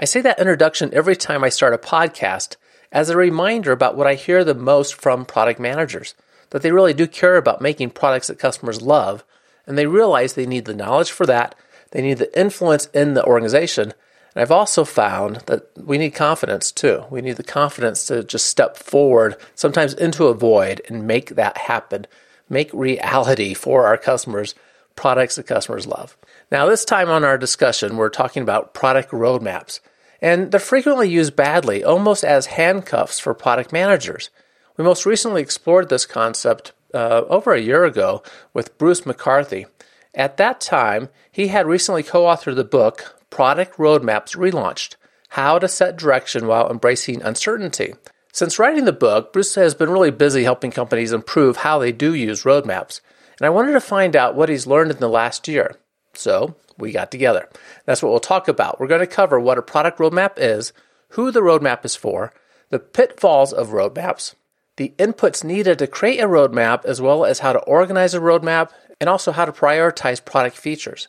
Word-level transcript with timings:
I 0.00 0.04
say 0.04 0.20
that 0.20 0.38
introduction 0.38 0.94
every 0.94 1.16
time 1.16 1.42
I 1.42 1.48
start 1.48 1.74
a 1.74 1.78
podcast 1.78 2.54
as 2.92 3.10
a 3.10 3.16
reminder 3.16 3.72
about 3.72 3.96
what 3.96 4.06
I 4.06 4.14
hear 4.14 4.44
the 4.44 4.54
most 4.54 4.94
from 4.94 5.24
product 5.24 5.58
managers 5.58 6.14
that 6.50 6.62
they 6.62 6.70
really 6.70 6.94
do 6.94 7.08
care 7.08 7.36
about 7.36 7.60
making 7.60 7.90
products 7.90 8.28
that 8.28 8.38
customers 8.38 8.80
love, 8.80 9.24
and 9.66 9.76
they 9.76 9.86
realize 9.86 10.34
they 10.34 10.46
need 10.46 10.66
the 10.66 10.74
knowledge 10.74 11.10
for 11.10 11.26
that, 11.26 11.56
they 11.90 12.00
need 12.00 12.18
the 12.18 12.38
influence 12.38 12.86
in 12.94 13.14
the 13.14 13.24
organization. 13.24 13.92
And 14.34 14.42
I've 14.42 14.52
also 14.52 14.84
found 14.84 15.38
that 15.46 15.68
we 15.76 15.98
need 15.98 16.14
confidence 16.14 16.70
too. 16.70 17.04
We 17.10 17.20
need 17.20 17.36
the 17.36 17.42
confidence 17.42 18.06
to 18.06 18.22
just 18.22 18.46
step 18.46 18.76
forward, 18.76 19.36
sometimes 19.56 19.94
into 19.94 20.26
a 20.26 20.34
void, 20.34 20.80
and 20.88 21.08
make 21.08 21.30
that 21.30 21.58
happen, 21.58 22.06
make 22.48 22.72
reality 22.72 23.52
for 23.52 23.86
our 23.86 23.98
customers 23.98 24.54
products 24.94 25.36
that 25.36 25.46
customers 25.46 25.86
love. 25.86 26.16
Now, 26.50 26.66
this 26.66 26.84
time 26.84 27.08
on 27.08 27.24
our 27.24 27.38
discussion, 27.38 27.96
we're 27.96 28.08
talking 28.08 28.42
about 28.42 28.74
product 28.74 29.10
roadmaps, 29.10 29.80
and 30.20 30.50
they're 30.50 30.60
frequently 30.60 31.08
used 31.08 31.36
badly, 31.36 31.84
almost 31.84 32.24
as 32.24 32.46
handcuffs 32.46 33.18
for 33.18 33.34
product 33.34 33.72
managers. 33.72 34.30
We 34.76 34.84
most 34.84 35.06
recently 35.06 35.42
explored 35.42 35.88
this 35.88 36.06
concept 36.06 36.72
uh, 36.94 37.22
over 37.28 37.52
a 37.52 37.60
year 37.60 37.84
ago 37.84 38.22
with 38.52 38.78
Bruce 38.78 39.04
McCarthy. 39.04 39.66
At 40.14 40.36
that 40.38 40.60
time, 40.60 41.08
he 41.30 41.48
had 41.48 41.66
recently 41.66 42.02
co 42.02 42.24
authored 42.24 42.56
the 42.56 42.64
book 42.64 43.22
Product 43.30 43.76
Roadmaps 43.76 44.36
Relaunched 44.36 44.96
How 45.30 45.58
to 45.58 45.68
Set 45.68 45.96
Direction 45.96 46.46
While 46.46 46.70
Embracing 46.70 47.22
Uncertainty. 47.22 47.94
Since 48.32 48.58
writing 48.58 48.84
the 48.84 48.92
book, 48.92 49.32
Bruce 49.32 49.54
has 49.56 49.74
been 49.74 49.90
really 49.90 50.10
busy 50.10 50.44
helping 50.44 50.70
companies 50.70 51.12
improve 51.12 51.58
how 51.58 51.78
they 51.78 51.92
do 51.92 52.14
use 52.14 52.44
roadmaps 52.44 53.00
and 53.38 53.46
I 53.46 53.50
wanted 53.50 53.72
to 53.72 53.80
find 53.80 54.16
out 54.16 54.34
what 54.34 54.48
he's 54.48 54.66
learned 54.66 54.90
in 54.90 54.98
the 54.98 55.08
last 55.08 55.48
year. 55.48 55.76
So 56.14 56.56
we 56.78 56.92
got 56.92 57.10
together. 57.10 57.48
That's 57.84 58.02
what 58.02 58.10
we'll 58.10 58.20
talk 58.20 58.48
about. 58.48 58.80
We're 58.80 58.86
going 58.86 59.00
to 59.00 59.06
cover 59.06 59.38
what 59.38 59.58
a 59.58 59.62
product 59.62 59.98
roadmap 59.98 60.34
is, 60.36 60.72
who 61.10 61.30
the 61.30 61.40
roadmap 61.40 61.84
is 61.84 61.96
for, 61.96 62.32
the 62.70 62.78
pitfalls 62.78 63.52
of 63.52 63.68
roadmaps, 63.68 64.34
the 64.76 64.94
inputs 64.98 65.42
needed 65.42 65.78
to 65.80 65.86
create 65.86 66.20
a 66.20 66.28
roadmap, 66.28 66.84
as 66.84 67.00
well 67.00 67.24
as 67.24 67.40
how 67.40 67.52
to 67.52 67.58
organize 67.60 68.14
a 68.14 68.20
roadmap, 68.20 68.70
and 69.00 69.08
also 69.08 69.32
how 69.32 69.44
to 69.44 69.52
prioritize 69.52 70.24
product 70.24 70.56
features. 70.56 71.08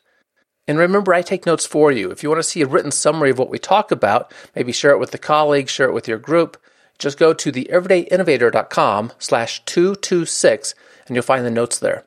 And 0.67 0.77
remember, 0.77 1.13
I 1.13 1.21
take 1.21 1.45
notes 1.45 1.65
for 1.65 1.91
you. 1.91 2.11
If 2.11 2.21
you 2.21 2.29
want 2.29 2.39
to 2.39 2.43
see 2.43 2.61
a 2.61 2.67
written 2.67 2.91
summary 2.91 3.31
of 3.31 3.39
what 3.39 3.49
we 3.49 3.57
talk 3.59 3.91
about, 3.91 4.31
maybe 4.55 4.71
share 4.71 4.91
it 4.91 4.99
with 4.99 5.13
a 5.13 5.17
colleague, 5.17 5.69
share 5.69 5.87
it 5.87 5.93
with 5.93 6.07
your 6.07 6.19
group, 6.19 6.57
just 6.99 7.17
go 7.17 7.33
to 7.33 7.51
theeverydayinnovator.com 7.51 9.13
slash 9.17 9.63
226 9.65 10.75
and 11.07 11.15
you'll 11.15 11.23
find 11.23 11.45
the 11.45 11.51
notes 11.51 11.79
there. 11.79 12.05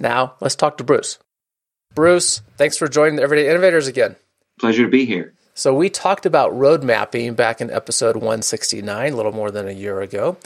Now, 0.00 0.34
let's 0.40 0.56
talk 0.56 0.78
to 0.78 0.84
Bruce. 0.84 1.18
Bruce, 1.94 2.40
thanks 2.56 2.76
for 2.76 2.88
joining 2.88 3.16
the 3.16 3.22
Everyday 3.22 3.48
Innovators 3.48 3.86
again. 3.86 4.16
Pleasure 4.58 4.84
to 4.84 4.88
be 4.88 5.04
here. 5.04 5.34
So, 5.54 5.74
we 5.74 5.90
talked 5.90 6.24
about 6.24 6.56
road 6.56 6.82
mapping 6.82 7.34
back 7.34 7.60
in 7.60 7.70
episode 7.70 8.16
169, 8.16 9.12
a 9.12 9.16
little 9.16 9.32
more 9.32 9.50
than 9.50 9.68
a 9.68 9.72
year 9.72 10.00
ago. 10.00 10.38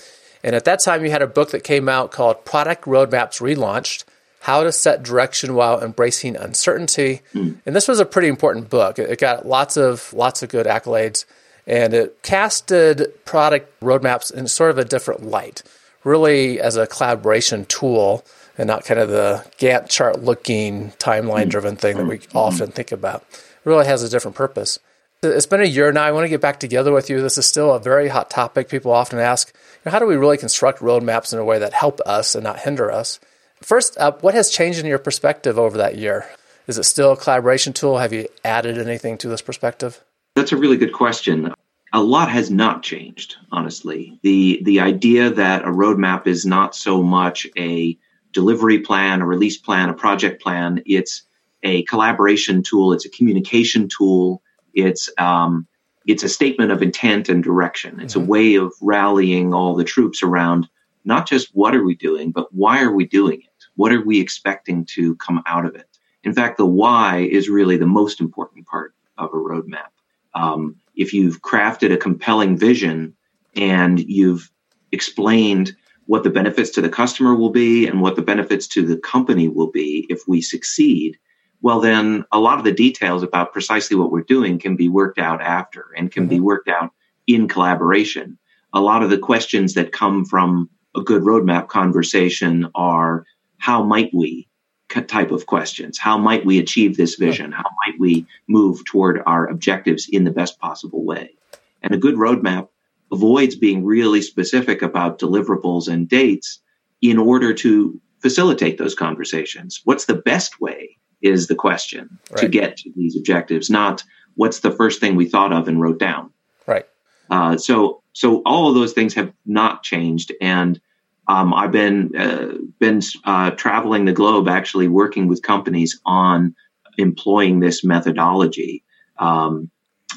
And 0.42 0.56
at 0.56 0.64
that 0.64 0.80
time, 0.80 1.04
you 1.04 1.10
had 1.10 1.22
a 1.22 1.28
book 1.28 1.52
that 1.52 1.62
came 1.62 1.88
out 1.88 2.10
called 2.10 2.44
Product 2.44 2.84
Roadmaps 2.84 3.40
Relaunched 3.40 4.04
How 4.40 4.64
to 4.64 4.72
Set 4.72 5.04
Direction 5.04 5.54
While 5.54 5.80
Embracing 5.80 6.36
Uncertainty. 6.36 7.22
Mm. 7.34 7.58
And 7.64 7.76
this 7.76 7.86
was 7.86 8.00
a 8.00 8.04
pretty 8.04 8.28
important 8.28 8.68
book. 8.68 8.98
It 8.98 9.20
got 9.20 9.46
lots 9.46 9.76
of, 9.76 10.12
lots 10.12 10.42
of 10.42 10.48
good 10.48 10.66
accolades. 10.66 11.24
And 11.68 11.94
it 11.94 12.22
casted 12.22 13.12
product 13.24 13.78
roadmaps 13.80 14.32
in 14.32 14.48
sort 14.48 14.70
of 14.70 14.78
a 14.78 14.84
different 14.84 15.24
light, 15.24 15.62
really 16.02 16.60
as 16.60 16.76
a 16.76 16.86
collaboration 16.86 17.64
tool 17.64 18.24
and 18.58 18.66
not 18.66 18.84
kind 18.84 19.00
of 19.00 19.08
the 19.08 19.44
Gantt 19.58 19.88
chart 19.88 20.22
looking 20.22 20.92
timeline 20.92 21.44
hmm. 21.44 21.50
driven 21.50 21.76
thing 21.76 21.96
that 21.96 22.06
we 22.06 22.20
often 22.34 22.70
think 22.70 22.92
about. 22.92 23.22
It 23.30 23.40
really 23.64 23.86
has 23.86 24.02
a 24.02 24.08
different 24.08 24.36
purpose. 24.36 24.78
It's 25.22 25.46
been 25.46 25.62
a 25.62 25.64
year 25.64 25.90
now. 25.92 26.04
I 26.04 26.12
want 26.12 26.24
to 26.24 26.28
get 26.28 26.40
back 26.40 26.60
together 26.60 26.92
with 26.92 27.08
you. 27.08 27.20
This 27.20 27.38
is 27.38 27.46
still 27.46 27.72
a 27.72 27.80
very 27.80 28.08
hot 28.08 28.30
topic. 28.30 28.68
People 28.68 28.92
often 28.92 29.18
ask, 29.18 29.52
you 29.54 29.80
know, 29.86 29.92
how 29.92 29.98
do 29.98 30.06
we 30.06 30.16
really 30.16 30.36
construct 30.36 30.80
roadmaps 30.80 31.32
in 31.32 31.38
a 31.38 31.44
way 31.44 31.58
that 31.58 31.72
help 31.72 32.00
us 32.00 32.34
and 32.34 32.44
not 32.44 32.60
hinder 32.60 32.92
us? 32.92 33.18
First 33.62 33.96
up, 33.98 34.22
what 34.22 34.34
has 34.34 34.50
changed 34.50 34.78
in 34.78 34.86
your 34.86 34.98
perspective 34.98 35.58
over 35.58 35.78
that 35.78 35.96
year? 35.96 36.26
Is 36.66 36.78
it 36.78 36.84
still 36.84 37.12
a 37.12 37.16
collaboration 37.16 37.72
tool? 37.72 37.98
Have 37.98 38.12
you 38.12 38.28
added 38.44 38.78
anything 38.78 39.16
to 39.18 39.28
this 39.28 39.42
perspective? 39.42 40.02
That's 40.34 40.52
a 40.52 40.56
really 40.56 40.76
good 40.76 40.92
question. 40.92 41.54
A 41.92 42.02
lot 42.02 42.30
has 42.30 42.50
not 42.50 42.82
changed, 42.82 43.36
honestly. 43.50 44.18
The 44.22 44.60
the 44.62 44.80
idea 44.80 45.30
that 45.30 45.62
a 45.62 45.68
roadmap 45.68 46.26
is 46.26 46.44
not 46.44 46.74
so 46.74 47.02
much 47.02 47.46
a 47.56 47.96
delivery 48.36 48.80
plan, 48.80 49.22
a 49.22 49.26
release 49.26 49.56
plan, 49.56 49.88
a 49.88 49.94
project 49.94 50.42
plan. 50.42 50.82
It's 50.84 51.22
a 51.62 51.84
collaboration 51.84 52.62
tool. 52.62 52.92
It's 52.92 53.06
a 53.06 53.10
communication 53.10 53.88
tool. 53.88 54.42
It's 54.74 55.08
um, 55.16 55.66
it's 56.06 56.22
a 56.22 56.28
statement 56.28 56.70
of 56.70 56.82
intent 56.82 57.30
and 57.30 57.42
direction. 57.42 57.98
It's 57.98 58.12
mm-hmm. 58.12 58.24
a 58.24 58.30
way 58.30 58.54
of 58.56 58.74
rallying 58.82 59.54
all 59.54 59.74
the 59.74 59.84
troops 59.84 60.22
around 60.22 60.68
not 61.02 61.26
just 61.26 61.48
what 61.54 61.74
are 61.74 61.82
we 61.82 61.94
doing, 61.94 62.30
but 62.30 62.52
why 62.52 62.82
are 62.82 62.92
we 62.92 63.06
doing 63.06 63.40
it? 63.40 63.64
What 63.74 63.92
are 63.92 64.04
we 64.04 64.20
expecting 64.20 64.84
to 64.96 65.16
come 65.16 65.42
out 65.46 65.64
of 65.64 65.74
it? 65.74 65.88
In 66.22 66.34
fact, 66.34 66.58
the 66.58 66.66
why 66.66 67.20
is 67.20 67.48
really 67.48 67.78
the 67.78 67.86
most 67.86 68.20
important 68.20 68.66
part 68.66 68.92
of 69.16 69.30
a 69.30 69.36
roadmap. 69.36 69.92
Um, 70.34 70.76
if 70.94 71.14
you've 71.14 71.40
crafted 71.40 71.90
a 71.90 71.96
compelling 71.96 72.58
vision 72.58 73.14
and 73.54 73.98
you've 73.98 74.50
explained 74.92 75.74
what 76.06 76.22
the 76.22 76.30
benefits 76.30 76.70
to 76.70 76.80
the 76.80 76.88
customer 76.88 77.34
will 77.34 77.50
be 77.50 77.86
and 77.86 78.00
what 78.00 78.16
the 78.16 78.22
benefits 78.22 78.66
to 78.68 78.86
the 78.86 78.96
company 78.96 79.48
will 79.48 79.70
be 79.70 80.06
if 80.08 80.26
we 80.26 80.40
succeed, 80.40 81.18
well, 81.62 81.80
then 81.80 82.24
a 82.32 82.38
lot 82.38 82.58
of 82.58 82.64
the 82.64 82.72
details 82.72 83.22
about 83.22 83.52
precisely 83.52 83.96
what 83.96 84.10
we're 84.10 84.22
doing 84.22 84.58
can 84.58 84.76
be 84.76 84.88
worked 84.88 85.18
out 85.18 85.40
after 85.40 85.86
and 85.96 86.12
can 86.12 86.24
mm-hmm. 86.24 86.30
be 86.30 86.40
worked 86.40 86.68
out 86.68 86.92
in 87.26 87.48
collaboration. 87.48 88.38
A 88.72 88.80
lot 88.80 89.02
of 89.02 89.10
the 89.10 89.18
questions 89.18 89.74
that 89.74 89.92
come 89.92 90.24
from 90.24 90.70
a 90.94 91.00
good 91.00 91.22
roadmap 91.22 91.68
conversation 91.68 92.68
are 92.74 93.24
how 93.58 93.82
might 93.82 94.12
we 94.14 94.48
type 94.88 95.30
of 95.30 95.46
questions. 95.46 95.98
How 95.98 96.16
might 96.16 96.46
we 96.46 96.58
achieve 96.58 96.96
this 96.96 97.16
vision? 97.16 97.52
How 97.52 97.64
might 97.84 97.98
we 97.98 98.26
move 98.48 98.84
toward 98.84 99.22
our 99.26 99.46
objectives 99.46 100.08
in 100.10 100.24
the 100.24 100.30
best 100.30 100.58
possible 100.58 101.04
way? 101.04 101.34
And 101.82 101.92
a 101.92 101.98
good 101.98 102.14
roadmap 102.14 102.68
avoids 103.12 103.56
being 103.56 103.84
really 103.84 104.22
specific 104.22 104.82
about 104.82 105.18
deliverables 105.18 105.88
and 105.88 106.08
dates 106.08 106.60
in 107.02 107.18
order 107.18 107.54
to 107.54 108.00
facilitate 108.20 108.78
those 108.78 108.94
conversations. 108.94 109.80
What's 109.84 110.06
the 110.06 110.14
best 110.14 110.60
way 110.60 110.96
is 111.22 111.46
the 111.46 111.54
question 111.54 112.18
right. 112.30 112.40
to 112.40 112.48
get 112.48 112.76
to 112.78 112.90
these 112.96 113.16
objectives, 113.16 113.70
not 113.70 114.02
what's 114.34 114.60
the 114.60 114.70
first 114.70 115.00
thing 115.00 115.16
we 115.16 115.28
thought 115.28 115.52
of 115.52 115.68
and 115.68 115.80
wrote 115.80 115.98
down. 115.98 116.30
Right. 116.66 116.86
Uh, 117.30 117.56
so, 117.56 118.02
so 118.12 118.42
all 118.44 118.68
of 118.68 118.74
those 118.74 118.92
things 118.92 119.14
have 119.14 119.32
not 119.44 119.82
changed, 119.82 120.32
and 120.40 120.80
um, 121.28 121.52
I've 121.52 121.72
been 121.72 122.14
uh, 122.16 122.54
been 122.78 123.00
uh, 123.24 123.50
traveling 123.52 124.04
the 124.04 124.12
globe, 124.12 124.48
actually 124.48 124.88
working 124.88 125.26
with 125.26 125.42
companies 125.42 126.00
on 126.06 126.54
employing 126.98 127.60
this 127.60 127.84
methodology. 127.84 128.84
Um, 129.18 129.70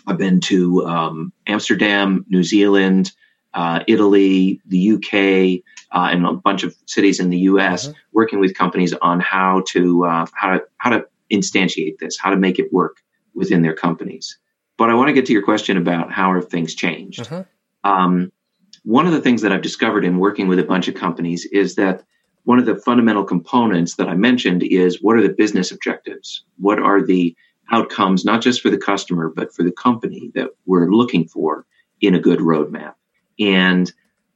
I've 0.08 0.18
been 0.18 0.40
to 0.42 0.86
um, 0.86 1.34
Amsterdam, 1.48 2.26
New 2.30 2.44
Zealand, 2.44 3.12
uh, 3.54 3.84
Italy, 3.88 4.62
the 4.68 4.92
UK, 4.94 5.64
uh, 5.92 6.10
and 6.12 6.26
a 6.26 6.34
bunch 6.34 6.64
of 6.64 6.76
cities 6.86 7.20
in 7.20 7.30
the 7.30 7.40
US, 7.40 7.88
mm-hmm. 7.88 7.98
working 8.14 8.40
with 8.40 8.56
companies 8.56 8.94
on 8.94 9.20
how 9.20 9.64
to 9.70 10.06
uh, 10.06 10.26
how 10.34 10.54
to 10.54 10.64
how 10.78 10.90
to 10.92 11.06
instantiate 11.32 11.98
this, 12.00 12.18
how 12.18 12.30
to 12.30 12.38
make 12.38 12.60
it 12.60 12.72
work 12.72 12.98
within 13.34 13.62
their 13.62 13.76
companies. 13.76 14.38
But 14.78 14.90
I 14.90 14.94
want 14.94 15.10
to 15.10 15.14
get 15.14 15.26
to 15.26 15.34
your 15.34 15.44
question 15.44 15.78
about 15.78 16.12
how 16.12 16.34
have 16.36 16.50
things 16.50 16.76
changed. 16.76 17.22
Mm-hmm. 17.22 17.90
Um, 17.90 18.32
one 18.84 19.06
of 19.06 19.14
the 19.14 19.22
things 19.22 19.42
that 19.42 19.52
I've 19.52 19.62
discovered 19.62 20.06
in 20.06 20.20
working 20.20 20.48
with 20.48 20.60
a 20.60 20.64
bunch 20.64 20.88
of 20.88 20.96
companies 20.96 21.46
is 21.46 21.76
that 21.76 22.04
one 22.44 22.60
of 22.60 22.66
the 22.66 22.78
fundamental 22.78 23.24
components 23.24 23.96
that 23.96 24.08
I 24.08 24.16
mentioned 24.16 24.64
is 24.64 25.02
what 25.02 25.18
are 25.18 25.22
the 25.22 25.30
business 25.34 25.72
objectives? 25.72 26.44
What 26.58 26.80
are 26.80 27.06
the 27.06 27.36
outcomes, 27.72 28.26
not 28.26 28.42
just 28.42 28.62
for 28.62 28.70
the 28.70 28.78
customer, 28.78 29.30
but 29.30 29.54
for 29.54 29.64
the 29.64 29.72
company 29.72 30.32
that 30.36 30.50
we're 30.66 30.90
looking 30.92 31.28
for 31.28 31.66
in 32.02 32.16
a 32.16 32.20
good 32.20 32.40
roadmap. 32.40 32.94
And 33.40 33.92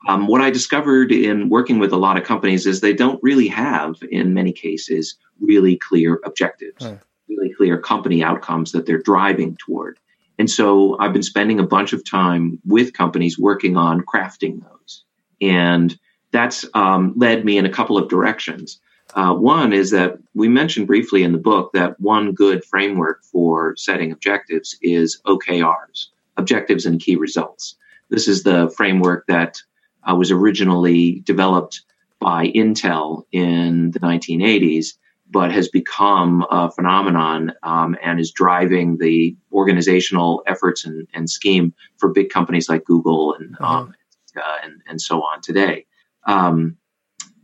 um, 0.07 0.27
what 0.27 0.41
I 0.41 0.49
discovered 0.49 1.11
in 1.11 1.49
working 1.49 1.79
with 1.79 1.93
a 1.93 1.97
lot 1.97 2.17
of 2.17 2.23
companies 2.23 2.65
is 2.65 2.81
they 2.81 2.93
don't 2.93 3.21
really 3.23 3.47
have, 3.47 3.95
in 4.11 4.33
many 4.33 4.51
cases, 4.51 5.15
really 5.39 5.77
clear 5.77 6.19
objectives, 6.25 6.83
really 7.29 7.53
clear 7.53 7.77
company 7.77 8.23
outcomes 8.23 8.71
that 8.73 8.85
they're 8.85 8.97
driving 9.01 9.57
toward. 9.57 9.99
And 10.39 10.49
so 10.49 10.97
I've 10.99 11.13
been 11.13 11.23
spending 11.23 11.59
a 11.59 11.67
bunch 11.67 11.93
of 11.93 12.03
time 12.03 12.59
with 12.65 12.93
companies 12.93 13.39
working 13.39 13.77
on 13.77 14.01
crafting 14.01 14.61
those. 14.61 15.05
And 15.41 15.97
that's 16.31 16.65
um, 16.73 17.13
led 17.15 17.45
me 17.45 17.57
in 17.57 17.65
a 17.65 17.71
couple 17.71 17.97
of 17.97 18.09
directions. 18.09 18.79
Uh, 19.13 19.33
one 19.33 19.73
is 19.73 19.91
that 19.91 20.17
we 20.33 20.47
mentioned 20.47 20.87
briefly 20.87 21.23
in 21.23 21.31
the 21.31 21.37
book 21.37 21.71
that 21.73 21.99
one 21.99 22.33
good 22.33 22.65
framework 22.65 23.23
for 23.23 23.75
setting 23.75 24.11
objectives 24.11 24.77
is 24.81 25.21
OKRs, 25.25 26.07
objectives 26.37 26.85
and 26.85 26.99
key 26.99 27.15
results. 27.15 27.75
This 28.09 28.27
is 28.27 28.43
the 28.43 28.73
framework 28.75 29.25
that 29.27 29.61
uh, 30.03 30.15
was 30.15 30.31
originally 30.31 31.21
developed 31.21 31.81
by 32.19 32.47
Intel 32.47 33.23
in 33.31 33.91
the 33.91 33.99
1980s, 33.99 34.93
but 35.29 35.51
has 35.51 35.67
become 35.67 36.45
a 36.49 36.71
phenomenon 36.71 37.53
um, 37.63 37.95
and 38.01 38.19
is 38.19 38.31
driving 38.31 38.97
the 38.97 39.35
organizational 39.51 40.43
efforts 40.47 40.85
and, 40.85 41.07
and, 41.13 41.29
scheme 41.29 41.73
for 41.97 42.09
big 42.09 42.29
companies 42.29 42.69
like 42.69 42.83
Google 42.85 43.33
and 43.33 43.57
um, 43.59 43.93
uh, 44.37 44.57
and, 44.63 44.81
and 44.87 45.01
so 45.01 45.21
on 45.21 45.41
today. 45.41 45.85
Um, 46.25 46.77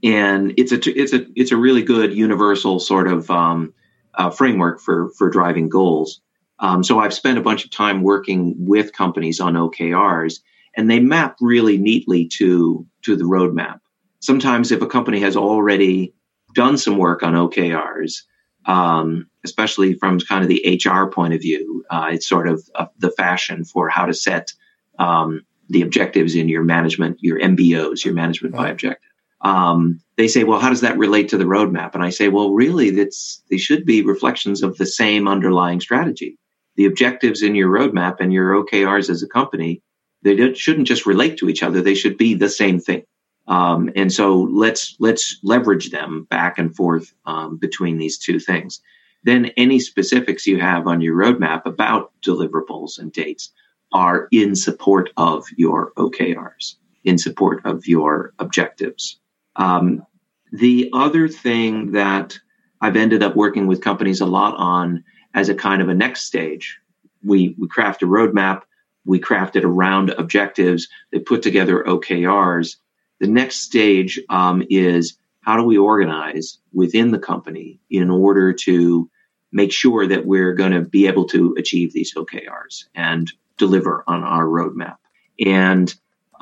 and 0.04 0.54
it's 0.57 0.72
a 0.72 1.00
it's 1.00 1.13
a 1.13 1.25
it's 1.36 1.51
a 1.51 1.57
really 1.57 1.84
good 1.84 2.13
universal 2.13 2.80
sort 2.80 3.07
of 3.07 3.30
um, 3.30 3.74
uh, 4.16 4.30
framework 4.30 4.80
for 4.80 5.10
for 5.18 5.30
driving 5.30 5.69
goals. 5.69 6.22
Um, 6.60 6.84
so 6.84 7.00
I've 7.00 7.13
spent 7.13 7.38
a 7.38 7.42
bunch 7.42 7.63
of 7.63 7.72
time 7.72 8.04
working 8.04 8.56
with 8.57 8.94
companies 8.94 9.40
on 9.40 9.54
OKRs, 9.54 10.40
and 10.75 10.90
they 10.90 11.00
map 11.00 11.38
really 11.42 11.78
neatly 11.78 12.28
to 12.38 12.86
to 13.04 13.16
the 13.16 13.24
roadmap. 13.24 13.80
Sometimes, 14.19 14.72
if 14.72 14.81
a 14.81 14.88
company 14.88 15.19
has 15.22 15.36
already 15.36 16.13
done 16.54 16.78
some 16.78 16.98
work 16.98 17.24
on 17.24 17.34
OKRs, 17.34 18.24
um, 18.66 19.30
especially 19.46 19.94
from 19.94 20.19
kind 20.19 20.44
of 20.44 20.50
the 20.50 20.81
HR 20.84 21.10
point 21.10 21.34
of 21.34 21.42
view, 21.42 21.84
uh, 21.90 22.10
it's 22.12 22.28
sort 22.28 22.48
of 22.48 22.68
uh, 22.75 22.88
the 22.98 23.12
fashion 23.12 23.63
for 23.63 23.88
how 23.90 24.06
to 24.06 24.13
set 24.13 24.54
um, 24.98 25.46
the 25.69 25.81
objectives 25.81 26.36
in 26.36 26.50
your 26.50 26.63
management, 26.63 27.18
your 27.22 27.40
MBOs, 27.40 28.04
your 28.04 28.13
management 28.13 28.56
by 28.56 28.69
objective. 28.69 29.09
Um, 29.41 30.01
they 30.18 30.27
say, 30.27 30.44
well, 30.44 30.59
how 30.59 30.69
does 30.69 30.81
that 30.81 30.97
relate 30.97 31.30
to 31.30 31.38
the 31.38 31.45
roadmap? 31.45 31.94
And 31.94 32.03
I 32.03 32.09
say, 32.09 32.27
well, 32.27 32.51
really, 32.51 32.89
that's 32.89 33.41
they 33.50 33.57
should 33.57 33.86
be 33.86 34.01
reflections 34.01 34.63
of 34.63 34.77
the 34.77 34.86
same 34.86 35.27
underlying 35.27 35.80
strategy. 35.80 36.38
The 36.75 36.86
objectives 36.86 37.41
in 37.41 37.56
your 37.56 37.69
roadmap 37.69 38.18
and 38.19 38.33
your 38.33 38.53
OKRs 38.63 39.09
as 39.09 39.24
a 39.24 39.27
company 39.27 39.81
they 40.21 40.53
shouldn't 40.53 40.88
just 40.88 41.06
relate 41.06 41.38
to 41.38 41.50
each 41.50 41.63
other; 41.63 41.81
they 41.81 41.95
should 41.95 42.18
be 42.18 42.33
the 42.33 42.50
same 42.50 42.80
thing. 42.80 43.03
Um, 43.47 43.89
and 43.95 44.12
so 44.12 44.41
let's 44.41 44.95
let's 45.00 45.39
leverage 45.44 45.91
them 45.91 46.27
back 46.30 46.57
and 46.57 46.75
forth 46.75 47.13
um, 47.25 47.57
between 47.57 47.97
these 47.97 48.18
two 48.18 48.39
things. 48.39 48.81
Then 49.24 49.47
any 49.57 49.80
specifics 49.80 50.47
you 50.47 50.59
have 50.59 50.88
on 50.88 51.01
your 51.01 51.15
roadmap 51.15 51.65
about 51.65 52.12
deliverables 52.25 53.00
and 53.00 53.12
dates 53.12 53.51
are 53.91 54.27
in 54.31 54.56
support 54.56 55.09
of 55.18 55.45
your 55.57 55.91
OKRs, 55.97 56.75
in 57.03 57.18
support 57.18 57.65
of 57.65 57.88
your 57.88 58.33
objectives. 58.39 59.19
Um, 59.60 60.04
the 60.52 60.90
other 60.94 61.28
thing 61.28 61.92
that 61.92 62.40
I've 62.82 62.96
ended 62.96 63.22
up 63.22 63.36
working 63.36 63.68
with 63.68 63.82
companies 63.82 64.22
a 64.22 64.26
lot 64.26 64.56
on 64.56 65.04
as 65.36 65.50
a 65.50 65.56
kind 65.56 65.82
of 65.82 65.90
a 65.90 65.94
next 65.94 66.24
stage, 66.24 66.80
we 67.24 67.56
we 67.60 67.68
craft 67.68 68.02
a 68.02 68.08
roadmap 68.08 68.64
we 69.10 69.20
crafted 69.20 69.64
around 69.64 70.12
objectives. 70.12 70.88
They 71.12 71.20
put 71.20 71.42
together 71.42 71.84
OKRs. 71.84 72.76
The 73.20 73.28
next 73.28 73.62
stage 73.62 74.20
um, 74.30 74.64
is 74.70 75.18
how 75.42 75.58
do 75.58 75.64
we 75.64 75.78
organize 75.78 76.60
within 76.74 77.12
the 77.12 77.20
company 77.20 77.80
in 77.90 78.10
order 78.10 78.54
to 78.54 79.10
make 79.52 79.72
sure 79.72 80.06
that 80.06 80.26
we're 80.26 80.54
going 80.54 80.74
to 80.74 80.82
be 80.82 81.08
able 81.08 81.26
to 81.26 81.56
achieve 81.58 81.92
these 81.92 82.14
OKRs 82.14 82.86
and 82.94 83.32
deliver 83.58 84.04
on 84.06 84.24
our 84.24 84.46
roadmap. 84.46 84.98
And 85.44 85.94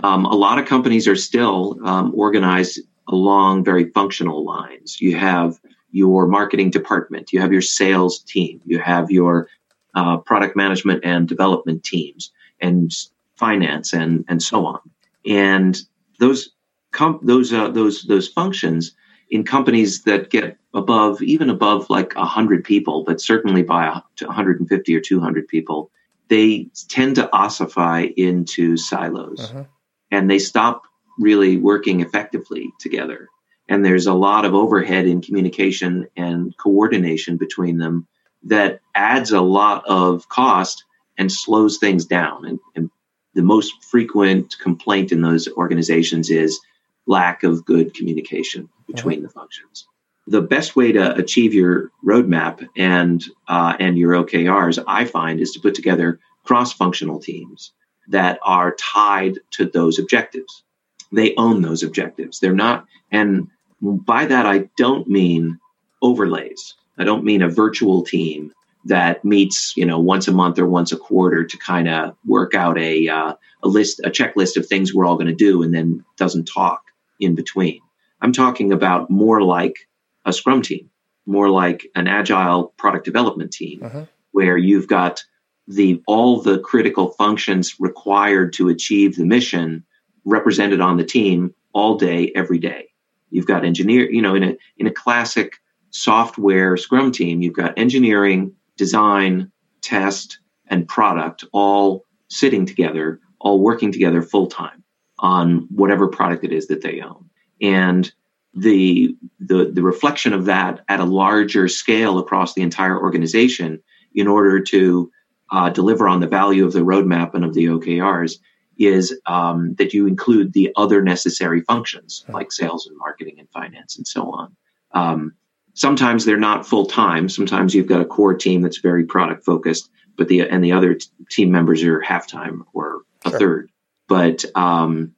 um, 0.03 0.25
a 0.25 0.35
lot 0.35 0.59
of 0.59 0.65
companies 0.65 1.07
are 1.07 1.15
still 1.15 1.79
um, 1.85 2.11
organized 2.15 2.81
along 3.07 3.63
very 3.63 3.89
functional 3.91 4.43
lines. 4.43 5.01
You 5.01 5.15
have 5.17 5.59
your 5.91 6.27
marketing 6.27 6.69
department, 6.69 7.31
you 7.31 7.39
have 7.39 7.51
your 7.51 7.61
sales 7.61 8.19
team, 8.19 8.61
you 8.65 8.79
have 8.79 9.09
your 9.09 9.47
uh, 9.95 10.17
product 10.17 10.55
management 10.55 11.03
and 11.03 11.27
development 11.27 11.83
teams 11.83 12.31
and 12.59 12.91
finance 13.35 13.93
and 13.93 14.25
and 14.27 14.41
so 14.43 14.65
on. 14.65 14.79
And 15.25 15.79
those 16.19 16.49
com- 16.91 17.19
those 17.23 17.53
uh, 17.53 17.69
those 17.69 18.03
those 18.03 18.27
functions 18.27 18.93
in 19.29 19.43
companies 19.43 20.03
that 20.03 20.29
get 20.29 20.57
above 20.73 21.21
even 21.21 21.49
above 21.49 21.89
like 21.89 22.15
100 22.15 22.63
people 22.63 23.03
but 23.03 23.19
certainly 23.19 23.61
by 23.61 23.87
150 23.87 24.95
or 24.95 25.01
200 25.01 25.47
people 25.47 25.91
they 26.29 26.69
tend 26.87 27.15
to 27.15 27.29
ossify 27.33 28.13
into 28.15 28.77
silos 28.77 29.39
uh-huh. 29.39 29.63
and 30.11 30.29
they 30.29 30.39
stop 30.39 30.86
really 31.17 31.57
working 31.57 32.01
effectively 32.01 32.71
together 32.79 33.27
and 33.69 33.83
there's 33.83 34.07
a 34.07 34.13
lot 34.13 34.45
of 34.45 34.53
overhead 34.53 35.05
in 35.07 35.21
communication 35.21 36.07
and 36.15 36.55
coordination 36.57 37.37
between 37.37 37.77
them 37.77 38.07
that 38.43 38.81
adds 38.95 39.31
a 39.31 39.41
lot 39.41 39.85
of 39.85 40.29
cost 40.29 40.85
and 41.17 41.31
slows 41.31 41.77
things 41.77 42.05
down. 42.05 42.45
And, 42.45 42.59
and 42.75 42.89
the 43.33 43.41
most 43.41 43.83
frequent 43.83 44.57
complaint 44.59 45.11
in 45.11 45.21
those 45.21 45.47
organizations 45.49 46.29
is 46.29 46.59
lack 47.05 47.43
of 47.43 47.65
good 47.65 47.93
communication 47.93 48.69
between 48.87 49.21
the 49.21 49.29
functions. 49.29 49.87
The 50.27 50.41
best 50.41 50.75
way 50.75 50.91
to 50.91 51.15
achieve 51.15 51.53
your 51.53 51.91
roadmap 52.05 52.67
and 52.75 53.23
uh, 53.47 53.75
and 53.79 53.97
your 53.97 54.11
OKRs, 54.11 54.83
I 54.85 55.05
find, 55.05 55.39
is 55.39 55.53
to 55.53 55.61
put 55.61 55.73
together 55.73 56.19
cross-functional 56.43 57.19
teams 57.19 57.71
that 58.09 58.39
are 58.43 58.75
tied 58.75 59.39
to 59.51 59.65
those 59.65 59.99
objectives. 59.99 60.63
They 61.11 61.35
own 61.35 61.61
those 61.61 61.83
objectives. 61.83 62.39
They're 62.39 62.53
not, 62.53 62.85
and 63.11 63.47
by 63.81 64.25
that 64.25 64.45
I 64.45 64.69
don't 64.77 65.07
mean 65.07 65.59
overlays. 66.01 66.75
I 66.97 67.03
don't 67.03 67.23
mean 67.23 67.41
a 67.41 67.49
virtual 67.49 68.03
team 68.03 68.53
that 68.87 69.23
meets 69.23 69.75
you 69.75 69.85
know 69.85 69.99
once 69.99 70.27
a 70.27 70.31
month 70.31 70.57
or 70.59 70.67
once 70.67 70.91
a 70.91 70.97
quarter 70.97 71.43
to 71.43 71.57
kind 71.57 71.87
of 71.87 72.15
work 72.25 72.53
out 72.53 72.77
a 72.77 73.07
uh, 73.07 73.33
a 73.63 73.67
list 73.67 73.99
a 74.03 74.09
checklist 74.09 74.57
of 74.57 74.65
things 74.65 74.93
we're 74.93 75.05
all 75.05 75.15
going 75.15 75.27
to 75.27 75.33
do 75.33 75.61
and 75.63 75.73
then 75.73 76.03
doesn't 76.17 76.45
talk 76.45 76.83
in 77.19 77.35
between 77.35 77.81
i'm 78.21 78.31
talking 78.31 78.71
about 78.71 79.09
more 79.09 79.41
like 79.41 79.87
a 80.25 80.33
scrum 80.33 80.61
team 80.61 80.89
more 81.25 81.49
like 81.49 81.87
an 81.95 82.07
agile 82.07 82.73
product 82.77 83.03
development 83.03 83.51
team 83.51 83.83
uh-huh. 83.83 84.05
where 84.31 84.57
you've 84.57 84.87
got 84.87 85.23
the 85.67 86.01
all 86.07 86.41
the 86.41 86.59
critical 86.59 87.09
functions 87.11 87.75
required 87.79 88.53
to 88.53 88.69
achieve 88.69 89.15
the 89.15 89.25
mission 89.25 89.83
represented 90.27 90.81
on 90.81 90.97
the 90.97 91.03
team 91.03 91.53
all 91.73 91.97
day 91.97 92.31
every 92.35 92.59
day 92.59 92.87
you've 93.29 93.47
got 93.47 93.65
engineer 93.65 94.09
you 94.11 94.21
know 94.21 94.35
in 94.35 94.43
a 94.43 94.57
in 94.77 94.87
a 94.87 94.91
classic 94.91 95.53
software 95.89 96.77
scrum 96.77 97.11
team 97.11 97.41
you've 97.41 97.55
got 97.55 97.77
engineering 97.77 98.53
design, 98.77 99.51
test, 99.81 100.39
and 100.67 100.87
product 100.87 101.43
all 101.51 102.05
sitting 102.29 102.65
together, 102.65 103.19
all 103.39 103.59
working 103.59 103.91
together 103.91 104.21
full 104.21 104.47
time 104.47 104.83
on 105.19 105.67
whatever 105.71 106.07
product 106.07 106.43
it 106.43 106.53
is 106.53 106.67
that 106.67 106.81
they 106.81 107.01
own. 107.01 107.29
And 107.61 108.11
the, 108.53 109.15
the, 109.39 109.71
the 109.71 109.81
reflection 109.81 110.33
of 110.33 110.45
that 110.45 110.81
at 110.87 110.99
a 110.99 111.05
larger 111.05 111.67
scale 111.67 112.19
across 112.19 112.53
the 112.53 112.61
entire 112.61 112.99
organization 112.99 113.81
in 114.13 114.27
order 114.27 114.59
to 114.61 115.11
uh, 115.51 115.69
deliver 115.69 116.07
on 116.07 116.19
the 116.19 116.27
value 116.27 116.65
of 116.65 116.73
the 116.73 116.79
roadmap 116.79 117.33
and 117.33 117.43
of 117.43 117.53
the 117.53 117.65
OKRs 117.65 118.37
is 118.77 119.19
um, 119.25 119.75
that 119.75 119.93
you 119.93 120.07
include 120.07 120.53
the 120.53 120.71
other 120.75 121.01
necessary 121.01 121.61
functions 121.61 122.25
like 122.29 122.51
sales 122.51 122.87
and 122.87 122.97
marketing 122.97 123.35
and 123.39 123.49
finance 123.49 123.97
and 123.97 124.07
so 124.07 124.31
on. 124.31 124.55
Um, 124.91 125.33
sometimes 125.73 126.25
they're 126.25 126.37
not 126.37 126.67
full 126.67 126.85
time. 126.85 127.29
Sometimes 127.29 127.73
you've 127.73 127.87
got 127.87 128.01
a 128.01 128.05
core 128.05 128.33
team 128.33 128.61
that's 128.61 128.79
very 128.79 129.05
product 129.05 129.45
focused, 129.45 129.89
but 130.17 130.27
the 130.27 130.41
and 130.41 130.63
the 130.63 130.73
other 130.73 130.95
t- 130.95 131.07
team 131.29 131.51
members 131.51 131.83
are 131.83 132.01
half 132.01 132.27
time 132.27 132.65
or 132.73 133.01
a 133.25 133.29
sure. 133.29 133.39
third. 133.39 133.71
But 134.07 134.45
um, 134.55 135.13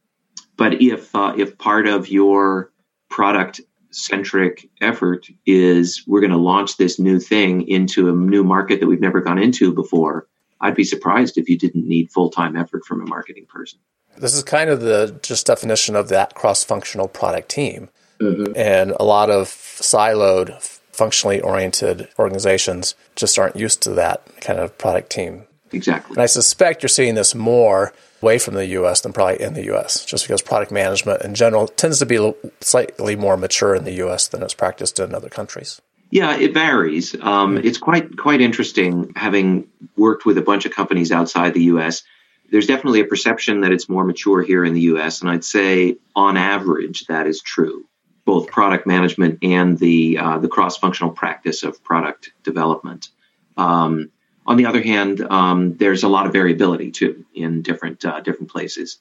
but 0.57 0.81
if 0.81 1.15
uh, 1.15 1.33
if 1.37 1.57
part 1.57 1.87
of 1.87 2.09
your 2.09 2.71
product 3.09 3.61
centric 3.91 4.69
effort 4.81 5.27
is 5.45 6.03
we're 6.05 6.21
going 6.21 6.31
to 6.31 6.37
launch 6.37 6.77
this 6.77 6.99
new 6.99 7.19
thing 7.19 7.67
into 7.67 8.09
a 8.09 8.11
new 8.11 8.43
market 8.43 8.79
that 8.79 8.87
we've 8.87 9.01
never 9.01 9.21
gone 9.21 9.39
into 9.39 9.73
before, 9.73 10.27
I'd 10.61 10.75
be 10.75 10.83
surprised 10.83 11.37
if 11.37 11.49
you 11.49 11.57
didn't 11.57 11.87
need 11.87 12.11
full 12.11 12.29
time 12.29 12.55
effort 12.55 12.85
from 12.85 13.01
a 13.01 13.05
marketing 13.05 13.45
person. 13.47 13.79
This 14.17 14.35
is 14.35 14.43
kind 14.43 14.69
of 14.69 14.81
the 14.81 15.17
just 15.21 15.45
definition 15.45 15.95
of 15.95 16.09
that 16.09 16.35
cross 16.35 16.63
functional 16.63 17.07
product 17.07 17.49
team. 17.49 17.89
Mm-hmm. 18.19 18.51
And 18.55 18.91
a 18.99 19.03
lot 19.03 19.29
of 19.29 19.47
siloed, 19.47 20.61
functionally 20.91 21.39
oriented 21.39 22.09
organizations 22.19 22.95
just 23.15 23.39
aren't 23.39 23.55
used 23.55 23.81
to 23.83 23.91
that 23.91 24.23
kind 24.41 24.59
of 24.59 24.77
product 24.77 25.09
team. 25.09 25.45
Exactly. 25.71 26.15
And 26.15 26.21
I 26.21 26.25
suspect 26.25 26.83
you're 26.83 26.89
seeing 26.89 27.15
this 27.15 27.33
more 27.33 27.93
away 28.21 28.37
from 28.37 28.55
the 28.55 28.65
US 28.65 29.01
than 29.01 29.13
probably 29.13 29.41
in 29.41 29.53
the 29.53 29.73
US, 29.73 30.03
just 30.03 30.25
because 30.25 30.41
product 30.41 30.71
management 30.71 31.21
in 31.21 31.35
general 31.35 31.67
tends 31.67 31.99
to 31.99 32.05
be 32.05 32.33
slightly 32.59 33.15
more 33.15 33.37
mature 33.37 33.75
in 33.75 33.85
the 33.85 33.93
US 34.03 34.27
than 34.27 34.43
it's 34.43 34.53
practiced 34.53 34.99
in 34.99 35.15
other 35.15 35.29
countries. 35.29 35.81
Yeah, 36.11 36.35
it 36.35 36.53
varies. 36.53 37.15
Um, 37.19 37.57
it's 37.57 37.77
quite 37.77 38.17
quite 38.17 38.41
interesting 38.41 39.13
having 39.15 39.67
worked 39.95 40.25
with 40.25 40.37
a 40.37 40.41
bunch 40.41 40.65
of 40.65 40.73
companies 40.73 41.11
outside 41.11 41.53
the 41.53 41.63
U.S. 41.65 42.03
There's 42.51 42.65
definitely 42.65 43.01
a 43.01 43.05
perception 43.05 43.61
that 43.61 43.71
it's 43.71 43.87
more 43.87 44.03
mature 44.03 44.41
here 44.41 44.65
in 44.65 44.73
the 44.73 44.81
U.S., 44.81 45.21
and 45.21 45.29
I'd 45.29 45.43
say 45.43 45.97
on 46.15 46.35
average 46.35 47.05
that 47.05 47.27
is 47.27 47.41
true. 47.41 47.85
Both 48.25 48.47
product 48.47 48.87
management 48.87 49.39
and 49.43 49.77
the 49.77 50.17
uh, 50.17 50.39
the 50.39 50.47
cross 50.47 50.77
functional 50.77 51.11
practice 51.11 51.63
of 51.63 51.83
product 51.83 52.31
development. 52.43 53.09
Um, 53.55 54.11
on 54.47 54.57
the 54.57 54.65
other 54.65 54.81
hand, 54.81 55.21
um, 55.21 55.77
there's 55.77 56.03
a 56.03 56.09
lot 56.09 56.25
of 56.25 56.33
variability 56.33 56.89
too 56.89 57.25
in 57.35 57.61
different 57.61 58.03
uh, 58.03 58.19
different 58.21 58.51
places. 58.51 58.97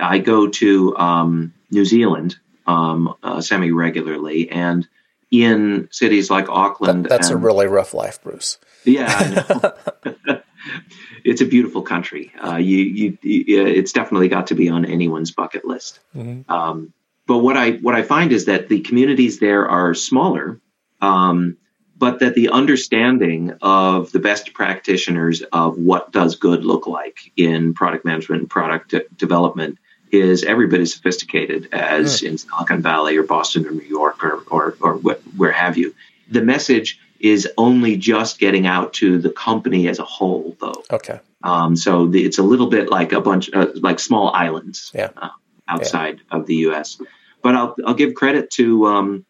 I 0.00 0.18
go 0.18 0.48
to 0.48 0.96
um, 0.96 1.54
New 1.72 1.84
Zealand 1.84 2.36
um, 2.68 3.14
uh, 3.22 3.40
semi 3.40 3.72
regularly, 3.72 4.48
and 4.48 4.86
in 5.32 5.88
cities 5.90 6.30
like 6.30 6.48
Auckland. 6.48 7.06
That, 7.06 7.08
that's 7.08 7.30
and, 7.30 7.36
a 7.36 7.38
really 7.38 7.66
rough 7.66 7.94
life, 7.94 8.22
Bruce. 8.22 8.58
Yeah, 8.84 9.72
it's 11.24 11.40
a 11.40 11.46
beautiful 11.46 11.82
country. 11.82 12.30
Uh, 12.44 12.56
you, 12.56 12.78
you, 12.78 13.18
you, 13.22 13.66
it's 13.66 13.92
definitely 13.92 14.28
got 14.28 14.48
to 14.48 14.54
be 14.54 14.68
on 14.68 14.84
anyone's 14.84 15.32
bucket 15.32 15.64
list. 15.64 15.98
Mm-hmm. 16.14 16.52
Um, 16.52 16.92
but 17.26 17.38
what 17.38 17.56
I 17.56 17.72
what 17.72 17.94
I 17.94 18.02
find 18.02 18.30
is 18.30 18.44
that 18.44 18.68
the 18.68 18.80
communities 18.80 19.38
there 19.40 19.68
are 19.68 19.94
smaller, 19.94 20.60
um, 21.00 21.56
but 21.96 22.18
that 22.20 22.34
the 22.34 22.50
understanding 22.50 23.56
of 23.62 24.12
the 24.12 24.18
best 24.18 24.52
practitioners 24.52 25.40
of 25.40 25.78
what 25.78 26.12
does 26.12 26.36
good 26.36 26.64
look 26.64 26.86
like 26.86 27.32
in 27.36 27.72
product 27.72 28.04
management 28.04 28.42
and 28.42 28.50
product 28.50 28.90
de- 28.90 29.08
development 29.16 29.78
is 30.12 30.44
every 30.44 30.66
bit 30.66 30.80
as 30.80 30.92
sophisticated 30.92 31.70
as 31.72 32.20
mm. 32.20 32.28
in 32.28 32.38
Silicon 32.38 32.82
Valley 32.82 33.16
or 33.16 33.22
Boston 33.22 33.66
or 33.66 33.70
New 33.70 33.80
York 33.80 34.22
or, 34.22 34.44
or, 34.48 34.76
or 34.80 34.96
where 35.42 35.50
have 35.50 35.76
you. 35.76 35.92
The 36.30 36.40
message 36.40 37.00
is 37.18 37.48
only 37.58 37.96
just 37.96 38.38
getting 38.38 38.64
out 38.64 38.92
to 38.94 39.18
the 39.18 39.30
company 39.30 39.88
as 39.88 39.98
a 39.98 40.04
whole, 40.04 40.56
though. 40.60 40.84
Okay. 40.88 41.18
Um, 41.42 41.74
so 41.74 42.06
the, 42.06 42.24
it's 42.24 42.38
a 42.38 42.44
little 42.44 42.68
bit 42.68 42.88
like 42.88 43.10
a 43.10 43.20
bunch, 43.20 43.50
uh, 43.52 43.66
like 43.74 43.98
small 43.98 44.32
islands 44.32 44.92
yeah. 44.94 45.10
uh, 45.16 45.30
outside 45.66 46.20
yeah. 46.20 46.38
of 46.38 46.46
the 46.46 46.54
U.S. 46.66 47.02
But 47.42 47.56
I'll 47.56 47.74
I'll 47.84 47.94
give 47.94 48.14
credit 48.14 48.50
to 48.52 48.86
um, 48.86 49.26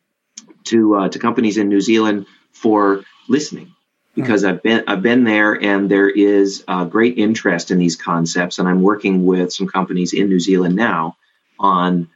to 0.64 0.96
uh, 0.96 1.08
to 1.08 1.18
companies 1.18 1.56
in 1.56 1.70
New 1.70 1.80
Zealand 1.80 2.26
for 2.52 3.04
listening 3.26 3.72
because 4.14 4.44
I've 4.44 4.62
been 4.62 4.84
I've 4.86 5.00
been 5.00 5.24
there 5.24 5.54
and 5.54 5.90
there 5.90 6.10
is 6.10 6.62
a 6.68 6.84
great 6.84 7.16
interest 7.16 7.70
in 7.70 7.78
these 7.78 7.96
concepts 7.96 8.58
and 8.58 8.68
I'm 8.68 8.82
working 8.82 9.24
with 9.24 9.50
some 9.50 9.66
companies 9.66 10.12
in 10.12 10.28
New 10.28 10.40
Zealand 10.40 10.76
now 10.76 11.16
on 11.58 12.10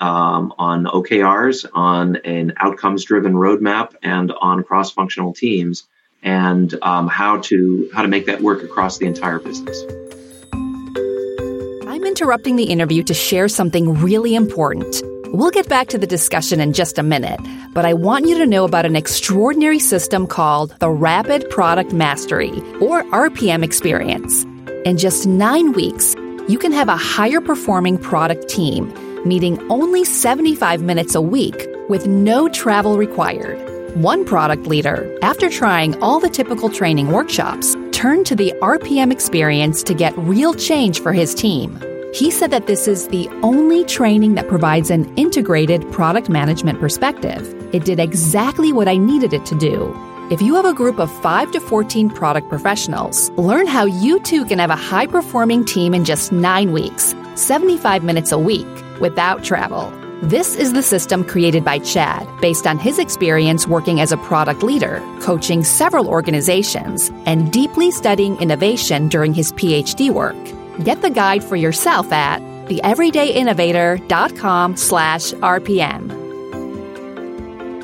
um, 0.00 0.54
on 0.58 0.84
OKRs, 0.84 1.66
on 1.72 2.16
an 2.16 2.54
outcomes 2.56 3.04
driven 3.04 3.34
roadmap, 3.34 3.94
and 4.02 4.32
on 4.40 4.62
cross 4.62 4.90
functional 4.90 5.32
teams 5.32 5.86
and 6.22 6.74
um, 6.82 7.08
how 7.08 7.38
to 7.38 7.90
how 7.92 8.02
to 8.02 8.08
make 8.08 8.26
that 8.26 8.40
work 8.40 8.62
across 8.62 8.98
the 8.98 9.06
entire 9.06 9.38
business. 9.38 9.82
I'm 11.86 12.04
interrupting 12.04 12.56
the 12.56 12.64
interview 12.64 13.02
to 13.04 13.14
share 13.14 13.48
something 13.48 13.94
really 14.00 14.34
important. 14.34 15.02
We'll 15.32 15.50
get 15.50 15.68
back 15.68 15.88
to 15.88 15.98
the 15.98 16.06
discussion 16.06 16.60
in 16.60 16.74
just 16.74 16.98
a 16.98 17.02
minute, 17.02 17.40
but 17.72 17.86
I 17.86 17.94
want 17.94 18.26
you 18.26 18.36
to 18.38 18.46
know 18.46 18.64
about 18.64 18.84
an 18.84 18.96
extraordinary 18.96 19.78
system 19.78 20.26
called 20.26 20.78
the 20.78 20.90
Rapid 20.90 21.48
Product 21.48 21.92
Mastery, 21.92 22.50
or 22.80 23.02
RPM 23.04 23.64
experience. 23.64 24.44
In 24.84 24.98
just 24.98 25.26
nine 25.26 25.72
weeks, 25.72 26.14
you 26.48 26.58
can 26.58 26.72
have 26.72 26.88
a 26.88 26.96
higher 26.96 27.40
performing 27.40 27.96
product 27.96 28.48
team, 28.48 28.92
meeting 29.26 29.58
only 29.70 30.04
75 30.04 30.82
minutes 30.82 31.14
a 31.14 31.20
week 31.20 31.66
with 31.88 32.06
no 32.06 32.48
travel 32.48 32.96
required. 32.98 33.58
One 33.96 34.24
product 34.24 34.66
leader, 34.66 35.18
after 35.22 35.50
trying 35.50 36.00
all 36.02 36.18
the 36.18 36.30
typical 36.30 36.70
training 36.70 37.12
workshops, 37.12 37.76
turned 37.92 38.26
to 38.26 38.34
the 38.34 38.54
RPM 38.62 39.12
experience 39.12 39.82
to 39.82 39.94
get 39.94 40.16
real 40.16 40.54
change 40.54 41.00
for 41.00 41.12
his 41.12 41.34
team. 41.34 41.78
He 42.14 42.30
said 42.30 42.50
that 42.50 42.66
this 42.66 42.88
is 42.88 43.08
the 43.08 43.28
only 43.42 43.84
training 43.84 44.34
that 44.34 44.48
provides 44.48 44.90
an 44.90 45.14
integrated 45.16 45.90
product 45.92 46.28
management 46.28 46.80
perspective. 46.80 47.54
It 47.74 47.84
did 47.84 47.98
exactly 47.98 48.72
what 48.72 48.88
I 48.88 48.96
needed 48.96 49.32
it 49.32 49.46
to 49.46 49.58
do. 49.58 49.94
If 50.30 50.40
you 50.40 50.54
have 50.54 50.64
a 50.64 50.72
group 50.72 50.98
of 50.98 51.10
5 51.20 51.52
to 51.52 51.60
14 51.60 52.08
product 52.10 52.48
professionals, 52.48 53.30
learn 53.32 53.66
how 53.66 53.84
you 53.84 54.20
too 54.20 54.46
can 54.46 54.58
have 54.58 54.70
a 54.70 54.76
high 54.76 55.06
performing 55.06 55.64
team 55.64 55.92
in 55.92 56.04
just 56.04 56.32
9 56.32 56.72
weeks, 56.72 57.14
75 57.34 58.02
minutes 58.04 58.32
a 58.32 58.38
week, 58.38 58.66
without 59.02 59.44
travel. 59.44 59.92
This 60.22 60.54
is 60.54 60.72
the 60.72 60.82
system 60.82 61.24
created 61.24 61.64
by 61.64 61.80
Chad 61.80 62.28
based 62.40 62.64
on 62.66 62.78
his 62.78 63.00
experience 63.00 63.66
working 63.66 64.00
as 64.00 64.12
a 64.12 64.16
product 64.16 64.62
leader, 64.62 65.02
coaching 65.20 65.64
several 65.64 66.08
organizations, 66.08 67.10
and 67.26 67.52
deeply 67.52 67.90
studying 67.90 68.40
innovation 68.40 69.08
during 69.08 69.34
his 69.34 69.50
PhD 69.54 70.10
work. 70.10 70.36
Get 70.84 71.02
the 71.02 71.10
guide 71.10 71.42
for 71.42 71.56
yourself 71.56 72.12
at 72.12 72.40
theeverydayinnovator.com 72.68 74.76
slash 74.76 75.32
RPM. 75.32 76.22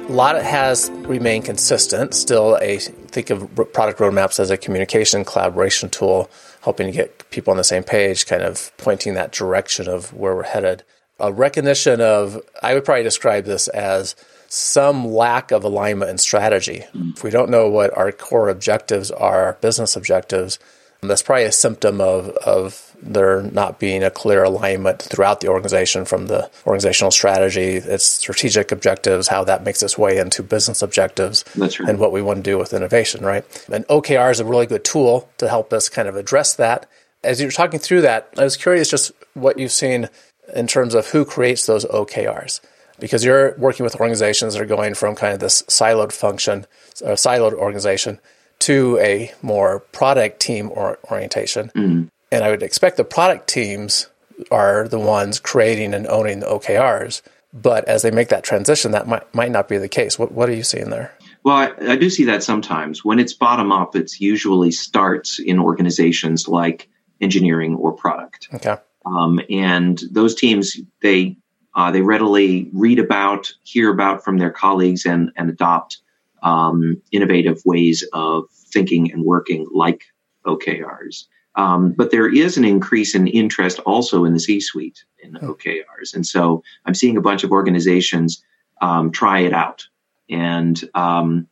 A 0.09 0.13
lot 0.13 0.41
has 0.41 0.91
remained 0.91 1.45
consistent. 1.45 2.15
Still, 2.15 2.57
a 2.63 2.79
think 2.79 3.31
of 3.31 3.53
product 3.73 3.99
roadmaps 3.99 4.39
as 4.41 4.51
a 4.51 4.57
communication 4.57 5.25
collaboration 5.25 5.91
tool, 5.91 6.31
helping 6.63 6.87
to 6.87 6.93
get 6.93 7.29
people 7.31 7.51
on 7.51 7.57
the 7.57 7.65
same 7.65 7.83
page, 7.83 8.27
kind 8.27 8.43
of 8.43 8.71
pointing 8.79 9.15
that 9.15 9.33
direction 9.33 9.89
of 9.89 10.15
where 10.15 10.37
we're 10.37 10.45
headed. 10.45 10.85
A 11.21 11.33
recognition 11.33 12.01
of, 12.01 12.41
I 12.63 12.75
would 12.75 12.85
probably 12.85 13.03
describe 13.03 13.45
this 13.45 13.69
as 13.69 14.15
some 14.49 15.07
lack 15.07 15.51
of 15.51 15.65
alignment 15.65 16.11
and 16.11 16.21
strategy. 16.21 16.85
Mm. 16.95 17.17
If 17.17 17.25
we 17.25 17.31
don't 17.31 17.51
know 17.51 17.69
what 17.69 17.97
our 17.97 18.13
core 18.13 18.49
objectives 18.49 19.11
are, 19.11 19.45
our 19.45 19.53
business 19.55 19.97
objectives, 19.97 20.59
that's 21.03 21.23
probably 21.23 21.45
a 21.45 21.53
symptom 21.53 22.01
of, 22.01 22.31
of 22.45 22.97
there 23.01 23.43
not 23.43 23.79
being 23.79 24.03
a 24.03 24.11
clear 24.11 24.43
alignment 24.43 25.01
throughout 25.03 25.41
the 25.41 25.49
organization 25.49 26.05
from 26.05 26.27
the 26.27 26.51
organizational 26.67 27.11
strategy, 27.11 27.77
its 27.77 28.05
strategic 28.05 28.73
objectives, 28.73 29.29
how 29.29 29.45
that 29.45 29.63
makes 29.63 29.83
its 29.83 29.97
way 29.97 30.19
into 30.19 30.43
business 30.43 30.83
objectives, 30.83 31.45
right. 31.57 31.79
and 31.81 31.99
what 31.99 32.11
we 32.11 32.23
want 32.23 32.39
to 32.39 32.43
do 32.43 32.59
with 32.59 32.73
innovation, 32.73 33.25
right? 33.25 33.45
And 33.73 33.87
OKR 33.87 34.31
is 34.33 34.41
a 34.41 34.45
really 34.45 34.67
good 34.67 34.85
tool 34.85 35.29
to 35.39 35.49
help 35.49 35.73
us 35.73 35.89
kind 35.89 36.09
of 36.09 36.17
address 36.17 36.55
that. 36.55 36.87
As 37.23 37.41
you're 37.41 37.51
talking 37.51 37.79
through 37.79 38.01
that, 38.03 38.31
I 38.37 38.45
was 38.45 38.57
curious 38.57 38.91
just 38.91 39.13
what 39.35 39.59
you've 39.59 39.73
seen 39.73 40.09
in 40.55 40.67
terms 40.67 40.95
of 40.95 41.09
who 41.09 41.25
creates 41.25 41.67
those 41.67 41.85
OKRs. 41.87 42.61
Because 42.99 43.25
you're 43.25 43.55
working 43.59 43.85
with 43.85 43.95
organizations 43.97 44.55
that 44.55 44.63
are 44.63 44.67
going 44.67 44.95
from 44.95 45.15
kind 45.15 45.33
of 45.33 45.41
this 45.41 45.63
siloed 45.63 46.11
function, 46.11 46.67
a 47.01 47.13
siloed 47.13 47.53
organization, 47.53 48.19
to 48.61 48.99
a 48.99 49.33
more 49.41 49.81
product 49.81 50.41
team 50.41 50.71
or 50.75 50.99
orientation. 51.11 51.71
Mm. 51.77 52.09
And 52.33 52.45
I 52.45 52.51
would 52.51 52.63
expect 52.63 52.97
the 52.97 53.05
product 53.05 53.49
teams 53.49 54.09
are 54.51 54.89
the 54.89 54.99
ones 54.99 55.39
creating 55.39 55.95
and 55.95 56.07
owning 56.07 56.41
the 56.41 56.47
OKRs. 56.47 57.23
But 57.53 57.87
as 57.89 58.03
they 58.03 58.11
make 58.11 58.29
that 58.29 58.45
transition, 58.45 58.93
that 58.93 59.09
might, 59.09 59.35
might 59.35 59.51
not 59.51 59.69
be 59.69 59.79
the 59.79 59.89
case. 59.89 60.19
What, 60.19 60.33
what 60.33 60.49
are 60.49 60.55
you 60.55 60.63
seeing 60.63 60.91
there? 60.91 61.15
Well, 61.45 61.57
I, 61.57 61.93
I 61.93 61.97
do 61.97 62.11
see 62.11 62.25
that 62.25 62.43
sometimes. 62.43 63.05
When 63.05 63.19
it's 63.19 63.33
bottom 63.33 63.73
up, 63.73 63.97
it 63.97 64.21
usually 64.21 64.71
starts 64.71 65.39
in 65.39 65.59
organizations 65.59 66.47
like 66.47 66.89
engineering 67.21 67.75
or 67.77 67.93
product. 67.93 68.49
Okay. 68.55 68.77
Um, 69.09 69.41
and 69.49 70.01
those 70.11 70.35
teams, 70.35 70.77
they 71.03 71.37
uh, 71.75 71.91
they 71.91 72.03
readily 72.03 72.69
read 72.73 72.99
about, 72.99 73.53
hear 73.63 73.91
about 73.91 74.25
from 74.25 74.39
their 74.39 74.51
colleagues, 74.51 75.07
and 75.07 75.31
and 75.37 75.49
adopt 75.49 75.99
um, 76.43 77.01
innovative 77.13 77.63
ways 77.65 78.05
of 78.13 78.45
thinking 78.73 79.13
and 79.13 79.25
working 79.25 79.67
like 79.73 80.05
OKRs. 80.47 81.25
Um, 81.55 81.93
but 81.93 82.11
there 82.11 82.33
is 82.33 82.57
an 82.57 82.65
increase 82.65 83.15
in 83.15 83.27
interest 83.27 83.81
also 83.81 84.25
in 84.25 84.33
the 84.33 84.41
C 84.41 84.61
suite 84.61 85.05
in. 85.23 85.33
OKRs. 85.35 86.15
And 86.15 86.27
so 86.27 86.63
I'm 86.85 86.95
seeing 86.95 87.17
a 87.17 87.21
bunch 87.21 87.43
of 87.43 87.51
organizations 87.51 88.43
um, 88.81 89.11
try 89.11 89.41
it 89.41 89.53
out. 89.53 89.87
And 90.31 90.81
um, 90.95 91.49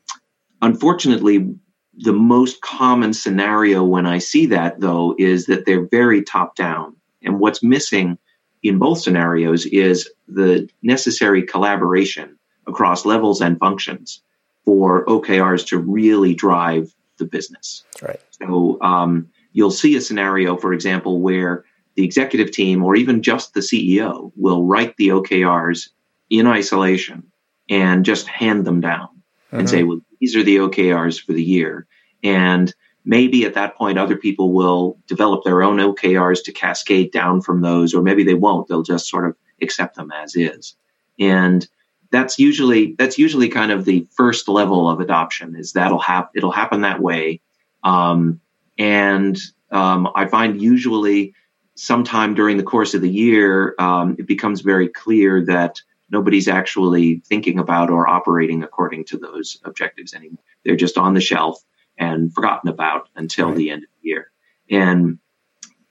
unfortunately, 0.62 1.54
the 1.98 2.12
most 2.12 2.60
common 2.60 3.12
scenario 3.14 3.82
when 3.82 4.06
I 4.06 4.18
see 4.18 4.46
that, 4.46 4.80
though, 4.80 5.14
is 5.18 5.46
that 5.46 5.64
they're 5.64 5.86
very 5.86 6.22
top 6.22 6.54
down. 6.54 6.94
And 7.26 7.38
what's 7.38 7.62
missing 7.62 8.18
in 8.62 8.78
both 8.78 9.00
scenarios 9.00 9.66
is 9.66 10.10
the 10.26 10.68
necessary 10.82 11.42
collaboration 11.42 12.38
across 12.66 13.04
levels 13.04 13.40
and 13.40 13.58
functions 13.58 14.22
for 14.64 15.04
OKRs 15.06 15.66
to 15.68 15.78
really 15.78 16.34
drive 16.34 16.94
the 17.18 17.24
business. 17.24 17.84
Right. 18.02 18.20
So 18.32 18.80
um, 18.80 19.28
you'll 19.52 19.70
see 19.70 19.96
a 19.96 20.00
scenario, 20.00 20.56
for 20.56 20.72
example, 20.72 21.20
where 21.20 21.64
the 21.94 22.04
executive 22.04 22.50
team 22.50 22.82
or 22.82 22.96
even 22.96 23.22
just 23.22 23.54
the 23.54 23.60
CEO 23.60 24.32
will 24.36 24.64
write 24.64 24.96
the 24.96 25.08
OKRs 25.08 25.88
in 26.28 26.46
isolation 26.46 27.30
and 27.70 28.04
just 28.04 28.26
hand 28.26 28.64
them 28.64 28.80
down 28.80 29.08
mm-hmm. 29.08 29.60
and 29.60 29.70
say, 29.70 29.82
well, 29.82 30.00
these 30.20 30.36
are 30.36 30.42
the 30.42 30.56
OKRs 30.56 31.20
for 31.20 31.32
the 31.32 31.42
year. 31.42 31.86
And 32.22 32.74
maybe 33.06 33.46
at 33.46 33.54
that 33.54 33.76
point, 33.76 33.98
other 33.98 34.16
people 34.16 34.52
will 34.52 34.98
develop 35.06 35.44
their 35.44 35.62
own 35.62 35.78
OKRs 35.78 36.44
to 36.44 36.52
cascade 36.52 37.12
down 37.12 37.40
from 37.40 37.62
those, 37.62 37.94
or 37.94 38.02
maybe 38.02 38.24
they 38.24 38.34
won't. 38.34 38.68
They'll 38.68 38.82
just 38.82 39.08
sort 39.08 39.26
of 39.26 39.36
accept 39.62 39.96
them 39.96 40.12
as 40.12 40.36
is. 40.36 40.76
And 41.18 41.66
that's 42.10 42.38
usually 42.38 42.94
that's 42.98 43.18
usually 43.18 43.48
kind 43.48 43.72
of 43.72 43.84
the 43.84 44.06
first 44.16 44.48
level 44.48 44.88
of 44.88 45.00
adoption 45.00 45.56
is 45.56 45.72
that'll 45.72 45.98
happen 45.98 46.30
it'll 46.34 46.52
happen 46.52 46.82
that 46.82 47.00
way 47.00 47.40
um, 47.84 48.40
and 48.78 49.38
um, 49.70 50.08
i 50.14 50.26
find 50.26 50.60
usually 50.60 51.34
sometime 51.74 52.34
during 52.34 52.56
the 52.56 52.62
course 52.62 52.94
of 52.94 53.02
the 53.02 53.10
year 53.10 53.74
um, 53.78 54.16
it 54.18 54.26
becomes 54.26 54.60
very 54.60 54.88
clear 54.88 55.44
that 55.44 55.80
nobody's 56.10 56.48
actually 56.48 57.20
thinking 57.26 57.58
about 57.58 57.90
or 57.90 58.08
operating 58.08 58.62
according 58.62 59.04
to 59.04 59.18
those 59.18 59.58
objectives 59.64 60.14
anymore 60.14 60.42
they're 60.64 60.76
just 60.76 60.98
on 60.98 61.14
the 61.14 61.20
shelf 61.20 61.62
and 61.98 62.32
forgotten 62.34 62.68
about 62.68 63.08
until 63.16 63.48
right. 63.48 63.56
the 63.56 63.70
end 63.70 63.82
of 63.82 63.88
the 64.02 64.08
year 64.08 64.30
and 64.70 65.18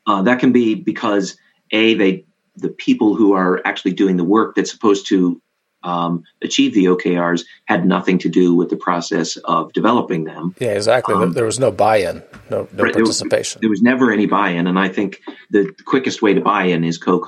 uh, 0.08 0.22
that 0.22 0.40
can 0.40 0.52
be 0.52 0.76
because 0.76 1.38
a 1.72 1.94
they 1.96 2.26
the 2.56 2.70
people 2.70 3.16
who 3.16 3.34
are 3.34 3.62
actually 3.66 3.94
doing 3.94 4.18
the 4.18 4.24
work 4.24 4.56
that's 4.56 4.72
supposed 4.72 5.08
to 5.08 5.42
um, 5.84 6.24
achieve 6.42 6.74
the 6.74 6.86
OKRs 6.86 7.44
had 7.66 7.86
nothing 7.86 8.18
to 8.20 8.30
do 8.30 8.56
with 8.56 8.70
the 8.70 8.78
process 8.78 9.38
of 9.38 9.72
developing 9.74 10.24
them. 10.24 10.56
Yeah, 10.60 10.72
exactly. 10.72 11.14
Um, 11.16 11.34
there 11.34 11.46
was 11.46 11.60
no 11.60 11.72
buy-in, 11.72 12.24
no, 12.50 12.68
no 12.74 12.92
participation. 12.92 13.62
There 13.62 13.70
was, 13.70 13.82
there 13.82 13.92
was, 13.92 14.00
never 14.00 14.12
any 14.12 14.26
buy-in, 14.26 14.68
and 14.68 14.80
I 14.80 14.90
think 14.90 15.22
the 15.52 15.74
quickest 15.86 16.22
way 16.22 16.34
to 16.34 16.42
buy-in 16.42 16.84
is 16.84 16.98
co 16.98 17.20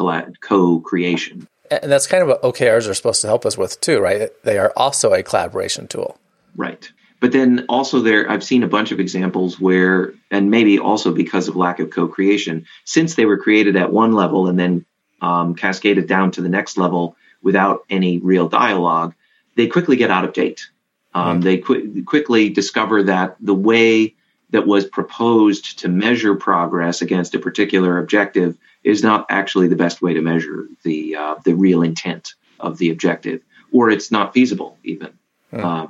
co-creation. 0.42 1.48
And 1.70 1.92
that's 1.92 2.08
kind 2.08 2.24
of 2.24 2.30
what 2.30 2.42
OKRs 2.42 2.90
are 2.90 2.94
supposed 2.94 3.22
to 3.22 3.28
help 3.28 3.46
us 3.46 3.58
with 3.58 3.80
too, 3.82 4.00
right? 4.00 4.32
They 4.44 4.58
are 4.58 4.74
also 4.76 5.14
a 5.14 5.22
collaboration 5.22 5.88
tool. 5.88 6.18
Right. 6.56 6.90
But 7.20 7.32
then 7.32 7.66
also 7.68 8.02
there, 8.02 8.30
I've 8.30 8.44
seen 8.44 8.64
a 8.64 8.68
bunch 8.68 8.92
of 8.92 9.00
examples 9.00 9.60
where, 9.60 10.14
and 10.30 10.52
maybe 10.52 10.78
also 10.78 11.12
because 11.12 11.48
of 11.48 11.56
lack 11.56 11.80
of 11.80 11.90
co-creation, 11.90 12.68
since 12.86 13.16
they 13.16 13.26
were 13.26 13.38
created 13.38 13.76
at 13.76 13.92
one 13.92 14.12
level 14.12 14.48
and 14.48 14.60
then 14.60 14.86
um, 15.22 15.56
cascaded 15.56 16.08
down 16.08 16.32
to 16.32 16.42
the 16.42 16.50
next 16.50 16.78
level 16.78 17.16
without 17.42 17.86
any 17.90 18.20
real 18.20 18.48
dialogue, 18.48 19.16
they 19.56 19.68
quickly 19.68 19.96
get 19.96 20.12
out 20.12 20.26
of 20.26 20.34
date. 20.34 20.70
Um, 21.14 21.40
mm 21.40 21.44
They 21.44 21.58
qu- 21.58 22.04
quickly 22.04 22.50
discover 22.50 23.04
that 23.04 23.38
the 23.40 23.56
way 23.56 24.16
that 24.52 24.68
was 24.68 24.86
proposed 24.86 25.80
to 25.80 25.90
measure 25.90 26.36
progress 26.36 27.02
against 27.02 27.36
a 27.36 27.40
particular 27.40 27.98
objective 27.98 28.58
is 28.84 29.04
not 29.04 29.26
actually 29.30 29.68
the 29.68 29.76
best 29.76 30.02
way 30.02 30.14
to 30.14 30.22
measure 30.22 30.68
the 30.84 31.16
uh, 31.16 31.36
the 31.44 31.54
real 31.54 31.82
intent 31.82 32.36
of 32.60 32.78
the 32.78 32.92
objective, 32.92 33.42
or 33.72 33.90
it's 33.90 34.12
not 34.12 34.34
feasible 34.34 34.78
even. 34.84 35.10
Mm. 35.52 35.64
Uh, 35.64 35.88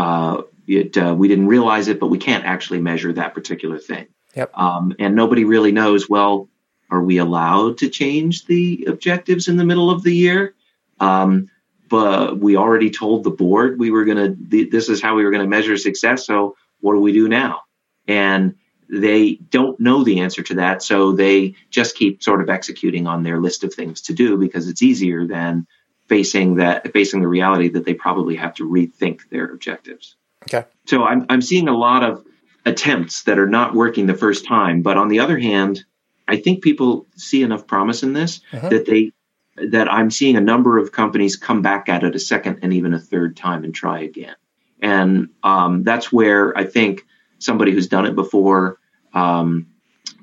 uh, 0.00 0.42
it, 0.66 0.96
uh, 0.96 1.14
we 1.16 1.28
didn't 1.28 1.46
realize 1.46 1.88
it, 1.88 2.00
but 2.00 2.08
we 2.08 2.18
can't 2.18 2.44
actually 2.44 2.80
measure 2.80 3.12
that 3.12 3.34
particular 3.34 3.78
thing. 3.78 4.06
Yep. 4.34 4.56
Um, 4.56 4.94
and 4.98 5.14
nobody 5.14 5.44
really 5.44 5.72
knows. 5.72 6.08
Well, 6.08 6.48
are 6.90 7.02
we 7.02 7.18
allowed 7.18 7.78
to 7.78 7.88
change 7.88 8.46
the 8.46 8.84
objectives 8.88 9.48
in 9.48 9.56
the 9.56 9.64
middle 9.64 9.90
of 9.90 10.02
the 10.02 10.14
year? 10.14 10.54
Um, 10.98 11.50
but 11.88 12.38
we 12.38 12.56
already 12.56 12.90
told 12.90 13.24
the 13.24 13.30
board 13.30 13.78
we 13.78 13.90
were 13.90 14.04
going 14.04 14.16
to, 14.16 14.66
this 14.66 14.88
is 14.88 15.02
how 15.02 15.16
we 15.16 15.24
were 15.24 15.30
going 15.30 15.42
to 15.42 15.48
measure 15.48 15.76
success. 15.76 16.26
So 16.26 16.56
what 16.80 16.94
do 16.94 17.00
we 17.00 17.12
do 17.12 17.28
now? 17.28 17.62
And 18.06 18.54
they 18.88 19.34
don't 19.34 19.78
know 19.78 20.04
the 20.04 20.20
answer 20.20 20.42
to 20.42 20.54
that. 20.54 20.82
So 20.82 21.12
they 21.12 21.54
just 21.70 21.96
keep 21.96 22.22
sort 22.22 22.40
of 22.40 22.50
executing 22.50 23.06
on 23.06 23.22
their 23.22 23.40
list 23.40 23.64
of 23.64 23.74
things 23.74 24.02
to 24.02 24.14
do 24.14 24.36
because 24.36 24.68
it's 24.68 24.82
easier 24.82 25.26
than 25.26 25.66
facing 26.08 26.56
that, 26.56 26.92
facing 26.92 27.20
the 27.20 27.28
reality 27.28 27.68
that 27.68 27.84
they 27.84 27.94
probably 27.94 28.36
have 28.36 28.54
to 28.54 28.68
rethink 28.68 29.28
their 29.28 29.46
objectives. 29.46 30.16
Okay. 30.44 30.66
So 30.86 31.04
I'm, 31.04 31.26
I'm 31.28 31.42
seeing 31.42 31.68
a 31.68 31.76
lot 31.76 32.02
of 32.02 32.24
attempts 32.64 33.24
that 33.24 33.38
are 33.38 33.48
not 33.48 33.74
working 33.74 34.06
the 34.06 34.14
first 34.14 34.46
time. 34.46 34.82
But 34.82 34.96
on 34.96 35.08
the 35.08 35.20
other 35.20 35.38
hand, 35.38 35.84
I 36.26 36.36
think 36.36 36.62
people 36.62 37.06
see 37.16 37.42
enough 37.42 37.66
promise 37.66 38.02
in 38.02 38.12
this 38.12 38.40
uh-huh. 38.52 38.68
that 38.68 38.86
they 38.86 39.12
that 39.56 39.92
I'm 39.92 40.10
seeing 40.10 40.36
a 40.36 40.40
number 40.40 40.78
of 40.78 40.92
companies 40.92 41.36
come 41.36 41.60
back 41.60 41.88
at 41.88 42.04
it 42.04 42.14
a 42.14 42.18
second 42.18 42.60
and 42.62 42.72
even 42.72 42.94
a 42.94 42.98
third 42.98 43.36
time 43.36 43.64
and 43.64 43.74
try 43.74 44.00
again. 44.00 44.36
And 44.80 45.30
um, 45.42 45.82
that's 45.82 46.10
where 46.10 46.56
I 46.56 46.64
think 46.64 47.02
somebody 47.38 47.72
who's 47.72 47.88
done 47.88 48.06
it 48.06 48.14
before, 48.14 48.78
um, 49.12 49.66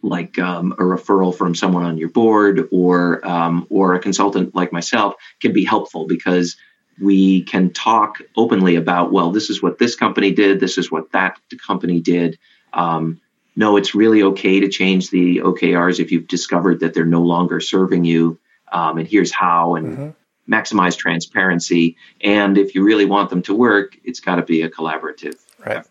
like 0.01 0.39
um, 0.39 0.71
a 0.71 0.81
referral 0.81 1.35
from 1.35 1.53
someone 1.53 1.83
on 1.83 1.97
your 1.97 2.09
board 2.09 2.69
or 2.71 3.27
um, 3.27 3.67
or 3.69 3.95
a 3.95 3.99
consultant 3.99 4.55
like 4.55 4.71
myself, 4.71 5.15
can 5.39 5.53
be 5.53 5.65
helpful 5.65 6.07
because 6.07 6.57
we 6.99 7.43
can 7.43 7.71
talk 7.71 8.21
openly 8.35 8.75
about 8.75 9.11
well, 9.11 9.31
this 9.31 9.49
is 9.49 9.61
what 9.61 9.77
this 9.77 9.95
company 9.95 10.31
did, 10.31 10.59
this 10.59 10.77
is 10.77 10.91
what 10.91 11.11
that 11.11 11.39
company 11.65 12.01
did. 12.01 12.37
Um, 12.73 13.21
no, 13.55 13.77
it's 13.77 13.95
really 13.95 14.21
okay 14.21 14.59
to 14.59 14.69
change 14.69 15.09
the 15.09 15.37
OKRs 15.37 15.99
if 15.99 16.11
you've 16.11 16.27
discovered 16.27 16.81
that 16.81 16.93
they're 16.93 17.05
no 17.05 17.23
longer 17.23 17.59
serving 17.59 18.05
you. 18.05 18.39
Um, 18.71 18.99
and 18.99 19.07
here's 19.07 19.31
how, 19.31 19.75
and 19.75 19.97
mm-hmm. 19.97 20.53
maximize 20.53 20.95
transparency. 20.95 21.97
And 22.21 22.57
if 22.57 22.75
you 22.75 22.83
really 22.83 23.05
want 23.05 23.31
them 23.31 23.41
to 23.43 23.55
work, 23.55 23.97
it's 24.03 24.19
got 24.19 24.35
to 24.35 24.43
be 24.43 24.61
a 24.61 24.69
collaborative. 24.69 25.35
Right. 25.65 25.83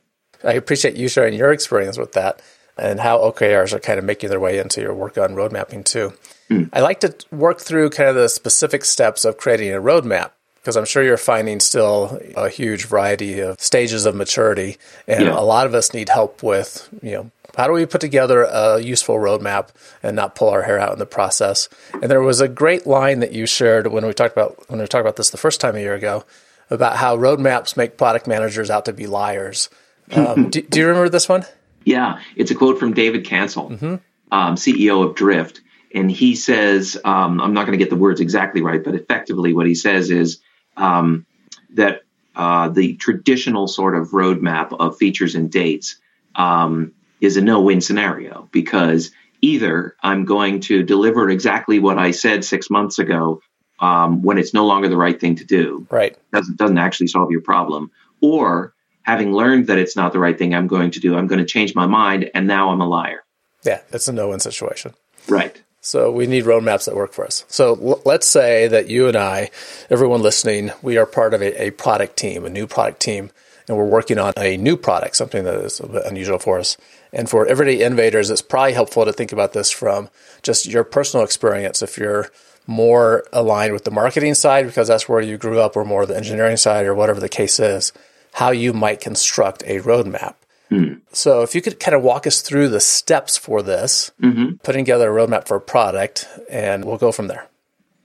I 0.45 0.53
appreciate 0.53 0.97
you 0.97 1.09
sharing 1.09 1.35
your 1.35 1.51
experience 1.51 1.99
with 1.99 2.13
that 2.13 2.41
and 2.79 3.01
how 3.01 3.19
OKRs 3.19 3.73
are 3.73 3.81
kind 3.81 3.99
of 3.99 4.05
making 4.05 4.31
their 4.31 4.39
way 4.39 4.59
into 4.59 4.81
your 4.81 4.95
work 4.95 5.19
on 5.19 5.35
road 5.35 5.51
mapping 5.51 5.83
too. 5.83 6.13
Mm. 6.49 6.69
I 6.73 6.81
like 6.81 7.01
to 7.01 7.17
work 7.33 7.61
through 7.61 7.91
kind 7.91 8.09
of 8.09 8.15
the 8.15 8.29
specific 8.29 8.85
steps 8.85 9.25
of 9.25 9.39
creating 9.39 9.73
a 9.73 9.81
roadmap 9.81 10.33
because 10.67 10.77
I'm 10.77 10.85
sure 10.85 11.05
you're 11.05 11.17
finding 11.17 11.61
still 11.61 12.21
a 12.35 12.49
huge 12.49 12.87
variety 12.87 13.39
of 13.39 13.61
stages 13.61 14.05
of 14.05 14.17
maturity, 14.17 14.79
and 15.07 15.27
yeah. 15.27 15.39
a 15.39 15.43
lot 15.43 15.65
of 15.65 15.75
us 15.75 15.95
need 15.95 16.09
help 16.09 16.43
with 16.43 16.89
you 17.03 17.13
know 17.13 17.31
how 17.57 17.69
do 17.69 17.73
we 17.73 17.87
put 17.87 18.01
together 18.01 18.43
a 18.43 18.81
useful 18.81 19.15
roadmap 19.15 19.69
and 20.03 20.17
not 20.17 20.35
pull 20.35 20.49
our 20.49 20.63
hair 20.63 20.81
out 20.81 20.93
in 20.93 20.99
the 20.99 21.07
process? 21.07 21.69
And 21.93 22.11
there 22.11 22.21
was 22.21 22.41
a 22.41 22.49
great 22.49 22.85
line 22.85 23.21
that 23.21 23.33
you 23.33 23.47
shared 23.47 23.87
when 23.87 24.05
we 24.05 24.13
talked 24.13 24.33
about 24.33 24.69
when 24.69 24.81
we 24.81 24.87
talked 24.89 25.03
about 25.03 25.15
this 25.15 25.31
the 25.31 25.37
first 25.37 25.61
time 25.61 25.77
a 25.77 25.79
year 25.79 25.95
ago 25.95 26.25
about 26.69 26.97
how 26.97 27.17
roadmaps 27.17 27.77
make 27.77 27.97
product 27.97 28.27
managers 28.27 28.69
out 28.69 28.87
to 28.87 28.93
be 28.93 29.07
liars. 29.07 29.71
Um, 30.13 30.51
do, 30.51 30.63
do, 30.63 30.79
you 30.79 30.87
remember 30.87 31.09
this 31.09 31.29
one? 31.29 31.45
Yeah, 31.85 32.21
it's 32.37 32.53
a 32.53 32.55
quote 32.55 32.79
from 32.79 32.95
David 32.95 33.25
Cancel, 33.25 33.71
mm-hmm. 33.71 33.97
um, 34.31 34.55
CEO 34.55 35.05
of 35.05 35.17
Drift, 35.17 35.63
and 35.93 36.09
he 36.09 36.37
says, 36.37 36.97
um, 37.05 37.41
I'm 37.41 37.55
not 37.55 37.67
going 37.67 37.77
to 37.77 37.85
get 37.85 37.91
the 37.91 37.97
words 37.97 38.21
exactly 38.21 38.63
right, 38.63 38.85
but 38.85 38.95
effectively 38.95 39.53
what 39.53 39.67
he 39.67 39.75
says 39.75 40.13
is 40.13 40.41
um, 40.77 41.27
that 41.75 42.03
uh, 42.35 42.69
the 42.69 42.95
traditional 42.97 43.67
sort 43.67 43.97
of 43.97 44.09
roadmap 44.09 44.77
of 44.79 44.97
features 44.97 45.35
and 45.35 45.51
dates 45.51 45.97
um, 46.35 46.93
is 47.21 47.37
a 47.37 47.41
no 47.41 47.63
win 47.63 47.81
scenario 47.81 48.49
because 48.53 49.11
either 49.41 49.97
I'm 50.03 50.25
going 50.25 50.61
to 50.61 50.83
deliver 50.83 51.31
exactly 51.31 51.79
what 51.79 51.99
I 51.99 52.11
said 52.11 52.45
six 52.45 52.69
months 52.71 52.99
ago 52.99 53.41
um, 53.81 54.23
when 54.23 54.39
it's 54.39 54.55
no 54.55 54.67
longer 54.67 54.89
the 54.89 54.97
right 54.97 55.19
thing 55.19 55.37
to 55.37 55.45
do. 55.45 55.87
Right. 55.91 56.17
Doesn't, 56.33 56.57
doesn't 56.57 56.79
actually 56.79 57.09
solve 57.09 57.31
your 57.31 57.43
problem. 57.43 57.91
Or 58.21 58.75
having 59.03 59.33
learned 59.33 59.69
that 59.69 59.79
it's 59.79 59.97
not 59.97 60.13
the 60.13 60.19
right 60.19 60.37
thing 60.37 60.55
I'm 60.55 60.67
going 60.67 60.91
to 60.93 61.01
do, 61.01 61.17
I'm 61.17 61.27
going 61.27 61.39
to 61.39 61.47
change 61.47 61.75
my 61.75 61.87
mind 61.87 62.31
and 62.35 62.47
now 62.47 62.71
I'm 62.71 62.81
a 62.81 62.89
liar. 62.89 63.25
Yeah, 63.65 63.81
it's 63.93 64.09
a 64.09 64.13
no 64.13 64.29
win 64.29 64.41
situation. 64.41 64.95
Right. 65.29 65.61
So 65.87 66.11
we 66.11 66.27
need 66.27 66.45
roadmaps 66.45 66.87
that 66.87 66.97
work 66.97 67.13
for 67.13 67.25
us. 67.25 67.45
So 67.47 67.79
l- 67.81 68.03
let's 68.05 68.27
say 68.27 68.67
that 68.67 68.89
you 68.89 69.07
and 69.07 69.17
I, 69.17 69.51
everyone 69.89 70.21
listening, 70.21 70.73
we 70.83 70.99
are 70.99 71.07
part 71.07 71.33
of 71.33 71.41
a, 71.41 71.67
a 71.67 71.71
product 71.71 72.17
team, 72.17 72.45
a 72.45 72.51
new 72.51 72.67
product 72.67 73.01
team, 73.01 73.31
and 73.69 73.77
we're 73.77 73.87
working 73.87 74.19
on 74.19 74.33
a 74.37 74.57
new 74.57 74.77
product, 74.77 75.15
something 75.15 75.45
that 75.45 75.55
is 75.55 75.79
a 75.79 75.87
bit 75.87 76.05
unusual 76.05 76.41
for 76.41 76.59
us. 76.59 76.77
And 77.13 77.31
for 77.31 77.47
everyday 77.47 77.85
innovators, 77.85 78.31
it's 78.31 78.43
probably 78.43 78.73
helpful 78.73 79.05
to 79.05 79.13
think 79.13 79.31
about 79.31 79.53
this 79.53 79.71
from 79.71 80.11
just 80.43 80.67
your 80.67 80.83
personal 80.83 81.25
experience. 81.25 81.83
If 81.83 81.99
you're 81.99 82.31
more 82.67 83.25
aligned 83.33 83.73
with 83.73 83.85
the 83.85 83.93
marketing 83.93 84.35
side, 84.35 84.67
because 84.67 84.89
that's 84.89 85.09
where 85.09 85.21
you 85.21 85.39
grew 85.39 85.61
up, 85.61 85.77
or 85.77 85.85
more 85.85 86.05
the 86.05 86.17
engineering 86.17 86.57
side, 86.57 86.87
or 86.87 86.97
whatever 86.97 87.21
the 87.21 87.29
case 87.29 87.61
is, 87.61 87.93
how 88.35 88.51
you 88.51 88.73
might 88.73 89.01
construct 89.01 89.63
a 89.63 89.81
roadmap. 89.81 90.35
Mm. 90.71 91.01
So, 91.13 91.43
if 91.43 91.55
you 91.55 91.63
could 91.63 91.79
kind 91.79 91.95
of 91.95 92.03
walk 92.03 92.27
us 92.27 92.41
through 92.41 92.69
the 92.69 92.81
steps 92.81 93.37
for 93.37 93.63
this, 93.63 94.11
mm-hmm. 94.21 94.57
putting 94.57 94.85
together 94.85 95.11
a 95.11 95.27
roadmap 95.27 95.47
for 95.47 95.57
a 95.57 95.61
product, 95.61 96.29
and 96.51 96.85
we'll 96.85 96.97
go 96.97 97.13
from 97.13 97.29
there. 97.29 97.49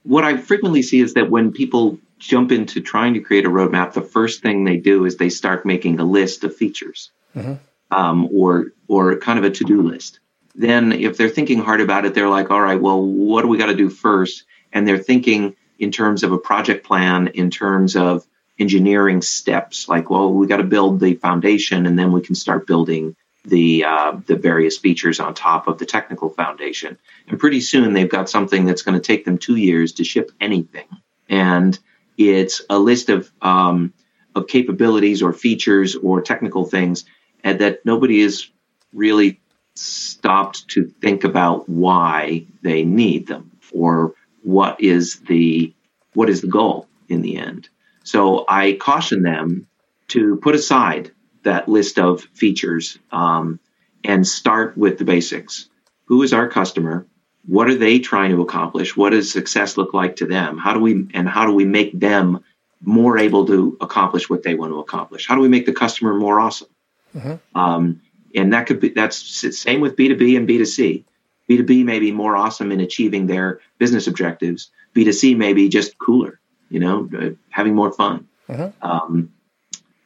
What 0.04 0.24
I 0.24 0.38
frequently 0.38 0.82
see 0.84 1.00
is 1.00 1.16
that 1.16 1.30
when 1.30 1.52
people 1.52 1.98
jump 2.20 2.52
into 2.52 2.82
trying 2.82 3.16
to 3.16 3.20
create 3.20 3.46
a 3.46 3.50
roadmap, 3.50 3.94
the 3.94 4.02
first 4.02 4.42
thing 4.42 4.64
they 4.64 4.78
do 4.78 5.06
is 5.06 5.18
they 5.18 5.30
start 5.30 5.66
making 5.66 6.00
a 6.00 6.04
list 6.04 6.44
of 6.44 6.56
features. 6.56 7.12
Mm-hmm 7.36 7.54
um, 7.92 8.30
or 8.34 8.72
or 8.88 9.18
kind 9.18 9.38
of 9.38 9.46
a 9.46 9.52
to 9.52 9.64
do 9.64 9.82
list. 9.82 10.20
Then, 10.56 10.92
if 10.92 11.18
they're 11.18 11.30
thinking 11.30 11.60
hard 11.60 11.82
about 11.82 12.06
it, 12.06 12.14
they're 12.14 12.30
like, 12.30 12.52
all 12.52 12.62
right, 12.62 12.82
well, 12.82 13.02
what 13.02 13.44
do 13.44 13.48
we 13.48 13.58
got 13.58 13.68
to 13.68 13.76
do 13.76 13.90
first? 13.90 14.46
And 14.74 14.88
they're 14.88 14.98
thinking 14.98 15.56
in 15.80 15.92
terms 15.92 16.24
of 16.24 16.32
a 16.32 16.38
project 16.38 16.86
plan, 16.86 17.28
in 17.28 17.50
terms 17.52 17.96
of 17.96 18.26
engineering 18.60 19.22
steps, 19.22 19.88
like, 19.90 20.10
well, 20.10 20.32
we 20.32 20.48
got 20.48 20.58
to 20.58 20.64
build 20.64 21.00
the 21.00 21.16
foundation, 21.16 21.86
and 21.86 21.98
then 21.98 22.12
we 22.12 22.22
can 22.22 22.36
start 22.36 22.68
building 22.68 23.16
the 23.46 23.86
uh, 23.86 24.20
the 24.28 24.36
various 24.36 24.78
features 24.78 25.20
on 25.20 25.34
top 25.34 25.68
of 25.68 25.80
the 25.80 25.86
technical 25.86 26.30
foundation. 26.30 26.98
And 27.28 27.40
pretty 27.40 27.62
soon, 27.62 27.94
they've 27.94 28.10
got 28.10 28.30
something 28.30 28.66
that's 28.66 28.84
going 28.84 29.00
to 29.00 29.06
take 29.06 29.26
them 29.26 29.38
two 29.38 29.56
years 29.56 29.94
to 29.94 30.04
ship 30.04 30.32
anything. 30.40 30.86
And 31.28 31.78
it's 32.18 32.62
a 32.70 32.78
list 32.78 33.10
of 33.10 33.32
um, 33.42 33.94
of 34.36 34.48
capabilities 34.48 35.22
or 35.22 35.34
features 35.34 35.96
or 35.96 36.22
technical 36.22 36.66
things 36.66 37.06
and 37.44 37.60
that 37.60 37.86
nobody 37.86 38.22
has 38.22 38.50
really 38.94 39.40
stopped 39.76 40.68
to 40.70 40.86
think 41.02 41.24
about 41.24 41.68
why 41.68 42.46
they 42.62 42.84
need 42.84 43.28
them 43.28 43.52
or 43.72 44.14
what 44.44 44.82
is 44.82 45.20
the 45.22 45.74
what 46.14 46.30
is 46.30 46.42
the 46.42 46.48
goal 46.48 46.88
in 47.08 47.22
the 47.22 47.38
end. 47.38 47.70
So 48.04 48.46
I 48.48 48.74
caution 48.74 49.24
them 49.24 49.68
to 50.10 50.38
put 50.38 50.56
aside 50.56 51.12
that 51.44 51.68
list 51.68 52.00
of 52.00 52.22
features 52.34 52.98
um, 53.12 53.60
and 54.04 54.28
start 54.28 54.78
with 54.78 54.98
the 54.98 55.06
basics. 55.06 55.70
Who 56.06 56.24
is 56.24 56.34
our 56.34 56.48
customer? 56.48 57.08
What 57.46 57.70
are 57.70 57.78
they 57.78 58.00
trying 58.00 58.32
to 58.32 58.42
accomplish? 58.42 58.96
What 58.96 59.12
does 59.12 59.32
success 59.32 59.78
look 59.78 59.94
like 59.94 60.18
to 60.18 60.26
them? 60.26 60.58
How 60.58 60.74
do 60.74 60.80
we 60.80 61.08
and 61.14 61.28
how 61.28 61.46
do 61.46 61.54
we 61.54 61.66
make 61.66 61.98
them 61.98 62.44
more 62.84 63.18
able 63.18 63.48
to 63.48 63.78
accomplish 63.80 64.30
what 64.30 64.44
they 64.44 64.56
want 64.56 64.74
to 64.74 64.80
accomplish? 64.80 65.28
How 65.28 65.36
do 65.36 65.42
we 65.42 65.48
make 65.48 65.66
the 65.66 65.74
customer 65.74 66.14
more 66.14 66.40
awesome? 66.40 66.68
Mm-hmm. 67.16 67.58
Um, 67.58 68.02
and 68.36 68.54
that 68.54 68.68
could 68.68 68.80
be 68.80 68.90
that's 68.90 69.18
same 69.58 69.82
with 69.82 69.96
B2B 69.96 70.38
and 70.38 70.48
B2C. 70.48 71.06
B2B 71.50 71.86
may 71.86 72.00
be 72.00 72.12
more 72.12 72.36
awesome 72.36 72.72
in 72.72 72.80
achieving 72.80 73.28
their 73.28 73.60
business 73.78 74.08
objectives. 74.08 74.70
B2C 74.96 75.38
may 75.38 75.54
be 75.54 75.70
just 75.70 75.98
cooler, 75.98 76.41
you 76.72 76.80
know, 76.80 77.10
uh, 77.18 77.30
having 77.50 77.76
more 77.76 77.92
fun, 77.92 78.28
mm-hmm. 78.50 78.70
um, 78.82 79.32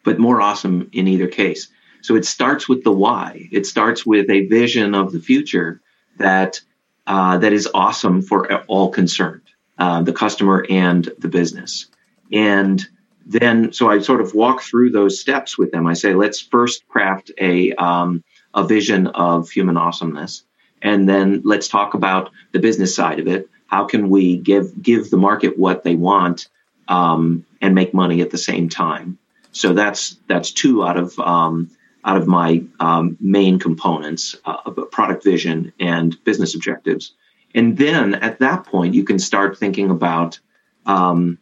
but 0.04 0.20
more 0.20 0.42
awesome 0.42 0.90
in 0.92 1.08
either 1.08 1.28
case. 1.28 1.70
So 2.02 2.16
it 2.16 2.26
starts 2.26 2.70
with 2.70 2.84
the 2.84 2.92
why. 2.92 3.48
It 3.52 3.66
starts 3.66 4.06
with 4.06 4.30
a 4.30 4.46
vision 4.48 4.94
of 4.94 5.12
the 5.12 5.20
future 5.20 5.82
that 6.18 6.62
uh, 7.08 7.38
that 7.38 7.54
is 7.54 7.70
awesome 7.74 8.22
for 8.22 8.52
all 8.66 8.90
concerned, 8.90 9.44
uh, 9.78 10.02
the 10.02 10.14
customer 10.14 10.66
and 10.70 11.10
the 11.20 11.28
business. 11.28 11.88
And 12.32 12.86
then, 13.26 13.74
so 13.74 13.90
I 13.90 14.00
sort 14.00 14.22
of 14.22 14.34
walk 14.34 14.62
through 14.62 14.92
those 14.92 15.20
steps 15.20 15.58
with 15.58 15.72
them. 15.72 15.88
I 15.88 15.94
say, 15.94 16.14
let's 16.14 16.40
first 16.40 16.88
craft 16.88 17.32
a 17.40 17.74
um, 17.74 18.24
a 18.54 18.66
vision 18.66 19.08
of 19.08 19.50
human 19.50 19.78
awesomeness, 19.78 20.44
and 20.82 21.10
then 21.10 21.42
let's 21.44 21.68
talk 21.68 21.94
about 21.94 22.32
the 22.52 22.60
business 22.60 22.96
side 22.96 23.20
of 23.20 23.28
it. 23.28 23.50
How 23.68 23.86
can 23.86 24.10
we 24.10 24.38
give 24.38 24.82
give 24.82 25.10
the 25.10 25.18
market 25.18 25.58
what 25.58 25.84
they 25.84 25.96
want 25.96 26.48
um, 26.88 27.46
and 27.62 27.76
make 27.76 27.94
money 27.94 28.22
at 28.22 28.32
the 28.32 28.38
same 28.38 28.70
time? 28.70 29.18
So 29.52 29.74
that's 29.74 30.18
that's 30.28 30.52
two 30.52 30.86
out 30.86 30.98
of 30.98 31.18
um, 31.20 31.72
out 32.04 32.18
of 32.18 32.28
my 32.28 32.64
um, 32.80 33.18
main 33.20 33.60
components 33.60 34.36
uh, 34.46 34.58
of 34.66 34.92
product 34.92 35.24
vision 35.24 35.74
and 35.80 36.22
business 36.24 36.56
objectives. 36.56 37.14
And 37.54 37.78
then 37.78 38.16
at 38.16 38.40
that 38.40 38.66
point, 38.66 38.94
you 38.94 39.04
can 39.04 39.18
start 39.18 39.58
thinking 39.58 39.90
about 39.90 40.40
um, 40.86 41.40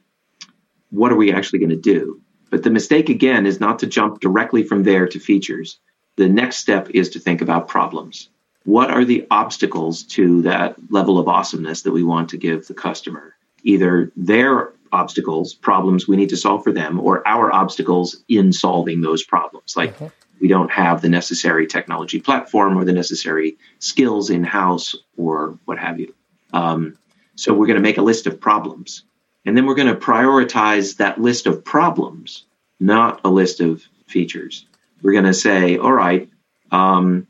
what 0.91 1.11
are 1.11 1.15
we 1.15 1.33
actually 1.33 1.59
going 1.59 1.71
to 1.71 1.75
do? 1.75 2.21
But 2.51 2.61
the 2.61 2.69
mistake 2.69 3.09
again 3.09 3.47
is 3.47 3.59
not 3.59 3.79
to 3.79 3.87
jump 3.87 4.19
directly 4.19 4.63
from 4.63 4.83
there 4.83 5.07
to 5.07 5.19
features. 5.19 5.79
The 6.17 6.29
next 6.29 6.57
step 6.57 6.91
is 6.91 7.09
to 7.09 7.19
think 7.19 7.41
about 7.41 7.67
problems. 7.67 8.29
What 8.63 8.91
are 8.91 9.03
the 9.03 9.25
obstacles 9.31 10.03
to 10.03 10.43
that 10.43 10.75
level 10.91 11.17
of 11.17 11.27
awesomeness 11.27 11.81
that 11.81 11.91
we 11.91 12.03
want 12.03 12.29
to 12.29 12.37
give 12.37 12.67
the 12.67 12.75
customer? 12.75 13.35
Either 13.63 14.11
their 14.15 14.73
obstacles, 14.93 15.53
problems 15.53 16.07
we 16.07 16.15
need 16.15 16.29
to 16.29 16.37
solve 16.37 16.63
for 16.63 16.71
them, 16.71 16.99
or 16.99 17.27
our 17.27 17.53
obstacles 17.53 18.23
in 18.29 18.53
solving 18.53 19.01
those 19.01 19.23
problems. 19.23 19.75
Like 19.75 19.91
uh-huh 19.91 20.09
we 20.43 20.49
don't 20.49 20.71
have 20.71 21.01
the 21.01 21.07
necessary 21.07 21.67
technology 21.67 22.19
platform 22.19 22.77
or 22.77 22.83
the 22.83 22.91
necessary 22.91 23.57
skills 23.79 24.29
in 24.29 24.43
house 24.43 24.93
or 25.15 25.57
what 25.63 25.79
have 25.79 26.01
you. 26.01 26.13
Um, 26.51 26.97
so 27.35 27.53
we're 27.53 27.67
going 27.67 27.77
to 27.77 27.81
make 27.81 27.97
a 27.97 28.01
list 28.01 28.27
of 28.27 28.41
problems. 28.41 29.05
And 29.45 29.55
then 29.55 29.65
we're 29.65 29.75
going 29.75 29.87
to 29.87 29.95
prioritize 29.95 30.97
that 30.97 31.19
list 31.19 31.47
of 31.47 31.63
problems, 31.63 32.43
not 32.77 33.21
a 33.23 33.29
list 33.29 33.61
of 33.61 33.83
features. 34.07 34.65
We're 35.01 35.13
going 35.13 35.23
to 35.23 35.33
say, 35.33 35.77
all 35.77 35.93
right, 35.93 36.29
um, 36.71 37.25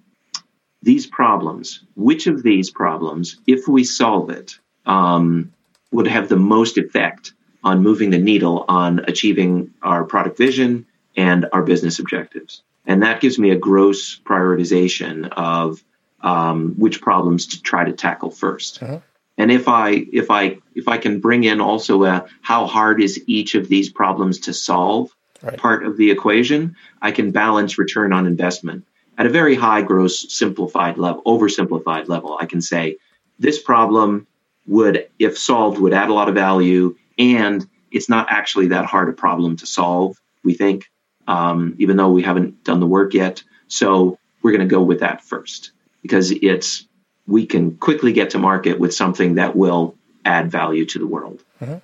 these 0.82 1.06
problems, 1.06 1.84
which 1.96 2.26
of 2.26 2.42
these 2.42 2.72
problems, 2.72 3.38
if 3.46 3.68
we 3.68 3.84
solve 3.84 4.32
it, 4.32 4.58
um, 4.88 5.54
would 5.92 6.08
have 6.08 6.30
the 6.30 6.36
most 6.36 6.80
effect 6.80 7.34
on 7.64 7.82
moving 7.82 8.10
the 8.10 8.18
needle 8.18 8.66
on 8.68 9.00
achieving 9.08 9.74
our 9.82 10.04
product 10.04 10.38
vision 10.38 10.86
and 11.16 11.46
our 11.54 11.64
business 11.64 12.00
objectives 12.00 12.64
and 12.86 13.04
that 13.04 13.22
gives 13.22 13.40
me 13.40 13.52
a 13.52 13.56
gross 13.56 14.20
prioritization 14.20 15.30
of 15.32 15.84
um, 16.22 16.76
which 16.78 17.02
problems 17.02 17.48
to 17.48 17.62
try 17.62 17.84
to 17.84 17.94
tackle 17.94 18.32
1st 18.32 18.84
uh-huh. 18.84 19.00
And 19.38 19.52
if 19.52 19.68
I 19.68 20.06
if 20.12 20.30
I 20.30 20.60
if 20.76 20.88
I 20.88 20.98
can 20.98 21.20
bring 21.20 21.44
in 21.44 21.60
also 21.60 22.04
a 22.04 22.26
how 22.42 22.68
hard 22.68 23.02
is 23.02 23.22
each 23.26 23.56
of 23.56 23.68
these 23.68 23.90
problems 23.90 24.42
to 24.42 24.54
solve 24.54 25.10
right. 25.42 25.58
part 25.58 25.86
of 25.86 25.98
the 25.98 26.12
equation, 26.12 26.76
I 27.02 27.12
can 27.12 27.32
balance 27.32 27.78
return 27.78 28.14
on 28.14 28.28
investment 28.28 28.86
at 29.18 29.26
a 29.26 29.30
very 29.30 29.56
high 29.56 29.82
gross 29.82 30.34
simplified 30.34 30.98
level, 30.98 31.24
oversimplified 31.24 32.08
level. 32.08 32.38
I 32.40 32.46
can 32.46 32.62
say 32.62 32.98
this 33.40 33.62
problem 33.62 34.28
would, 34.68 35.10
if 35.20 35.38
solved, 35.38 35.80
would 35.80 35.94
add 35.94 36.10
a 36.10 36.14
lot 36.14 36.30
of 36.30 36.36
value, 36.36 36.96
and 37.24 37.68
it's 37.92 38.10
not 38.10 38.28
actually 38.30 38.68
that 38.68 38.86
hard 38.86 39.10
a 39.10 39.14
problem 39.14 39.58
to 39.58 39.66
solve. 39.66 40.18
We 40.44 40.54
think 40.54 40.90
um, 41.28 41.76
even 41.80 41.98
though 41.98 42.12
we 42.12 42.24
haven't 42.24 42.64
done 42.64 42.80
the 42.80 42.88
work 42.88 43.14
yet. 43.14 43.44
So 43.68 44.18
we're 44.42 44.52
going 44.52 44.68
to 44.68 44.74
go 44.74 44.84
with 44.84 45.00
that 45.00 45.24
first 45.24 45.72
because 46.02 46.32
it's 46.32 46.88
we 47.26 47.46
can 47.46 47.78
quickly 47.78 48.12
get 48.12 48.32
to 48.32 48.40
market 48.40 48.80
with 48.80 48.94
something 48.94 49.36
that 49.36 49.56
will 49.56 49.96
add 50.26 50.52
value 50.52 50.86
to 50.86 51.00
the 51.00 51.08
world 51.08 51.44
mm-hmm. 51.62 51.78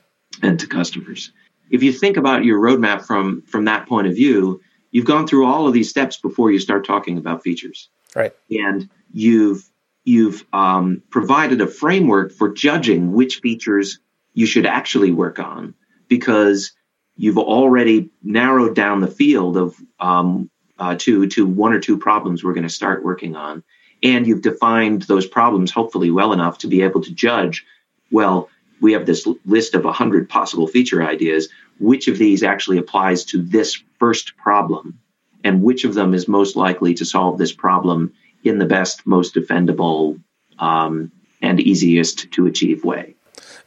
and 0.45 0.59
to 0.59 0.67
customers. 0.67 1.31
If 1.69 1.83
you 1.83 1.93
think 1.93 2.17
about 2.17 2.43
your 2.43 2.59
roadmap 2.59 3.05
from 3.05 3.43
from 3.43 3.65
that 3.65 3.87
point 3.87 4.07
of 4.07 4.15
view, 4.15 4.61
you've 4.91 5.05
gone 5.05 5.27
through 5.27 5.45
all 5.45 5.67
of 5.67 5.73
these 5.73 5.89
steps 5.89 6.17
before 6.17 6.51
you 6.51 6.59
start 6.59 6.85
talking 6.85 7.17
about 7.17 7.43
features, 7.43 7.89
right? 8.15 8.33
And 8.49 8.89
you've 9.13 9.63
you've 10.03 10.43
um, 10.51 11.03
provided 11.09 11.61
a 11.61 11.67
framework 11.67 12.31
for 12.31 12.49
judging 12.49 13.13
which 13.13 13.37
features 13.37 13.99
you 14.33 14.45
should 14.45 14.65
actually 14.65 15.11
work 15.11 15.39
on 15.39 15.73
because 16.07 16.71
you've 17.15 17.37
already 17.37 18.09
narrowed 18.23 18.75
down 18.75 19.01
the 19.01 19.07
field 19.07 19.57
of 19.57 19.75
um, 19.99 20.49
uh, 20.77 20.95
to 20.97 21.27
to 21.27 21.45
one 21.45 21.73
or 21.73 21.79
two 21.79 21.97
problems 21.97 22.43
we're 22.43 22.53
going 22.53 22.63
to 22.63 22.69
start 22.69 23.03
working 23.03 23.35
on, 23.35 23.63
and 24.01 24.25
you've 24.25 24.41
defined 24.41 25.01
those 25.03 25.27
problems 25.27 25.71
hopefully 25.71 26.11
well 26.11 26.33
enough 26.33 26.59
to 26.59 26.67
be 26.67 26.81
able 26.81 27.01
to 27.01 27.11
judge. 27.11 27.65
Well, 28.11 28.49
we 28.81 28.93
have 28.93 29.05
this 29.05 29.27
list 29.45 29.75
of 29.75 29.83
hundred 29.83 30.29
possible 30.29 30.67
feature 30.67 31.03
ideas. 31.03 31.49
Which 31.79 32.07
of 32.07 32.17
these 32.17 32.43
actually 32.43 32.77
applies 32.77 33.25
to 33.25 33.41
this 33.41 33.81
first 33.99 34.35
problem, 34.37 34.99
and 35.43 35.63
which 35.63 35.85
of 35.85 35.93
them 35.93 36.13
is 36.13 36.27
most 36.27 36.55
likely 36.55 36.93
to 36.95 37.05
solve 37.05 37.37
this 37.37 37.53
problem 37.53 38.13
in 38.43 38.57
the 38.57 38.65
best, 38.65 39.05
most 39.05 39.35
defendable, 39.35 40.21
um, 40.57 41.11
and 41.41 41.59
easiest 41.59 42.31
to 42.31 42.47
achieve 42.47 42.83
way? 42.83 43.15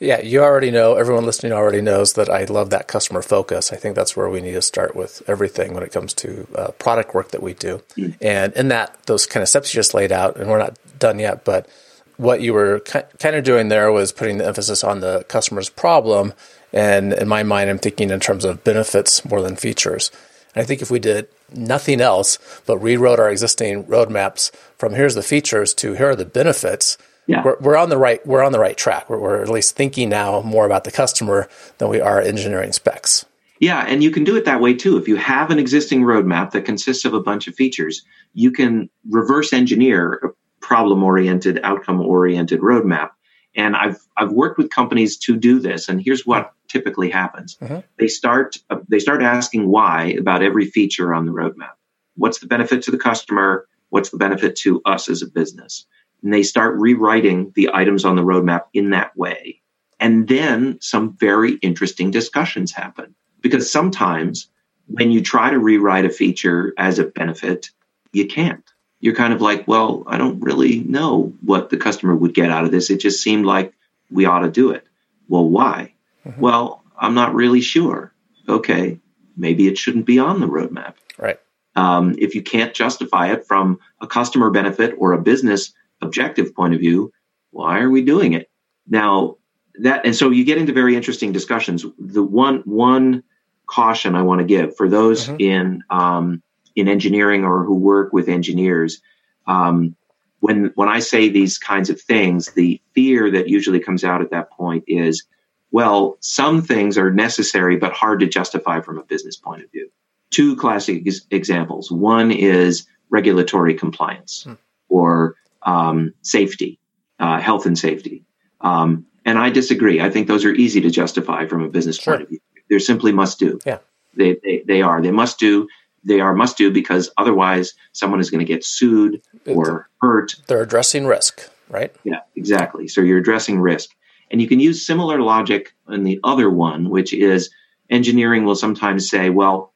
Yeah, 0.02 0.20
you 0.20 0.42
already 0.42 0.72
know, 0.72 0.96
everyone 0.96 1.24
listening 1.24 1.52
already 1.52 1.80
knows 1.80 2.14
that 2.14 2.28
I 2.28 2.42
love 2.46 2.70
that 2.70 2.88
customer 2.88 3.22
focus. 3.22 3.72
I 3.72 3.76
think 3.76 3.94
that's 3.94 4.16
where 4.16 4.28
we 4.28 4.40
need 4.40 4.54
to 4.54 4.62
start 4.62 4.96
with 4.96 5.22
everything 5.28 5.74
when 5.74 5.84
it 5.84 5.92
comes 5.92 6.12
to 6.14 6.48
uh, 6.56 6.72
product 6.72 7.14
work 7.14 7.30
that 7.30 7.40
we 7.40 7.54
do. 7.54 7.80
Mm. 7.96 8.16
And 8.20 8.52
in 8.54 8.66
that, 8.68 9.00
those 9.06 9.26
kind 9.26 9.42
of 9.42 9.48
steps 9.48 9.72
you 9.72 9.78
just 9.78 9.94
laid 9.94 10.10
out, 10.10 10.36
and 10.36 10.50
we're 10.50 10.58
not 10.58 10.76
done 10.98 11.20
yet, 11.20 11.44
but 11.44 11.68
what 12.16 12.40
you 12.40 12.52
were 12.52 12.80
kind 12.80 13.36
of 13.36 13.44
doing 13.44 13.68
there 13.68 13.92
was 13.92 14.10
putting 14.10 14.38
the 14.38 14.46
emphasis 14.46 14.82
on 14.82 14.98
the 14.98 15.24
customer's 15.28 15.68
problem. 15.68 16.34
And 16.72 17.12
in 17.12 17.28
my 17.28 17.44
mind, 17.44 17.70
I'm 17.70 17.78
thinking 17.78 18.10
in 18.10 18.18
terms 18.18 18.44
of 18.44 18.64
benefits 18.64 19.24
more 19.24 19.40
than 19.40 19.54
features. 19.54 20.10
And 20.56 20.64
I 20.64 20.66
think 20.66 20.82
if 20.82 20.90
we 20.90 20.98
did 20.98 21.28
nothing 21.54 22.00
else 22.00 22.38
but 22.66 22.78
rewrote 22.78 23.20
our 23.20 23.30
existing 23.30 23.84
roadmaps 23.84 24.50
from 24.76 24.94
here's 24.94 25.14
the 25.14 25.22
features 25.22 25.72
to 25.74 25.92
here 25.92 26.10
are 26.10 26.16
the 26.16 26.24
benefits, 26.24 26.98
yeah. 27.26 27.42
we're, 27.44 27.56
we're 27.60 27.76
on 27.76 27.88
the 27.88 27.98
right 27.98 28.24
we're 28.26 28.42
on 28.42 28.52
the 28.52 28.58
right 28.58 28.76
track. 28.76 29.08
We're, 29.08 29.18
we're 29.18 29.42
at 29.42 29.48
least 29.48 29.76
thinking 29.76 30.08
now 30.08 30.40
more 30.42 30.66
about 30.66 30.84
the 30.84 30.90
customer 30.90 31.48
than 31.78 31.88
we 31.88 32.00
are 32.00 32.20
engineering 32.20 32.72
specs. 32.72 33.24
Yeah, 33.60 33.84
and 33.86 34.02
you 34.02 34.10
can 34.10 34.24
do 34.24 34.34
it 34.34 34.44
that 34.46 34.60
way 34.60 34.74
too. 34.74 34.96
If 34.96 35.06
you 35.06 35.14
have 35.14 35.50
an 35.50 35.60
existing 35.60 36.02
roadmap 36.02 36.50
that 36.50 36.64
consists 36.64 37.04
of 37.04 37.14
a 37.14 37.20
bunch 37.20 37.46
of 37.46 37.54
features, 37.54 38.02
you 38.34 38.50
can 38.50 38.90
reverse 39.08 39.52
engineer 39.52 40.14
a 40.14 40.28
problem 40.60 41.02
oriented, 41.04 41.60
outcome 41.62 42.00
oriented 42.00 42.60
roadmap. 42.60 43.10
And 43.54 43.76
I've 43.76 43.98
I've 44.16 44.32
worked 44.32 44.58
with 44.58 44.70
companies 44.70 45.16
to 45.18 45.36
do 45.36 45.60
this, 45.60 45.88
and 45.88 46.02
here's 46.02 46.26
what 46.26 46.52
typically 46.68 47.10
happens: 47.10 47.56
mm-hmm. 47.60 47.80
they 47.98 48.08
start 48.08 48.56
uh, 48.70 48.78
they 48.88 48.98
start 48.98 49.22
asking 49.22 49.68
why 49.68 50.16
about 50.18 50.42
every 50.42 50.66
feature 50.66 51.14
on 51.14 51.26
the 51.26 51.32
roadmap. 51.32 51.74
What's 52.16 52.40
the 52.40 52.46
benefit 52.48 52.82
to 52.84 52.90
the 52.90 52.98
customer? 52.98 53.68
What's 53.90 54.10
the 54.10 54.16
benefit 54.16 54.56
to 54.56 54.80
us 54.86 55.08
as 55.08 55.22
a 55.22 55.26
business? 55.26 55.86
And 56.22 56.32
they 56.32 56.42
start 56.42 56.78
rewriting 56.78 57.52
the 57.54 57.70
items 57.72 58.04
on 58.04 58.16
the 58.16 58.22
roadmap 58.22 58.64
in 58.72 58.90
that 58.90 59.16
way. 59.16 59.60
And 59.98 60.26
then 60.28 60.78
some 60.80 61.16
very 61.16 61.54
interesting 61.54 62.10
discussions 62.10 62.72
happen 62.72 63.14
because 63.40 63.70
sometimes 63.70 64.48
when 64.86 65.10
you 65.10 65.22
try 65.22 65.50
to 65.50 65.58
rewrite 65.58 66.04
a 66.04 66.10
feature 66.10 66.72
as 66.76 66.98
a 66.98 67.04
benefit, 67.04 67.70
you 68.12 68.26
can't. 68.26 68.64
You're 69.00 69.14
kind 69.14 69.32
of 69.32 69.40
like, 69.40 69.66
well, 69.66 70.04
I 70.06 70.18
don't 70.18 70.40
really 70.40 70.80
know 70.80 71.32
what 71.40 71.70
the 71.70 71.76
customer 71.76 72.14
would 72.14 72.34
get 72.34 72.50
out 72.50 72.64
of 72.64 72.70
this. 72.70 72.90
It 72.90 73.00
just 73.00 73.22
seemed 73.22 73.46
like 73.46 73.72
we 74.10 74.26
ought 74.26 74.40
to 74.40 74.50
do 74.50 74.70
it. 74.70 74.86
Well, 75.28 75.48
why? 75.48 75.94
Mm-hmm. 76.26 76.40
Well, 76.40 76.84
I'm 76.96 77.14
not 77.14 77.34
really 77.34 77.60
sure. 77.60 78.12
Okay, 78.48 78.98
maybe 79.36 79.66
it 79.66 79.78
shouldn't 79.78 80.06
be 80.06 80.18
on 80.18 80.40
the 80.40 80.46
roadmap. 80.46 80.94
Right. 81.18 81.38
Um, 81.74 82.14
if 82.18 82.34
you 82.34 82.42
can't 82.42 82.74
justify 82.74 83.32
it 83.32 83.46
from 83.46 83.80
a 84.00 84.06
customer 84.06 84.50
benefit 84.50 84.94
or 84.98 85.12
a 85.12 85.22
business 85.22 85.72
objective 86.02 86.54
point 86.54 86.74
of 86.74 86.80
view, 86.80 87.12
why 87.50 87.80
are 87.80 87.90
we 87.90 88.02
doing 88.02 88.32
it? 88.34 88.50
Now 88.86 89.36
that 89.76 90.04
and 90.04 90.14
so 90.14 90.30
you 90.30 90.44
get 90.44 90.58
into 90.58 90.72
very 90.72 90.96
interesting 90.96 91.32
discussions. 91.32 91.84
The 91.98 92.22
one 92.22 92.62
one 92.64 93.22
caution 93.66 94.14
I 94.14 94.22
want 94.22 94.40
to 94.40 94.44
give 94.44 94.76
for 94.76 94.88
those 94.88 95.26
mm-hmm. 95.26 95.40
in 95.40 95.82
um, 95.90 96.42
in 96.76 96.88
engineering 96.88 97.44
or 97.44 97.64
who 97.64 97.74
work 97.74 98.12
with 98.12 98.28
engineers. 98.28 99.00
Um, 99.46 99.96
when 100.40 100.72
when 100.74 100.88
I 100.88 100.98
say 100.98 101.28
these 101.28 101.58
kinds 101.58 101.88
of 101.88 102.00
things, 102.00 102.52
the 102.52 102.80
fear 102.94 103.30
that 103.30 103.48
usually 103.48 103.80
comes 103.80 104.04
out 104.04 104.20
at 104.20 104.30
that 104.30 104.50
point 104.50 104.84
is, 104.88 105.24
well, 105.70 106.16
some 106.20 106.62
things 106.62 106.98
are 106.98 107.12
necessary 107.12 107.76
but 107.76 107.92
hard 107.92 108.20
to 108.20 108.26
justify 108.26 108.80
from 108.80 108.98
a 108.98 109.04
business 109.04 109.36
point 109.36 109.62
of 109.62 109.70
view. 109.70 109.90
Two 110.30 110.56
classic 110.56 111.06
ex- 111.06 111.26
examples. 111.30 111.92
One 111.92 112.32
is 112.32 112.86
regulatory 113.10 113.74
compliance 113.74 114.44
hmm. 114.44 114.54
or 114.88 115.36
um, 115.64 116.14
safety, 116.22 116.78
uh, 117.18 117.40
health 117.40 117.66
and 117.66 117.78
safety. 117.78 118.24
Um, 118.60 119.06
and 119.24 119.38
I 119.38 119.50
disagree. 119.50 120.00
I 120.00 120.10
think 120.10 120.26
those 120.26 120.44
are 120.44 120.52
easy 120.52 120.80
to 120.80 120.90
justify 120.90 121.46
from 121.46 121.62
a 121.62 121.68
business 121.68 121.96
sure. 121.96 122.14
point 122.14 122.22
of 122.22 122.28
view. 122.28 122.40
They're 122.68 122.80
simply 122.80 123.12
must 123.12 123.38
do. 123.38 123.58
Yeah. 123.64 123.78
They, 124.14 124.38
they, 124.42 124.62
they 124.66 124.82
are. 124.82 125.00
They 125.00 125.10
must 125.10 125.38
do. 125.38 125.68
They 126.04 126.20
are 126.20 126.34
must 126.34 126.58
do 126.58 126.70
because 126.70 127.10
otherwise 127.16 127.74
someone 127.92 128.20
is 128.20 128.30
going 128.30 128.44
to 128.44 128.52
get 128.52 128.64
sued 128.64 129.22
or 129.46 129.88
hurt. 130.00 130.34
They're 130.48 130.62
addressing 130.62 131.06
risk, 131.06 131.48
right? 131.68 131.94
Yeah, 132.02 132.20
exactly. 132.34 132.88
So 132.88 133.00
you're 133.00 133.18
addressing 133.18 133.60
risk. 133.60 133.90
And 134.30 134.40
you 134.40 134.48
can 134.48 134.58
use 134.58 134.84
similar 134.84 135.20
logic 135.20 135.74
in 135.88 136.04
the 136.04 136.18
other 136.24 136.50
one, 136.50 136.88
which 136.88 137.12
is 137.12 137.50
engineering 137.90 138.44
will 138.44 138.56
sometimes 138.56 139.08
say, 139.08 139.30
well, 139.30 139.72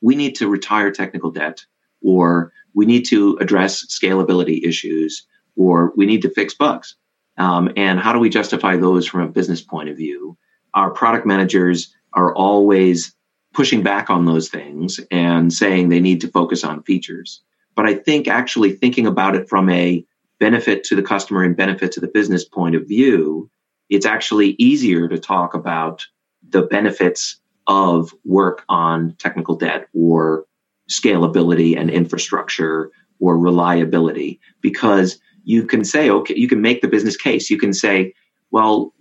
we 0.00 0.14
need 0.14 0.36
to 0.36 0.48
retire 0.48 0.90
technical 0.90 1.30
debt, 1.30 1.64
or 2.02 2.52
we 2.74 2.86
need 2.86 3.06
to 3.06 3.36
address 3.40 3.86
scalability 3.86 4.66
issues, 4.66 5.26
or 5.56 5.92
we 5.96 6.06
need 6.06 6.22
to 6.22 6.30
fix 6.30 6.54
bugs. 6.54 6.96
Um, 7.36 7.72
and 7.76 7.98
how 7.98 8.12
do 8.12 8.18
we 8.18 8.28
justify 8.28 8.76
those 8.76 9.06
from 9.06 9.22
a 9.22 9.28
business 9.28 9.60
point 9.60 9.88
of 9.88 9.96
view? 9.96 10.36
Our 10.74 10.90
product 10.90 11.26
managers 11.26 11.94
are 12.12 12.34
always 12.34 13.14
pushing 13.52 13.82
back 13.82 14.10
on 14.10 14.24
those 14.24 14.48
things 14.48 15.00
and 15.10 15.52
saying 15.52 15.88
they 15.88 16.00
need 16.00 16.20
to 16.20 16.28
focus 16.28 16.64
on 16.64 16.82
features. 16.82 17.42
But 17.76 17.86
I 17.86 17.94
think 17.94 18.28
actually 18.28 18.72
thinking 18.72 19.06
about 19.06 19.36
it 19.36 19.48
from 19.48 19.70
a 19.70 20.04
benefit 20.40 20.84
to 20.84 20.96
the 20.96 21.02
customer 21.02 21.42
and 21.42 21.56
benefit 21.56 21.92
to 21.92 22.00
the 22.00 22.08
business 22.08 22.44
point 22.44 22.74
of 22.74 22.86
view, 22.86 23.50
it's 23.88 24.06
actually 24.06 24.50
easier 24.58 25.08
to 25.08 25.18
talk 25.18 25.54
about 25.54 26.04
the 26.48 26.62
benefits 26.62 27.40
of 27.66 28.12
work 28.24 28.64
on 28.68 29.14
technical 29.18 29.54
debt 29.54 29.88
or 29.94 30.44
scalability 30.90 31.78
and 31.78 31.90
infrastructure 31.90 32.90
or 33.20 33.38
reliability 33.38 34.40
because 34.60 35.18
you 35.44 35.64
can 35.66 35.84
say, 35.84 36.10
okay, 36.10 36.34
you 36.36 36.48
can 36.48 36.60
make 36.60 36.80
the 36.80 36.88
business 36.88 37.16
case. 37.16 37.50
You 37.50 37.58
can 37.58 37.72
say, 37.72 38.14
well, 38.50 38.94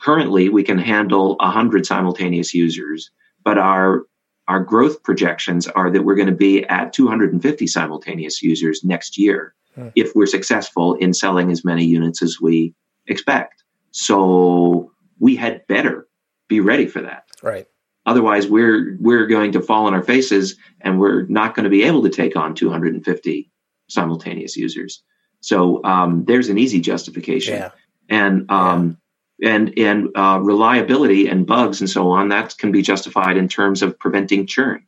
currently 0.00 0.48
we 0.48 0.62
can 0.62 0.78
handle 0.78 1.36
100 1.36 1.86
simultaneous 1.86 2.54
users, 2.54 3.10
but 3.44 3.58
our 3.58 4.04
our 4.48 4.60
growth 4.60 5.04
projections 5.04 5.68
are 5.68 5.90
that 5.90 6.02
we're 6.02 6.16
going 6.16 6.26
to 6.26 6.34
be 6.34 6.64
at 6.64 6.92
250 6.92 7.66
simultaneous 7.68 8.42
users 8.42 8.82
next 8.82 9.16
year 9.16 9.54
hmm. 9.76 9.88
if 9.94 10.16
we're 10.16 10.26
successful 10.26 10.94
in 10.94 11.14
selling 11.14 11.52
as 11.52 11.64
many 11.64 11.84
units 11.84 12.20
as 12.20 12.40
we 12.40 12.74
expect. 13.06 13.62
So 13.92 14.90
we 15.20 15.36
had 15.36 15.64
better 15.68 16.08
be 16.48 16.58
ready 16.58 16.86
for 16.86 17.00
that. 17.02 17.26
Right. 17.42 17.68
Otherwise, 18.06 18.46
we're 18.46 18.96
we're 18.98 19.26
going 19.26 19.52
to 19.52 19.60
fall 19.60 19.86
on 19.86 19.94
our 19.94 20.02
faces, 20.02 20.56
and 20.80 20.98
we're 20.98 21.22
not 21.26 21.54
going 21.54 21.64
to 21.64 21.70
be 21.70 21.82
able 21.82 22.02
to 22.02 22.08
take 22.08 22.36
on 22.36 22.54
250 22.54 23.50
simultaneous 23.88 24.56
users. 24.56 25.02
So 25.40 25.82
um, 25.84 26.24
there's 26.24 26.48
an 26.48 26.58
easy 26.58 26.80
justification, 26.80 27.54
yeah. 27.54 27.70
and 28.08 28.50
um, 28.50 28.98
yeah. 29.38 29.54
and 29.54 29.78
and 29.78 30.08
uh, 30.14 30.40
reliability 30.42 31.28
and 31.28 31.46
bugs 31.46 31.80
and 31.80 31.90
so 31.90 32.10
on 32.10 32.28
that 32.28 32.56
can 32.56 32.72
be 32.72 32.82
justified 32.82 33.36
in 33.36 33.48
terms 33.48 33.82
of 33.82 33.98
preventing 33.98 34.46
churn. 34.46 34.86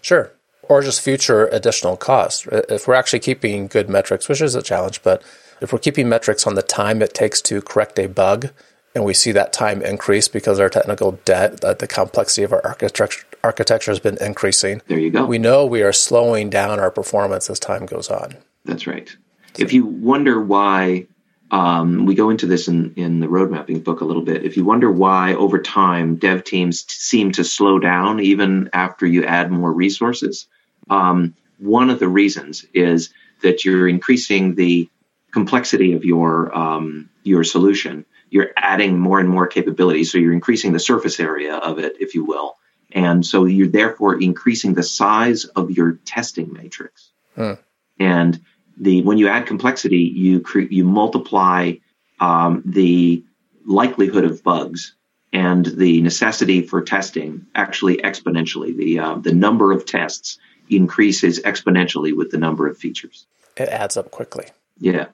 Sure, 0.00 0.32
or 0.62 0.82
just 0.82 1.00
future 1.00 1.46
additional 1.48 1.96
costs. 1.96 2.46
If 2.50 2.88
we're 2.88 2.94
actually 2.94 3.20
keeping 3.20 3.66
good 3.66 3.88
metrics, 3.88 4.28
which 4.28 4.40
is 4.40 4.54
a 4.54 4.62
challenge, 4.62 5.02
but 5.02 5.22
if 5.60 5.72
we're 5.72 5.78
keeping 5.78 6.08
metrics 6.08 6.46
on 6.46 6.54
the 6.54 6.62
time 6.62 7.02
it 7.02 7.14
takes 7.14 7.40
to 7.42 7.60
correct 7.60 7.98
a 7.98 8.08
bug, 8.08 8.50
and 8.94 9.04
we 9.04 9.14
see 9.14 9.32
that 9.32 9.52
time 9.52 9.82
increase 9.82 10.28
because 10.28 10.58
our 10.58 10.68
technical 10.68 11.12
debt, 11.24 11.60
that 11.60 11.78
the 11.78 11.86
complexity 11.86 12.42
of 12.42 12.52
our 12.52 12.64
architecture 12.64 13.24
architecture 13.44 13.90
has 13.90 14.00
been 14.00 14.18
increasing. 14.20 14.82
There 14.88 14.98
you 14.98 15.10
go. 15.10 15.24
We 15.24 15.38
know 15.38 15.64
we 15.64 15.82
are 15.82 15.92
slowing 15.92 16.50
down 16.50 16.80
our 16.80 16.90
performance 16.90 17.48
as 17.48 17.60
time 17.60 17.86
goes 17.86 18.10
on. 18.10 18.36
That's 18.64 18.86
right 18.86 19.14
if 19.58 19.72
you 19.72 19.84
wonder 19.86 20.40
why, 20.40 21.06
um, 21.50 22.04
we 22.04 22.14
go 22.14 22.30
into 22.30 22.46
this 22.46 22.68
in, 22.68 22.94
in 22.94 23.20
the 23.20 23.28
road 23.28 23.50
mapping 23.50 23.80
book 23.80 24.00
a 24.00 24.04
little 24.04 24.22
bit. 24.22 24.44
If 24.44 24.56
you 24.56 24.64
wonder 24.64 24.90
why 24.90 25.34
over 25.34 25.58
time 25.60 26.16
dev 26.16 26.44
teams 26.44 26.84
seem 26.88 27.32
to 27.32 27.44
slow 27.44 27.78
down 27.78 28.20
even 28.20 28.70
after 28.72 29.06
you 29.06 29.24
add 29.24 29.50
more 29.50 29.72
resources, 29.72 30.46
um, 30.90 31.34
one 31.58 31.90
of 31.90 31.98
the 31.98 32.08
reasons 32.08 32.64
is 32.74 33.10
that 33.42 33.64
you're 33.64 33.88
increasing 33.88 34.54
the 34.54 34.88
complexity 35.32 35.94
of 35.94 36.04
your 36.04 36.56
um, 36.56 37.08
your 37.22 37.44
solution. 37.44 38.04
You're 38.30 38.50
adding 38.56 38.98
more 38.98 39.20
and 39.20 39.28
more 39.28 39.46
capabilities, 39.46 40.12
so 40.12 40.18
you're 40.18 40.32
increasing 40.32 40.72
the 40.72 40.78
surface 40.78 41.18
area 41.20 41.54
of 41.56 41.78
it, 41.78 41.96
if 42.00 42.14
you 42.14 42.24
will, 42.24 42.56
and 42.92 43.24
so 43.24 43.44
you're 43.44 43.68
therefore 43.68 44.20
increasing 44.20 44.74
the 44.74 44.82
size 44.82 45.44
of 45.44 45.70
your 45.70 45.92
testing 46.04 46.52
matrix. 46.52 47.10
Hmm. 47.34 47.54
And 47.98 48.40
the 48.76 49.02
when 49.02 49.18
you 49.18 49.28
add 49.28 49.46
complexity, 49.46 50.12
you 50.14 50.40
cre- 50.40 50.60
you 50.70 50.84
multiply 50.84 51.74
um, 52.20 52.62
the 52.64 53.24
likelihood 53.64 54.24
of 54.24 54.42
bugs 54.42 54.94
and 55.32 55.64
the 55.64 56.00
necessity 56.00 56.62
for 56.62 56.82
testing 56.82 57.46
actually 57.54 57.98
exponentially. 57.98 58.76
The 58.76 58.98
uh, 58.98 59.14
the 59.16 59.34
number 59.34 59.72
of 59.72 59.84
tests 59.84 60.38
increases 60.70 61.40
exponentially 61.40 62.16
with 62.16 62.30
the 62.30 62.38
number 62.38 62.66
of 62.66 62.78
features. 62.78 63.26
It 63.56 63.68
adds 63.68 63.96
up 63.96 64.10
quickly. 64.10 64.46
Yeah, 64.78 65.06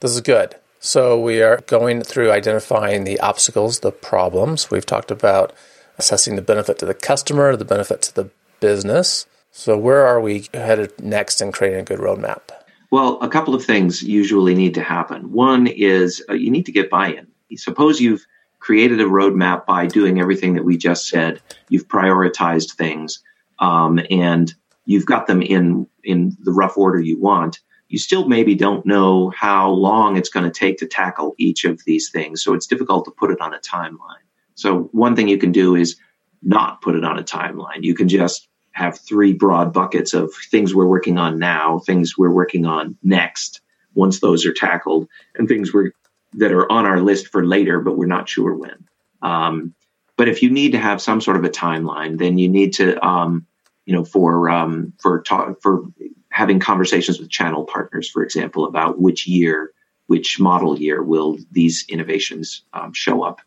this 0.00 0.12
is 0.12 0.20
good. 0.20 0.54
So 0.82 1.20
we 1.20 1.42
are 1.42 1.58
going 1.66 2.02
through 2.02 2.32
identifying 2.32 3.04
the 3.04 3.20
obstacles, 3.20 3.80
the 3.80 3.92
problems. 3.92 4.70
We've 4.70 4.86
talked 4.86 5.10
about 5.10 5.52
assessing 5.98 6.36
the 6.36 6.42
benefit 6.42 6.78
to 6.78 6.86
the 6.86 6.94
customer, 6.94 7.54
the 7.54 7.66
benefit 7.66 8.00
to 8.00 8.14
the 8.14 8.30
business. 8.60 9.26
So 9.50 9.76
where 9.76 10.06
are 10.06 10.22
we 10.22 10.46
headed 10.54 10.98
next 10.98 11.42
in 11.42 11.52
creating 11.52 11.80
a 11.80 11.84
good 11.84 11.98
roadmap? 11.98 12.48
Well, 12.90 13.20
a 13.20 13.28
couple 13.28 13.54
of 13.54 13.62
things 13.62 14.02
usually 14.02 14.54
need 14.54 14.72
to 14.74 14.82
happen. 14.82 15.32
One 15.32 15.66
is 15.66 16.24
uh, 16.30 16.32
you 16.32 16.50
need 16.50 16.64
to 16.64 16.72
get 16.72 16.88
buy 16.88 17.08
in. 17.08 17.26
Suppose 17.58 18.00
you've 18.00 18.24
created 18.58 19.02
a 19.02 19.04
roadmap 19.04 19.66
by 19.66 19.86
doing 19.86 20.18
everything 20.18 20.54
that 20.54 20.64
we 20.64 20.78
just 20.78 21.08
said, 21.08 21.42
you've 21.68 21.88
prioritized 21.88 22.72
things, 22.72 23.22
um, 23.58 24.00
and 24.10 24.54
you've 24.86 25.06
got 25.06 25.26
them 25.26 25.42
in, 25.42 25.86
in 26.04 26.38
the 26.40 26.52
rough 26.52 26.78
order 26.78 26.98
you 26.98 27.20
want. 27.20 27.60
You 27.90 27.98
still 27.98 28.28
maybe 28.28 28.54
don't 28.54 28.86
know 28.86 29.30
how 29.30 29.68
long 29.70 30.16
it's 30.16 30.30
going 30.30 30.50
to 30.50 30.58
take 30.58 30.78
to 30.78 30.86
tackle 30.86 31.34
each 31.38 31.64
of 31.64 31.80
these 31.84 32.08
things. 32.10 32.42
So 32.42 32.54
it's 32.54 32.66
difficult 32.66 33.04
to 33.04 33.10
put 33.10 33.30
it 33.30 33.40
on 33.40 33.52
a 33.52 33.58
timeline. 33.58 34.24
So 34.54 34.88
one 34.92 35.16
thing 35.16 35.28
you 35.28 35.38
can 35.38 35.52
do 35.52 35.74
is 35.74 35.96
not 36.42 36.80
put 36.82 36.94
it 36.94 37.04
on 37.04 37.18
a 37.18 37.24
timeline. 37.24 37.82
You 37.82 37.94
can 37.94 38.08
just 38.08 38.48
have 38.72 38.98
three 38.98 39.32
broad 39.32 39.72
buckets 39.72 40.14
of 40.14 40.32
things 40.50 40.72
we're 40.72 40.86
working 40.86 41.18
on 41.18 41.38
now, 41.38 41.80
things 41.80 42.16
we're 42.16 42.32
working 42.32 42.64
on 42.64 42.96
next, 43.02 43.60
once 43.94 44.20
those 44.20 44.46
are 44.46 44.54
tackled, 44.54 45.08
and 45.34 45.48
things 45.48 45.74
we're, 45.74 45.90
that 46.34 46.52
are 46.52 46.70
on 46.70 46.86
our 46.86 47.00
list 47.00 47.26
for 47.28 47.44
later, 47.44 47.80
but 47.80 47.98
we're 47.98 48.06
not 48.06 48.28
sure 48.28 48.54
when. 48.54 48.86
Um, 49.20 49.74
but 50.16 50.28
if 50.28 50.42
you 50.42 50.50
need 50.50 50.72
to 50.72 50.78
have 50.78 51.02
some 51.02 51.20
sort 51.20 51.38
of 51.38 51.44
a 51.44 51.50
timeline, 51.50 52.18
then 52.18 52.38
you 52.38 52.48
need 52.48 52.74
to, 52.74 53.04
um, 53.04 53.46
you 53.84 53.94
know, 53.94 54.04
for 54.04 54.48
um, 54.48 54.92
for 55.00 55.22
talk, 55.22 55.60
for 55.60 55.82
having 56.30 56.60
conversations 56.60 57.18
with 57.18 57.28
channel 57.28 57.64
partners, 57.64 58.08
for 58.08 58.22
example, 58.22 58.64
about 58.64 59.00
which 59.00 59.26
year, 59.26 59.72
which 60.06 60.40
model 60.40 60.78
year 60.78 61.02
will 61.02 61.38
these 61.52 61.84
innovations 61.88 62.62
um, 62.72 62.92
show 62.92 63.22
up. 63.22 63.40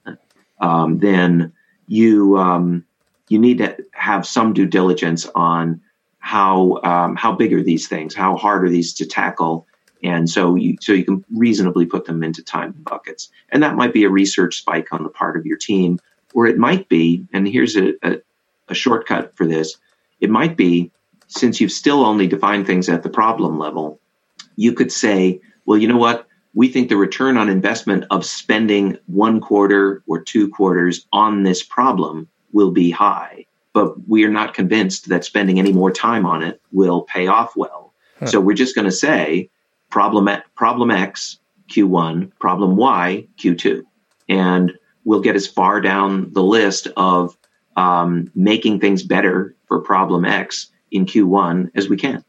Um, 0.60 1.00
then 1.00 1.54
you 1.88 2.38
um, 2.38 2.86
you 3.30 3.39
need 3.39 3.58
to 3.58 3.78
have 3.91 4.26
some 4.26 4.54
due 4.54 4.67
diligence 4.67 5.26
on 5.34 5.82
how 6.19 6.80
um, 6.84 7.15
how 7.15 7.34
big 7.34 7.54
are 7.54 7.63
these 7.63 7.88
things, 7.88 8.13
how 8.15 8.38
hard 8.38 8.63
are 8.63 8.69
these 8.69 8.93
to 8.93 9.06
tackle, 9.06 9.65
and 10.04 10.30
so 10.30 10.56
you 10.56 10.78
so 10.80 10.93
you 10.93 11.04
can 11.04 11.26
reasonably 11.36 11.86
put 11.86 12.06
them 12.06 12.24
into 12.24 12.43
time 12.43 12.74
buckets. 12.78 13.30
And 13.50 13.63
that 13.63 13.76
might 13.76 13.93
be 13.93 14.04
a 14.04 14.10
research 14.10 14.58
spike 14.58 14.93
on 14.93 15.04
the 15.04 15.10
part 15.10 15.38
of 15.38 15.46
your 15.46 15.58
team, 15.58 16.00
or 16.34 16.48
it 16.48 16.58
might 16.58 16.88
be, 16.89 17.26
and 17.34 17.48
here's 17.48 17.76
a, 17.76 17.93
a, 18.04 18.22
a 18.69 18.74
shortcut 18.74 19.36
for 19.36 19.46
this, 19.46 19.78
it 20.19 20.30
might 20.30 20.56
be 20.56 20.91
since 21.36 21.60
you've 21.60 21.72
still 21.72 22.06
only 22.06 22.28
defined 22.28 22.67
things 22.67 22.89
at 22.89 23.04
the 23.04 23.10
problem 23.10 23.58
level, 23.58 24.00
you 24.56 24.74
could 24.74 24.91
say, 24.91 25.41
well, 25.65 25.78
you 25.78 25.88
know 25.88 25.98
what? 25.98 26.28
We 26.54 26.67
think 26.67 26.89
the 26.89 26.98
return 26.98 27.38
on 27.38 27.50
investment 27.50 28.06
of 28.12 28.26
spending 28.26 28.98
one 29.08 29.41
quarter 29.41 30.04
or 30.08 30.22
two 30.22 30.50
quarters 30.50 31.08
on 31.12 31.43
this 31.43 31.63
problem 31.63 32.28
will 32.52 32.69
be 32.69 32.91
high, 32.91 33.48
but 33.74 34.08
we 34.08 34.24
are 34.24 34.30
not 34.30 34.54
convinced 34.54 35.10
that 35.10 35.26
spending 35.26 35.58
any 35.58 35.74
more 35.74 35.91
time 35.91 36.26
on 36.26 36.43
it 36.43 36.62
will 36.72 37.02
pay 37.02 37.26
off 37.26 37.56
well. 37.56 37.93
Huh. 38.19 38.28
So 38.28 38.39
we're 38.39 38.56
just 38.56 38.76
going 38.76 38.86
to 38.86 38.91
say 38.91 39.50
problem, 39.89 40.30
problem 40.56 40.91
X, 40.91 41.39
Q1, 41.69 42.32
problem 42.39 42.76
Y, 42.76 43.28
Q2. 43.39 43.84
And 44.30 44.74
we'll 45.06 45.22
get 45.22 45.36
as 45.36 45.48
far 45.48 45.82
down 45.82 46.32
the 46.34 46.43
list 46.43 46.88
of 46.96 47.36
um, 47.76 48.32
making 48.36 48.80
things 48.80 49.02
better 49.02 49.56
for 49.67 49.82
problem 49.82 50.26
X 50.26 50.69
in 50.93 51.06
Q1 51.06 51.71
as 51.75 51.89
we 51.89 51.97
can. 51.97 52.23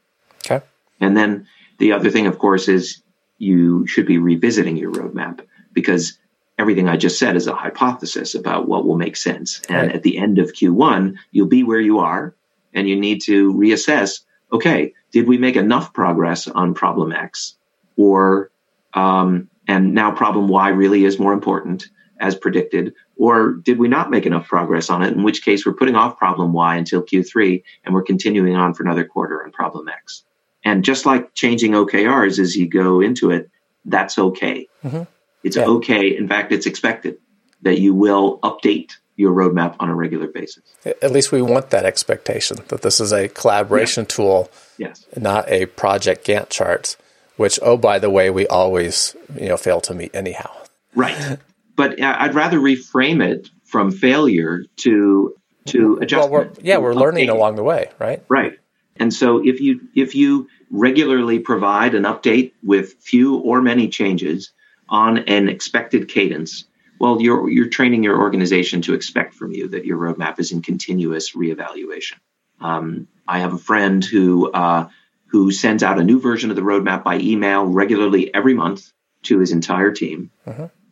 Okay. 0.44 0.64
And 1.00 1.16
then 1.16 1.46
the 1.78 1.92
other 1.92 2.10
thing, 2.10 2.26
of 2.26 2.38
course, 2.38 2.68
is 2.68 3.02
you 3.38 3.86
should 3.86 4.06
be 4.06 4.18
revisiting 4.18 4.76
your 4.76 4.92
roadmap 4.92 5.40
because 5.72 6.18
everything 6.58 6.88
I 6.88 6.96
just 6.96 7.18
said 7.18 7.36
is 7.36 7.46
a 7.46 7.54
hypothesis 7.54 8.34
about 8.34 8.68
what 8.68 8.84
will 8.86 8.96
make 8.96 9.16
sense. 9.16 9.60
And 9.68 9.88
Right. 9.88 9.96
at 9.96 10.02
the 10.02 10.18
end 10.18 10.38
of 10.38 10.52
Q1, 10.52 11.16
you'll 11.32 11.48
be 11.48 11.64
where 11.64 11.80
you 11.80 11.98
are 11.98 12.34
and 12.72 12.88
you 12.88 12.96
need 12.96 13.22
to 13.22 13.52
reassess 13.52 14.20
okay, 14.52 14.94
did 15.10 15.26
we 15.26 15.36
make 15.36 15.56
enough 15.56 15.92
progress 15.92 16.46
on 16.46 16.74
problem 16.74 17.12
X? 17.12 17.56
Or, 17.96 18.50
um, 18.94 19.50
and 19.66 19.94
now 19.94 20.12
problem 20.12 20.46
Y 20.46 20.68
really 20.68 21.04
is 21.04 21.18
more 21.18 21.32
important 21.32 21.88
as 22.20 22.34
predicted? 22.34 22.94
Or 23.16 23.52
did 23.52 23.78
we 23.78 23.88
not 23.88 24.10
make 24.10 24.26
enough 24.26 24.46
progress 24.48 24.90
on 24.90 25.02
it? 25.02 25.12
In 25.12 25.22
which 25.22 25.44
case, 25.44 25.64
we're 25.66 25.72
putting 25.74 25.94
off 25.96 26.18
problem 26.18 26.52
Y 26.52 26.76
until 26.76 27.02
Q3 27.02 27.62
and 27.84 27.94
we're 27.94 28.02
continuing 28.02 28.56
on 28.56 28.74
for 28.74 28.82
another 28.82 29.04
quarter 29.04 29.42
on 29.44 29.50
problem 29.52 29.88
X. 29.88 30.24
And 30.64 30.84
just 30.84 31.04
like 31.06 31.34
changing 31.34 31.72
OKRs 31.72 32.38
as 32.38 32.56
you 32.56 32.68
go 32.68 33.00
into 33.00 33.30
it, 33.30 33.50
that's 33.84 34.18
okay. 34.18 34.66
Mhm. 34.84 35.06
It's 35.42 35.56
Yeah. 35.56 35.66
okay. 35.66 36.16
In 36.16 36.26
fact, 36.28 36.52
it's 36.52 36.66
expected 36.66 37.18
that 37.62 37.78
you 37.80 37.94
will 37.94 38.38
update 38.42 38.92
your 39.16 39.32
roadmap 39.32 39.76
on 39.78 39.88
a 39.90 39.94
regular 39.94 40.26
basis. 40.26 40.62
At 40.84 41.12
least 41.12 41.30
we 41.30 41.40
want 41.42 41.70
that 41.70 41.84
expectation 41.84 42.58
that 42.68 42.82
this 42.82 42.98
is 43.00 43.12
a 43.12 43.28
collaboration 43.28 44.06
tool, 44.06 44.50
Yes. 44.78 45.04
not 45.16 45.48
a 45.48 45.66
project 45.66 46.26
Gantt 46.26 46.48
chart, 46.48 46.96
which, 47.36 47.60
oh, 47.62 47.76
by 47.76 47.98
the 47.98 48.10
way, 48.10 48.30
we 48.30 48.46
always 48.48 49.14
you 49.38 49.48
know 49.48 49.56
fail 49.56 49.80
to 49.82 49.94
meet 49.94 50.14
anyhow. 50.14 50.50
Right. 50.94 51.38
But 51.76 52.00
uh, 52.00 52.16
I'd 52.18 52.34
rather 52.34 52.58
reframe 52.58 53.24
it 53.24 53.50
from 53.64 53.90
failure 53.90 54.64
to 54.78 55.34
to 55.66 55.94
Well, 55.94 56.02
adjustment. 56.02 56.56
we're, 56.58 56.62
yeah, 56.62 56.76
we're 56.78 56.94
learning 56.94 57.30
along 57.30 57.56
the 57.56 57.62
way, 57.62 57.90
right? 57.98 58.22
Right. 58.28 58.58
And 58.96 59.12
so 59.12 59.44
if 59.44 59.60
you 59.60 59.80
if 59.94 60.14
you 60.14 60.48
regularly 60.70 61.38
provide 61.38 61.94
an 61.94 62.04
update 62.04 62.52
with 62.62 62.94
few 63.00 63.36
or 63.36 63.62
many 63.62 63.88
changes 63.88 64.52
on 64.88 65.18
an 65.18 65.48
expected 65.48 66.08
cadence, 66.08 66.64
well, 67.00 67.20
you're 67.20 67.48
you're 67.48 67.68
training 67.68 68.04
your 68.04 68.20
organization 68.20 68.82
to 68.82 68.94
expect 68.94 69.34
from 69.34 69.52
you 69.52 69.68
that 69.68 69.84
your 69.84 69.98
roadmap 69.98 70.38
is 70.38 70.52
in 70.52 70.62
continuous 70.62 71.32
reevaluation. 71.32 72.14
Um, 72.60 73.08
I 73.26 73.40
have 73.40 73.54
a 73.54 73.58
friend 73.58 74.04
who 74.04 74.50
uh, 74.52 74.88
who 75.26 75.50
sends 75.50 75.82
out 75.82 75.98
a 75.98 76.04
new 76.04 76.20
version 76.20 76.50
of 76.50 76.56
the 76.56 76.62
roadmap 76.62 77.02
by 77.02 77.18
email 77.18 77.64
regularly 77.66 78.32
every 78.32 78.54
month 78.54 78.92
to 79.24 79.40
his 79.40 79.50
entire 79.50 79.90
team, 79.90 80.30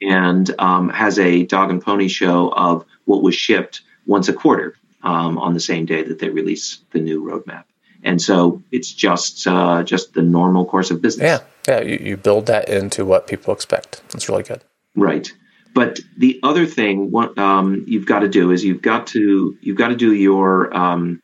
and 0.03 0.55
um, 0.59 0.89
has 0.89 1.19
a 1.19 1.45
dog 1.45 1.71
and 1.71 1.83
pony 1.83 2.09
show 2.09 2.53
of 2.53 2.85
what 3.05 3.23
was 3.23 3.35
shipped 3.35 3.83
once 4.07 4.29
a 4.29 4.33
quarter 4.33 4.75
um, 5.03 5.39
on 5.39 5.55
the 5.55 5.61
same 5.61 5.87
day 5.87 6.03
that 6.03 6.19
they 6.19 6.29
release 6.29 6.81
the 6.93 7.01
new 7.01 7.23
roadmap. 7.23 7.65
And 8.03 8.21
so 8.21 8.63
it's 8.73 8.93
just 8.93 9.47
uh, 9.47 9.83
just 9.85 10.13
the 10.13 10.23
normal 10.23 10.67
course 10.67 10.91
of 10.91 11.01
business. 11.01 11.41
Yeah, 11.67 11.81
yeah. 11.81 11.81
You, 11.83 11.99
you 12.03 12.17
build 12.17 12.47
that 12.47 12.69
into 12.69 13.05
what 13.05 13.29
people 13.29 13.55
expect. 13.55 14.03
That's 14.11 14.29
really 14.29 14.43
good. 14.43 14.65
Right. 14.97 15.31
But 15.75 16.01
the 16.19 16.41
other 16.43 16.67
thing 16.67 17.11
what 17.11 17.39
um, 17.39 17.85
you've 17.87 18.07
got 18.07 18.21
to 18.21 18.29
do 18.29 18.51
is 18.51 18.65
you've 18.65 18.83
got 18.83 19.07
to 19.09 19.57
you've 19.61 19.79
got 19.79 19.89
to 19.89 19.97
do 19.97 20.13
your 20.13 20.77
um, 20.77 21.23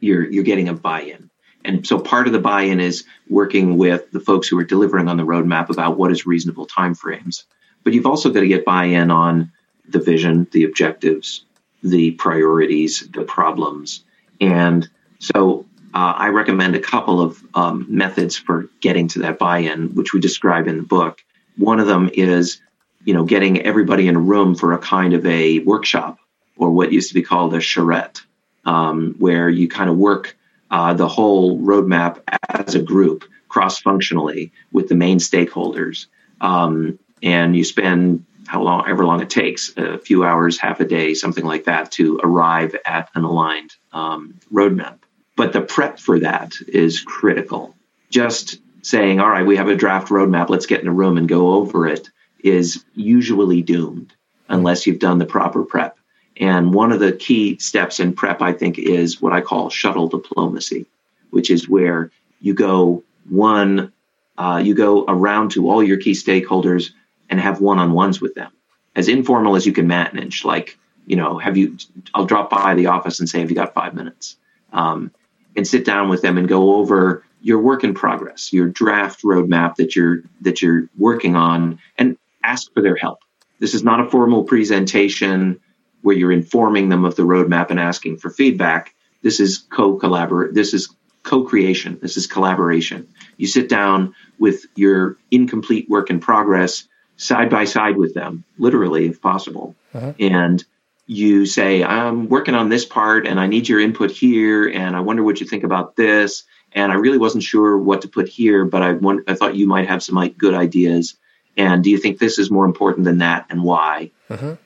you're 0.00 0.28
you're 0.30 0.44
getting 0.44 0.68
a 0.68 0.74
buy-in. 0.74 1.30
And 1.64 1.86
so 1.86 1.98
part 1.98 2.26
of 2.26 2.32
the 2.32 2.38
buy-in 2.40 2.80
is 2.80 3.04
working 3.28 3.78
with 3.78 4.10
the 4.10 4.20
folks 4.20 4.48
who 4.48 4.58
are 4.58 4.64
delivering 4.64 5.08
on 5.08 5.16
the 5.16 5.22
roadmap 5.24 5.70
about 5.70 5.96
what 5.96 6.10
is 6.10 6.26
reasonable 6.26 6.66
timeframes. 6.66 7.44
But 7.84 7.92
you've 7.92 8.06
also 8.06 8.30
got 8.30 8.40
to 8.40 8.48
get 8.48 8.64
buy-in 8.64 9.10
on 9.10 9.52
the 9.88 10.00
vision, 10.00 10.48
the 10.50 10.64
objectives, 10.64 11.44
the 11.82 12.12
priorities, 12.12 13.06
the 13.12 13.22
problems. 13.22 14.02
And 14.40 14.88
so 15.18 15.66
uh, 15.92 16.14
I 16.16 16.28
recommend 16.28 16.74
a 16.74 16.80
couple 16.80 17.20
of 17.20 17.42
um, 17.54 17.86
methods 17.88 18.36
for 18.36 18.68
getting 18.80 19.06
to 19.08 19.20
that 19.20 19.38
buy-in, 19.38 19.94
which 19.94 20.12
we 20.12 20.20
describe 20.20 20.66
in 20.66 20.78
the 20.78 20.82
book. 20.82 21.22
One 21.56 21.78
of 21.78 21.86
them 21.86 22.10
is, 22.12 22.60
you 23.04 23.14
know, 23.14 23.24
getting 23.24 23.60
everybody 23.62 24.08
in 24.08 24.16
a 24.16 24.20
room 24.20 24.54
for 24.54 24.72
a 24.72 24.78
kind 24.78 25.12
of 25.12 25.24
a 25.26 25.60
workshop, 25.60 26.18
or 26.56 26.70
what 26.70 26.92
used 26.92 27.08
to 27.08 27.14
be 27.14 27.22
called 27.22 27.54
a 27.54 27.60
charrette, 27.60 28.22
um, 28.64 29.14
where 29.18 29.48
you 29.48 29.68
kind 29.68 29.90
of 29.90 29.96
work 29.96 30.36
uh, 30.70 30.94
the 30.94 31.06
whole 31.06 31.58
roadmap 31.60 32.22
as 32.48 32.74
a 32.74 32.82
group, 32.82 33.24
cross-functionally, 33.48 34.52
with 34.72 34.88
the 34.88 34.94
main 34.94 35.18
stakeholders, 35.18 36.06
um, 36.40 36.98
and 37.24 37.56
you 37.56 37.64
spend 37.64 38.26
how 38.46 38.62
long, 38.62 38.84
ever 38.86 39.04
long 39.04 39.22
it 39.22 39.30
takes, 39.30 39.72
a 39.76 39.98
few 39.98 40.24
hours, 40.24 40.58
half 40.58 40.78
a 40.80 40.84
day, 40.84 41.14
something 41.14 41.44
like 41.44 41.64
that, 41.64 41.90
to 41.92 42.20
arrive 42.22 42.76
at 42.84 43.08
an 43.14 43.24
aligned 43.24 43.74
um, 43.92 44.38
roadmap. 44.52 44.98
But 45.34 45.54
the 45.54 45.62
prep 45.62 45.98
for 45.98 46.20
that 46.20 46.52
is 46.68 47.00
critical. 47.00 47.74
Just 48.10 48.60
saying, 48.82 49.18
all 49.18 49.30
right, 49.30 49.46
we 49.46 49.56
have 49.56 49.68
a 49.68 49.74
draft 49.74 50.08
roadmap, 50.08 50.50
let's 50.50 50.66
get 50.66 50.82
in 50.82 50.86
a 50.86 50.92
room 50.92 51.16
and 51.16 51.26
go 51.26 51.54
over 51.54 51.88
it, 51.88 52.10
is 52.44 52.84
usually 52.94 53.62
doomed 53.62 54.12
unless 54.50 54.86
you've 54.86 54.98
done 54.98 55.18
the 55.18 55.24
proper 55.24 55.64
prep. 55.64 55.96
And 56.36 56.74
one 56.74 56.92
of 56.92 57.00
the 57.00 57.12
key 57.12 57.58
steps 57.58 57.98
in 58.00 58.12
prep, 58.12 58.42
I 58.42 58.52
think, 58.52 58.78
is 58.78 59.22
what 59.22 59.32
I 59.32 59.40
call 59.40 59.70
shuttle 59.70 60.08
diplomacy, 60.08 60.84
which 61.30 61.50
is 61.50 61.66
where 61.66 62.10
you 62.40 62.52
go 62.52 63.02
one, 63.30 63.92
uh, 64.36 64.60
you 64.62 64.74
go 64.74 65.06
around 65.08 65.52
to 65.52 65.70
all 65.70 65.82
your 65.82 65.96
key 65.96 66.12
stakeholders 66.12 66.90
and 67.28 67.40
have 67.40 67.60
one-on-ones 67.60 68.20
with 68.20 68.34
them, 68.34 68.52
as 68.94 69.08
informal 69.08 69.56
as 69.56 69.66
you 69.66 69.72
can 69.72 69.86
manage. 69.86 70.44
Like, 70.44 70.78
you 71.06 71.16
know, 71.16 71.38
have 71.38 71.56
you? 71.56 71.76
I'll 72.14 72.26
drop 72.26 72.50
by 72.50 72.74
the 72.74 72.86
office 72.86 73.20
and 73.20 73.28
say, 73.28 73.40
have 73.40 73.50
you 73.50 73.56
got 73.56 73.74
five 73.74 73.94
minutes? 73.94 74.36
Um, 74.72 75.10
and 75.56 75.66
sit 75.66 75.84
down 75.84 76.08
with 76.08 76.22
them 76.22 76.38
and 76.38 76.48
go 76.48 76.76
over 76.76 77.24
your 77.40 77.60
work 77.60 77.84
in 77.84 77.94
progress, 77.94 78.52
your 78.52 78.68
draft 78.68 79.22
roadmap 79.22 79.76
that 79.76 79.94
you're 79.94 80.22
that 80.40 80.62
you're 80.62 80.88
working 80.98 81.36
on, 81.36 81.78
and 81.98 82.16
ask 82.42 82.72
for 82.72 82.82
their 82.82 82.96
help. 82.96 83.20
This 83.60 83.74
is 83.74 83.84
not 83.84 84.00
a 84.00 84.10
formal 84.10 84.44
presentation 84.44 85.60
where 86.02 86.16
you're 86.16 86.32
informing 86.32 86.88
them 86.88 87.04
of 87.04 87.16
the 87.16 87.22
roadmap 87.22 87.70
and 87.70 87.80
asking 87.80 88.18
for 88.18 88.30
feedback. 88.30 88.94
This 89.22 89.40
is 89.40 89.58
co-collaborate. 89.70 90.52
This 90.54 90.74
is 90.74 90.94
co-creation. 91.22 91.98
This 92.02 92.16
is 92.16 92.26
collaboration. 92.26 93.08
You 93.38 93.46
sit 93.46 93.68
down 93.68 94.14
with 94.38 94.66
your 94.74 95.16
incomplete 95.30 95.88
work 95.88 96.10
in 96.10 96.20
progress 96.20 96.86
side 97.16 97.50
by 97.50 97.64
side 97.64 97.96
with 97.96 98.14
them, 98.14 98.44
literally, 98.58 99.06
if 99.06 99.20
possible, 99.20 99.74
and 100.18 100.64
you 101.06 101.44
say, 101.46 101.84
I'm 101.84 102.28
working 102.28 102.54
on 102.54 102.68
this 102.68 102.84
part 102.84 103.26
and 103.26 103.38
I 103.38 103.46
need 103.46 103.68
your 103.68 103.80
input 103.80 104.10
here. 104.10 104.66
And 104.66 104.96
I 104.96 105.00
wonder 105.00 105.22
what 105.22 105.40
you 105.40 105.46
think 105.46 105.62
about 105.62 105.96
this. 105.96 106.44
And 106.72 106.90
I 106.90 106.94
really 106.94 107.18
wasn't 107.18 107.44
sure 107.44 107.76
what 107.76 108.02
to 108.02 108.08
put 108.08 108.28
here, 108.28 108.64
but 108.64 108.82
I, 108.82 108.92
want, 108.92 109.28
I 109.28 109.34
thought 109.34 109.54
you 109.54 109.66
might 109.66 109.88
have 109.88 110.02
some 110.02 110.16
like 110.16 110.38
good 110.38 110.54
ideas. 110.54 111.16
And 111.56 111.84
do 111.84 111.90
you 111.90 111.98
think 111.98 112.18
this 112.18 112.38
is 112.38 112.50
more 112.50 112.64
important 112.64 113.04
than 113.04 113.18
that 113.18 113.46
and 113.50 113.62
why? 113.62 114.10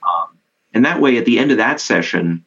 Um, 0.01 0.37
and 0.73 0.85
that 0.85 1.01
way, 1.01 1.17
at 1.17 1.25
the 1.25 1.39
end 1.39 1.51
of 1.51 1.57
that 1.57 1.79
session, 1.81 2.45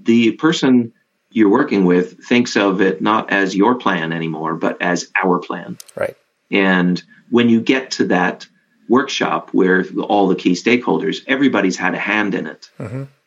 the 0.00 0.32
person 0.32 0.92
you're 1.30 1.48
working 1.48 1.84
with 1.86 2.24
thinks 2.24 2.56
of 2.56 2.80
it 2.80 3.00
not 3.00 3.32
as 3.32 3.56
your 3.56 3.76
plan 3.76 4.12
anymore, 4.12 4.54
but 4.54 4.80
as 4.82 5.10
our 5.20 5.38
plan. 5.38 5.78
Right. 5.96 6.16
And 6.50 7.02
when 7.30 7.48
you 7.48 7.60
get 7.60 7.92
to 7.92 8.06
that 8.08 8.46
workshop 8.88 9.50
where 9.52 9.84
all 10.08 10.28
the 10.28 10.34
key 10.34 10.52
stakeholders, 10.52 11.18
everybody's 11.26 11.76
had 11.76 11.94
a 11.94 11.98
hand 11.98 12.34
in 12.34 12.46
it. 12.46 12.70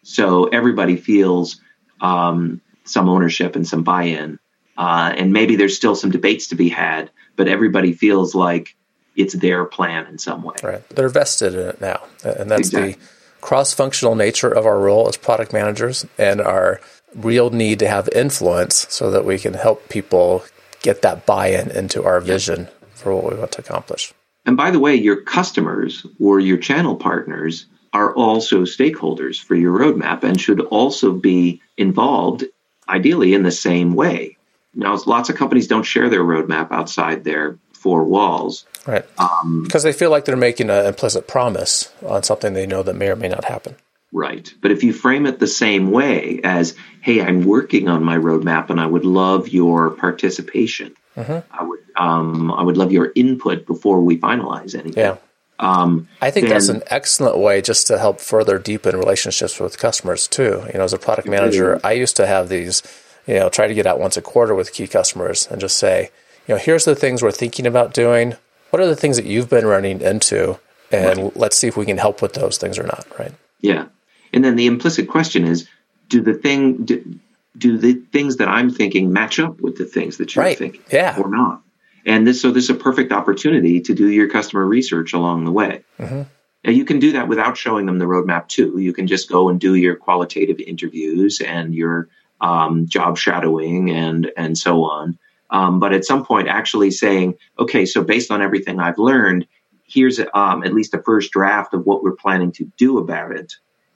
So 0.04 0.46
everybody 0.46 0.98
feels 0.98 1.62
um, 2.00 2.62
some 2.86 3.08
ownership 3.08 3.56
and 3.56 3.68
some 3.68 3.84
buy 3.84 4.04
in. 4.04 4.40
Uh, 4.78 5.14
and 5.16 5.32
maybe 5.32 5.56
there's 5.56 5.76
still 5.76 5.96
some 5.96 6.10
debates 6.10 6.48
to 6.48 6.56
be 6.56 6.70
had, 6.70 7.12
but 7.36 7.48
everybody 7.48 7.94
feels 7.94 8.34
like 8.34 8.76
it's 9.16 9.34
their 9.34 9.66
plan 9.66 10.08
in 10.08 10.18
some 10.18 10.42
way. 10.42 10.56
Right. 10.64 10.90
They're 10.90 11.10
vested 11.10 11.54
in 11.54 11.68
it 11.68 11.82
now. 11.82 12.04
And 12.24 12.50
that's 12.50 12.70
Exactly. 12.70 12.94
the 12.94 13.00
cross 13.42 13.74
functional 13.74 14.16
nature 14.16 14.50
of 14.50 14.66
our 14.66 14.80
role 14.80 15.08
as 15.08 15.18
product 15.18 15.54
managers 15.54 16.06
and 16.18 16.42
our 16.42 16.80
real 17.14 17.50
need 17.50 17.80
to 17.80 17.88
have 17.88 18.08
influence 18.16 18.88
so 18.90 19.12
that 19.12 19.26
we 19.26 19.38
can 19.38 19.54
help 19.54 19.90
people 19.90 20.44
get 20.82 21.02
that 21.02 21.26
buy 21.26 21.48
in 21.48 21.70
into 21.72 22.04
our 22.04 22.20
vision 22.20 22.68
for 22.94 23.14
what 23.14 23.32
we 23.32 23.38
want 23.38 23.52
to 23.52 23.60
accomplish. 23.60 24.14
And 24.46 24.58
by 24.58 24.72
the 24.72 24.80
way, 24.80 24.96
your 24.96 25.22
customers 25.22 26.06
or 26.20 26.40
your 26.40 26.58
channel 26.58 26.96
partners 26.96 27.68
are 27.94 28.14
also 28.16 28.62
stakeholders 28.62 29.40
for 29.40 29.56
your 29.56 29.78
roadmap 29.78 30.24
and 30.24 30.40
should 30.40 30.62
also 30.62 31.12
be 31.12 31.62
involved, 31.78 32.46
ideally, 32.88 33.34
in 33.34 33.44
the 33.44 33.52
same 33.52 33.94
way. 33.94 34.38
Now, 34.74 34.98
lots 35.06 35.30
of 35.30 35.36
companies 35.36 35.68
don't 35.68 35.84
share 35.84 36.10
their 36.10 36.24
roadmap 36.24 36.72
outside 36.72 37.24
their 37.24 37.60
four 37.74 38.04
walls. 38.04 38.66
Right. 38.88 39.06
Um, 39.18 39.64
because 39.64 39.84
they 39.84 39.92
feel 39.92 40.10
like 40.10 40.26
they're 40.26 40.38
making 40.38 40.70
an 40.70 40.86
implicit 40.86 41.28
promise 41.28 41.92
on 42.06 42.24
something 42.24 42.54
they 42.54 42.68
know 42.68 42.84
that 42.84 42.96
may 42.96 43.10
or 43.10 43.16
may 43.16 43.28
not 43.28 43.46
happen. 43.46 43.76
Right. 44.14 44.54
But 44.62 44.72
if 44.72 44.84
you 44.84 44.92
frame 44.92 45.26
it 45.26 45.40
the 45.40 45.48
same 45.48 45.92
way 45.92 46.42
as, 46.44 46.76
hey, 47.02 47.22
I'm 47.22 47.46
working 47.46 47.88
on 47.88 48.04
my 48.04 48.18
roadmap 48.18 48.70
and 48.70 48.80
I 48.80 48.86
would 48.86 49.06
love 49.06 49.48
your 49.48 49.92
participation. 49.92 50.96
I 51.16 51.64
would 51.64 51.80
um, 51.96 52.52
I 52.52 52.64
would 52.64 52.78
love 52.78 52.92
your 52.92 53.12
input 53.16 53.66
before 53.66 54.02
we 54.02 54.18
finalize 54.18 54.74
anything. 54.76 55.04
Yeah. 55.04 55.18
Um, 55.60 56.08
I 56.22 56.32
think 56.32 56.50
that's 56.50 56.70
an 56.70 56.82
excellent 56.88 57.38
way 57.38 57.62
just 57.62 57.86
to 57.88 58.00
help 58.00 58.20
further 58.20 58.58
deepen 58.58 58.98
relationships 58.98 59.60
with 59.60 59.78
customers 59.78 60.28
too. 60.28 60.64
You 60.74 60.80
know, 60.80 60.84
as 60.84 60.94
a 60.94 60.98
product 60.98 61.28
manager, 61.28 61.80
I 61.84 61.92
used 61.92 62.16
to 62.16 62.26
have 62.26 62.50
these, 62.50 62.82
you 63.28 63.36
know, 63.36 63.50
try 63.50 63.68
to 63.68 63.74
get 63.74 63.86
out 63.86 64.00
once 64.00 64.18
a 64.18 64.22
quarter 64.22 64.56
with 64.56 64.74
key 64.74 64.88
customers 64.88 65.48
and 65.52 65.62
just 65.62 65.78
say, 65.78 66.10
you 66.48 66.56
know, 66.56 66.60
here's 66.60 66.86
the 66.86 66.96
things 66.96 67.22
we're 67.22 67.32
thinking 67.32 67.68
about 67.68 67.94
doing. 67.94 68.36
What 68.72 68.82
are 68.82 68.88
the 68.88 68.96
things 68.96 69.18
that 69.18 69.26
you've 69.26 69.50
been 69.50 69.68
running 69.68 70.02
into? 70.02 70.58
And 70.92 71.20
right. 71.20 71.38
let's 71.38 71.58
see 71.58 71.68
if 71.68 71.78
we 71.78 71.86
can 71.86 71.98
help 72.00 72.24
with 72.24 72.34
those 72.34 72.58
things 72.58 72.80
or 72.80 72.84
not, 72.84 73.06
right? 73.20 73.34
Yeah. 73.60 73.86
And 74.34 74.44
then 74.44 74.56
the 74.56 74.68
implicit 74.68 75.08
question 75.08 75.46
is, 75.46 75.68
do 76.08 76.22
the 76.22 76.34
thing 76.34 76.86
do, 76.86 77.20
do 77.58 77.78
the 77.78 77.94
things 77.94 78.38
that 78.38 78.48
I'm 78.48 78.70
thinking 78.70 79.12
match 79.12 79.40
up 79.40 79.60
with 79.62 79.78
the 79.78 79.86
things 79.86 80.18
that 80.18 80.36
you're 80.36 80.46
right. 80.46 80.58
thinking 80.58 80.82
yeah. 80.92 81.18
or 81.18 81.30
not? 81.30 81.62
And 82.06 82.26
this, 82.26 82.42
so 82.42 82.52
this 82.52 82.66
is 82.66 82.70
a 82.72 82.76
perfect 82.76 83.12
opportunity 83.12 83.82
to 83.82 83.94
do 83.94 84.10
your 84.10 84.30
customer 84.30 84.66
research 84.66 85.14
along 85.14 85.46
the 85.46 85.52
way. 85.52 85.84
Mm-hmm. 86.00 86.24
And 86.64 86.76
you 86.76 86.86
can 86.86 87.00
do 87.00 87.14
that 87.14 87.28
without 87.28 87.58
showing 87.58 87.86
them 87.86 88.00
the 88.00 88.06
roadmap 88.06 88.48
too. 88.48 88.78
You 88.78 88.94
can 88.94 89.08
just 89.08 89.30
go 89.30 89.50
and 89.50 89.60
do 89.60 89.76
your 89.76 89.96
qualitative 89.96 90.60
interviews 90.60 91.42
and 91.42 91.74
your 91.74 92.10
um, 92.40 92.88
job 92.88 93.18
shadowing 93.18 93.90
and 93.92 94.32
and 94.38 94.58
so 94.58 94.84
on. 94.84 95.18
Um, 95.50 95.80
but 95.80 95.92
at 95.94 96.06
some 96.06 96.24
point, 96.24 96.48
actually 96.48 96.92
saying, 96.92 97.36
okay, 97.60 97.86
so 97.86 98.04
based 98.04 98.32
on 98.32 98.42
everything 98.42 98.80
I've 98.80 98.98
learned, 98.98 99.48
here's 99.86 100.20
um, 100.34 100.64
at 100.64 100.74
least 100.74 100.94
a 100.94 101.02
first 101.04 101.32
draft 101.32 101.74
of 101.74 101.86
what 101.86 102.04
we're 102.04 102.16
planning 102.16 102.52
to 102.54 102.72
do 102.78 103.00
about 103.00 103.32
it. 103.32 103.54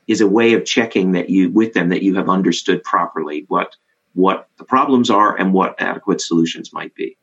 Is 0.08 0.22
a 0.22 0.28
way 0.28 0.53
of 0.53 0.66
checking 0.66 1.14
that 1.14 1.30
you 1.30 1.49
with 1.49 1.74
them 1.74 1.89
that 1.89 2.03
you 2.03 2.16
have 2.16 2.30
understood 2.30 2.84
properly 2.84 3.45
what 3.47 3.76
what 4.14 4.47
the 4.58 4.64
problems 4.64 5.10
are 5.10 5.36
and 5.36 5.53
what 5.53 5.76
adequate 5.82 6.22
solutions 6.22 6.72
might 6.72 6.93
be. 6.95 7.18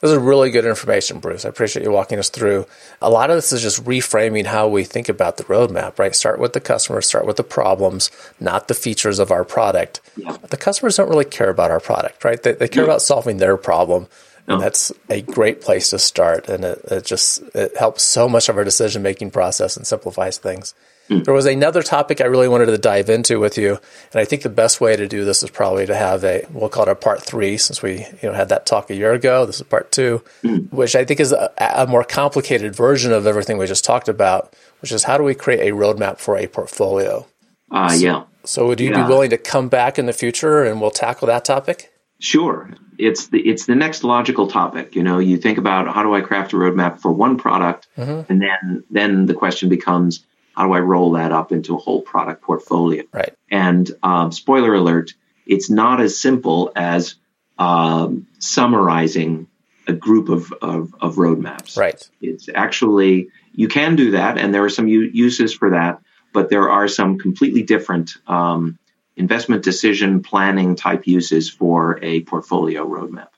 This 0.00 0.10
is 0.10 0.18
really 0.18 0.50
good 0.50 0.66
information, 0.66 1.18
Bruce. 1.18 1.46
I 1.46 1.48
appreciate 1.48 1.82
you 1.82 1.90
walking 1.90 2.18
us 2.18 2.28
through. 2.28 2.66
A 3.00 3.08
lot 3.08 3.30
of 3.30 3.36
this 3.36 3.54
is 3.54 3.62
just 3.62 3.82
reframing 3.84 4.44
how 4.44 4.68
we 4.68 4.84
think 4.84 5.08
about 5.08 5.38
the 5.38 5.44
roadmap, 5.44 5.98
right? 5.98 6.14
Start 6.14 6.38
with 6.38 6.52
the 6.52 6.60
customer, 6.60 7.00
start 7.00 7.24
with 7.24 7.36
the 7.36 7.44
problems, 7.44 8.10
not 8.38 8.68
the 8.68 8.74
features 8.74 9.18
of 9.18 9.30
our 9.30 9.44
product. 9.44 10.02
Yeah. 10.16 10.36
The 10.50 10.58
customers 10.58 10.96
don't 10.96 11.08
really 11.08 11.24
care 11.24 11.48
about 11.48 11.70
our 11.70 11.80
product, 11.80 12.22
right? 12.22 12.42
They, 12.42 12.52
they 12.52 12.68
care 12.68 12.82
yeah. 12.82 12.90
about 12.90 13.00
solving 13.02 13.38
their 13.38 13.56
problem. 13.56 14.08
And 14.46 14.60
that's 14.60 14.92
a 15.08 15.22
great 15.22 15.62
place 15.62 15.88
to 15.88 15.98
start. 15.98 16.50
And 16.50 16.64
it, 16.64 16.84
it 16.90 17.06
just 17.06 17.42
it 17.54 17.74
helps 17.78 18.02
so 18.02 18.28
much 18.28 18.50
of 18.50 18.58
our 18.58 18.64
decision 18.64 19.02
making 19.02 19.30
process 19.30 19.74
and 19.74 19.86
simplifies 19.86 20.36
things. 20.36 20.74
Mm. 21.08 21.24
There 21.24 21.34
was 21.34 21.46
another 21.46 21.82
topic 21.82 22.20
I 22.20 22.24
really 22.24 22.48
wanted 22.48 22.66
to 22.66 22.78
dive 22.78 23.10
into 23.10 23.38
with 23.38 23.58
you, 23.58 23.78
and 24.12 24.20
I 24.20 24.24
think 24.24 24.42
the 24.42 24.48
best 24.48 24.80
way 24.80 24.96
to 24.96 25.06
do 25.06 25.24
this 25.24 25.42
is 25.42 25.50
probably 25.50 25.84
to 25.86 25.94
have 25.94 26.24
a 26.24 26.46
we'll 26.50 26.70
call 26.70 26.84
it 26.84 26.88
a 26.88 26.94
part 26.94 27.22
three, 27.22 27.58
since 27.58 27.82
we 27.82 28.06
you 28.22 28.28
know 28.28 28.32
had 28.32 28.48
that 28.48 28.64
talk 28.64 28.88
a 28.88 28.94
year 28.94 29.12
ago. 29.12 29.44
This 29.44 29.56
is 29.56 29.62
part 29.62 29.92
two, 29.92 30.22
mm. 30.42 30.72
which 30.72 30.96
I 30.96 31.04
think 31.04 31.20
is 31.20 31.32
a, 31.32 31.52
a, 31.58 31.86
more 31.86 32.04
complicated 32.04 32.74
version 32.74 33.12
of 33.12 33.26
everything 33.26 33.58
we 33.58 33.66
just 33.66 33.84
talked 33.84 34.08
about, 34.08 34.54
which 34.80 34.92
is 34.92 35.04
how 35.04 35.18
do 35.18 35.24
we 35.24 35.34
create 35.34 35.68
a 35.68 35.74
roadmap 35.74 36.18
for 36.18 36.38
a 36.38 36.46
portfolio? 36.46 37.26
Uh, 37.70 37.90
so, 37.90 37.94
yeah. 37.96 38.24
So 38.44 38.66
would 38.68 38.80
you 38.80 38.90
yeah. 38.90 39.02
be 39.02 39.08
willing 39.08 39.30
to 39.30 39.38
come 39.38 39.68
back 39.68 39.98
in 39.98 40.06
the 40.06 40.12
future 40.12 40.64
and 40.64 40.80
we'll 40.80 40.90
tackle 40.90 41.26
that 41.26 41.44
topic? 41.44 41.92
Sure. 42.18 42.70
It's 42.98 43.26
the 43.26 43.40
it's 43.40 43.66
the 43.66 43.74
next 43.74 44.04
logical 44.04 44.46
topic. 44.46 44.94
You 44.94 45.02
know, 45.02 45.18
you 45.18 45.36
think 45.36 45.58
about 45.58 45.92
how 45.92 46.02
do 46.02 46.14
I 46.14 46.20
craft 46.22 46.52
a 46.52 46.56
roadmap 46.56 47.00
for 47.00 47.12
one 47.12 47.36
product, 47.36 47.88
mm-hmm. 47.98 48.32
and 48.32 48.40
then 48.40 48.84
then 48.88 49.26
the 49.26 49.34
question 49.34 49.68
becomes 49.68 50.24
how 50.54 50.66
do 50.66 50.72
I 50.72 50.80
roll 50.80 51.12
that 51.12 51.32
up 51.32 51.52
into 51.52 51.74
a 51.74 51.78
whole 51.78 52.00
product 52.00 52.42
portfolio? 52.42 53.04
Right. 53.12 53.34
And 53.50 53.90
um, 54.02 54.32
spoiler 54.32 54.74
alert, 54.74 55.14
it's 55.46 55.68
not 55.68 56.00
as 56.00 56.18
simple 56.18 56.72
as 56.76 57.16
um, 57.58 58.26
summarizing 58.38 59.48
a 59.86 59.92
group 59.92 60.28
of, 60.28 60.52
of, 60.62 60.94
of, 61.00 61.16
roadmaps. 61.16 61.76
Right. 61.76 62.08
It's 62.20 62.48
actually, 62.54 63.28
you 63.52 63.68
can 63.68 63.96
do 63.96 64.12
that, 64.12 64.38
and 64.38 64.54
there 64.54 64.64
are 64.64 64.70
some 64.70 64.88
u- 64.88 65.10
uses 65.12 65.52
for 65.52 65.70
that, 65.70 66.00
but 66.32 66.48
there 66.48 66.70
are 66.70 66.88
some 66.88 67.18
completely 67.18 67.62
different 67.62 68.12
um, 68.26 68.78
investment 69.16 69.62
decision 69.62 70.22
planning 70.22 70.74
type 70.74 71.06
uses 71.06 71.50
for 71.50 71.98
a 72.02 72.22
portfolio 72.22 72.86
roadmap. 72.86 73.28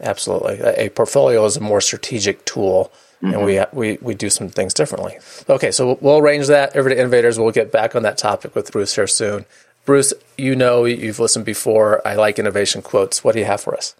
Absolutely. 0.00 0.60
A 0.60 0.90
portfolio 0.90 1.44
is 1.44 1.56
a 1.56 1.60
more 1.60 1.80
strategic 1.80 2.44
tool 2.44 2.92
Mm-hmm. 3.22 3.34
and 3.34 3.44
we, 3.44 3.54
mm-hmm. 3.54 3.76
we 3.76 3.98
we 4.00 4.14
do 4.14 4.30
some 4.30 4.48
things 4.48 4.72
differently. 4.72 5.18
Okay, 5.50 5.72
so 5.72 5.98
we'll 6.00 6.18
arrange 6.18 6.46
that. 6.46 6.76
Everyday 6.76 7.00
Innovators, 7.00 7.36
we'll 7.36 7.50
get 7.50 7.72
back 7.72 7.96
on 7.96 8.04
that 8.04 8.16
topic 8.16 8.54
with 8.54 8.70
Bruce 8.70 8.94
here 8.94 9.08
soon. 9.08 9.44
Bruce, 9.84 10.12
you 10.36 10.54
know 10.54 10.84
you've 10.84 11.18
listened 11.18 11.44
before. 11.44 12.06
I 12.06 12.14
like 12.14 12.38
innovation 12.38 12.80
quotes. 12.80 13.24
What 13.24 13.32
do 13.32 13.40
you 13.40 13.44
have 13.44 13.60
for 13.60 13.74
us? 13.74 13.96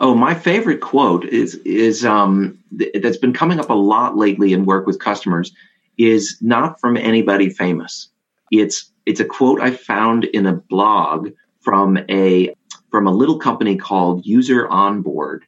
Oh, 0.00 0.14
my 0.14 0.34
favorite 0.34 0.80
quote 0.80 1.24
is 1.24 1.54
is 1.64 2.04
um, 2.04 2.58
th- 2.76 3.00
that's 3.00 3.18
been 3.18 3.32
coming 3.32 3.60
up 3.60 3.70
a 3.70 3.74
lot 3.74 4.16
lately 4.16 4.52
in 4.52 4.64
work 4.64 4.86
with 4.86 4.98
customers. 4.98 5.52
Is 5.96 6.36
not 6.40 6.80
from 6.80 6.96
anybody 6.96 7.50
famous. 7.50 8.08
It's 8.50 8.90
it's 9.06 9.20
a 9.20 9.24
quote 9.24 9.60
I 9.60 9.70
found 9.70 10.24
in 10.24 10.46
a 10.46 10.54
blog 10.54 11.30
from 11.60 11.96
a 12.08 12.52
from 12.90 13.06
a 13.06 13.12
little 13.12 13.38
company 13.38 13.76
called 13.76 14.26
User 14.26 14.68
Onboard, 14.68 15.44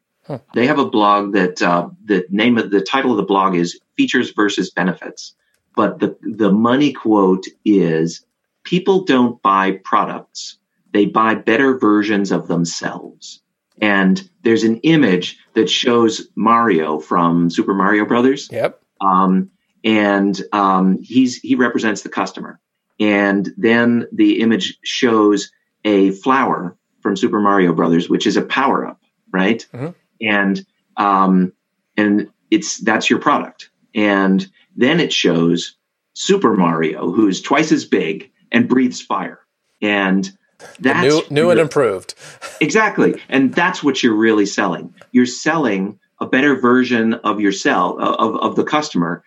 they 0.55 0.66
have 0.66 0.78
a 0.78 0.88
blog 0.88 1.32
that 1.32 1.61
uh, 1.61 1.88
the 2.05 2.24
name 2.30 2.59
of 2.59 2.70
the 2.70 2.80
title 2.80 3.11
of 3.11 3.16
the 3.16 3.24
blog 3.24 3.57
is 3.57 3.80
Features 3.97 4.30
versus 4.30 4.70
Benefits. 4.70 5.34
But 5.74 5.99
the, 5.99 6.16
the 6.20 6.53
money 6.53 6.93
quote 6.93 7.47
is 7.64 8.24
people 8.62 9.05
don't 9.05 9.41
buy 9.43 9.80
products, 9.84 10.59
they 10.93 11.07
buy 11.07 11.34
better 11.34 11.78
versions 11.78 12.30
of 12.30 12.49
themselves. 12.49 13.43
And 13.80 14.28
there's 14.43 14.64
an 14.64 14.78
image 14.78 15.38
that 15.55 15.70
shows 15.70 16.28
Mario 16.34 17.01
from 17.01 17.49
Super 17.51 17.74
Mario 17.74 18.05
Brothers. 18.05 18.49
Yep. 18.53 18.80
Um, 19.01 19.51
and 19.82 20.38
um, 20.53 20.99
he's 21.03 21.36
he 21.36 21.55
represents 21.55 22.03
the 22.03 22.11
customer. 22.11 22.61
And 22.99 23.49
then 23.57 24.07
the 24.12 24.41
image 24.41 24.78
shows 24.82 25.51
a 25.84 26.11
flower 26.11 26.76
from 27.03 27.17
Super 27.17 27.41
Mario 27.41 27.73
Brothers, 27.73 28.09
which 28.09 28.27
is 28.27 28.37
a 28.37 28.43
power 28.43 28.87
up, 28.87 29.01
right? 29.33 29.67
Mm-hmm 29.73 29.91
and 30.21 30.65
um, 30.97 31.53
and 31.97 32.31
it's 32.51 32.79
that's 32.79 33.09
your 33.09 33.21
product. 33.21 33.71
And 33.95 34.47
then 34.77 35.01
it 35.01 35.13
shows 35.13 35.77
Super 36.15 36.55
Mario, 36.55 37.11
who 37.11 37.29
is 37.29 37.41
twice 37.41 37.73
as 37.73 37.85
big 37.85 38.31
and 38.53 38.69
breathes 38.69 39.01
fire, 39.01 39.41
and 39.81 40.31
that's 40.79 41.03
new, 41.03 41.23
new 41.31 41.51
and 41.51 41.61
improved. 41.61 42.15
exactly, 42.61 43.21
and 43.29 43.55
that's 43.55 43.83
what 43.83 44.03
you're 44.03 44.15
really 44.15 44.47
selling. 44.47 44.95
You're 45.13 45.27
selling 45.27 45.99
a 46.21 46.27
better 46.27 46.61
version 46.61 47.15
of 47.15 47.41
yourself 47.41 47.99
of 47.99 48.37
of 48.37 48.57
the 48.57 48.65
customer. 48.65 49.25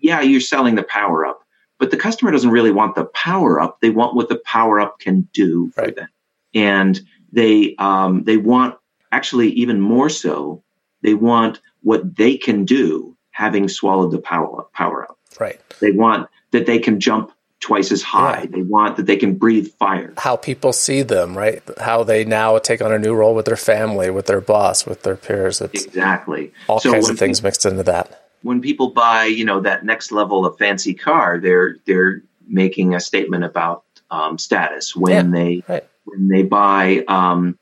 Yeah, 0.00 0.22
you're 0.22 0.40
selling 0.40 0.76
the 0.76 0.82
power 0.82 1.26
up, 1.26 1.42
but 1.78 1.90
the 1.90 1.96
customer 1.96 2.30
doesn't 2.30 2.50
really 2.50 2.72
want 2.72 2.94
the 2.94 3.04
power 3.04 3.60
up. 3.60 3.80
They 3.80 3.90
want 3.90 4.16
what 4.16 4.28
the 4.28 4.40
power 4.44 4.80
up 4.80 4.98
can 4.98 5.28
do 5.34 5.70
for 5.74 5.90
them, 5.90 6.08
and 6.54 7.00
they 7.32 7.74
um, 7.76 8.24
they 8.24 8.36
want 8.36 8.76
actually 9.12 9.50
even 9.50 9.80
more 9.80 10.08
so, 10.08 10.62
they 11.02 11.14
want 11.14 11.60
what 11.82 12.16
they 12.16 12.36
can 12.36 12.64
do 12.64 13.16
having 13.30 13.68
swallowed 13.68 14.10
the 14.10 14.18
power 14.18 14.66
power 14.72 15.04
up. 15.04 15.18
Right. 15.38 15.60
They 15.80 15.92
want 15.92 16.28
that 16.50 16.66
they 16.66 16.78
can 16.78 17.00
jump 17.00 17.32
twice 17.60 17.92
as 17.92 18.02
high. 18.02 18.40
Yeah. 18.40 18.50
They 18.50 18.62
want 18.62 18.96
that 18.96 19.06
they 19.06 19.16
can 19.16 19.34
breathe 19.34 19.68
fire. 19.78 20.12
How 20.16 20.36
people 20.36 20.72
see 20.72 21.02
them, 21.02 21.36
right? 21.36 21.62
How 21.78 22.02
they 22.02 22.24
now 22.24 22.58
take 22.58 22.82
on 22.82 22.92
a 22.92 22.98
new 22.98 23.14
role 23.14 23.34
with 23.34 23.46
their 23.46 23.56
family, 23.56 24.10
with 24.10 24.26
their 24.26 24.40
boss, 24.40 24.86
with 24.86 25.02
their 25.02 25.16
peers. 25.16 25.60
It's 25.60 25.84
exactly. 25.84 26.52
All 26.68 26.80
so 26.80 26.92
kinds 26.92 27.08
of 27.08 27.18
things 27.18 27.42
mixed 27.42 27.66
into 27.66 27.82
that. 27.84 28.28
When 28.42 28.62
people 28.62 28.90
buy, 28.90 29.26
you 29.26 29.44
know, 29.44 29.60
that 29.60 29.84
next 29.84 30.10
level 30.10 30.46
of 30.46 30.56
fancy 30.58 30.94
car, 30.94 31.38
they're 31.38 31.76
they're 31.86 32.22
making 32.48 32.94
a 32.94 33.00
statement 33.00 33.44
about 33.44 33.84
um, 34.10 34.38
status. 34.38 34.96
When 34.96 35.32
yeah, 35.32 35.38
they 35.38 35.62
right. 35.68 35.84
When 36.10 36.28
they 36.28 36.42
buy 36.42 37.04
um, 37.08 37.58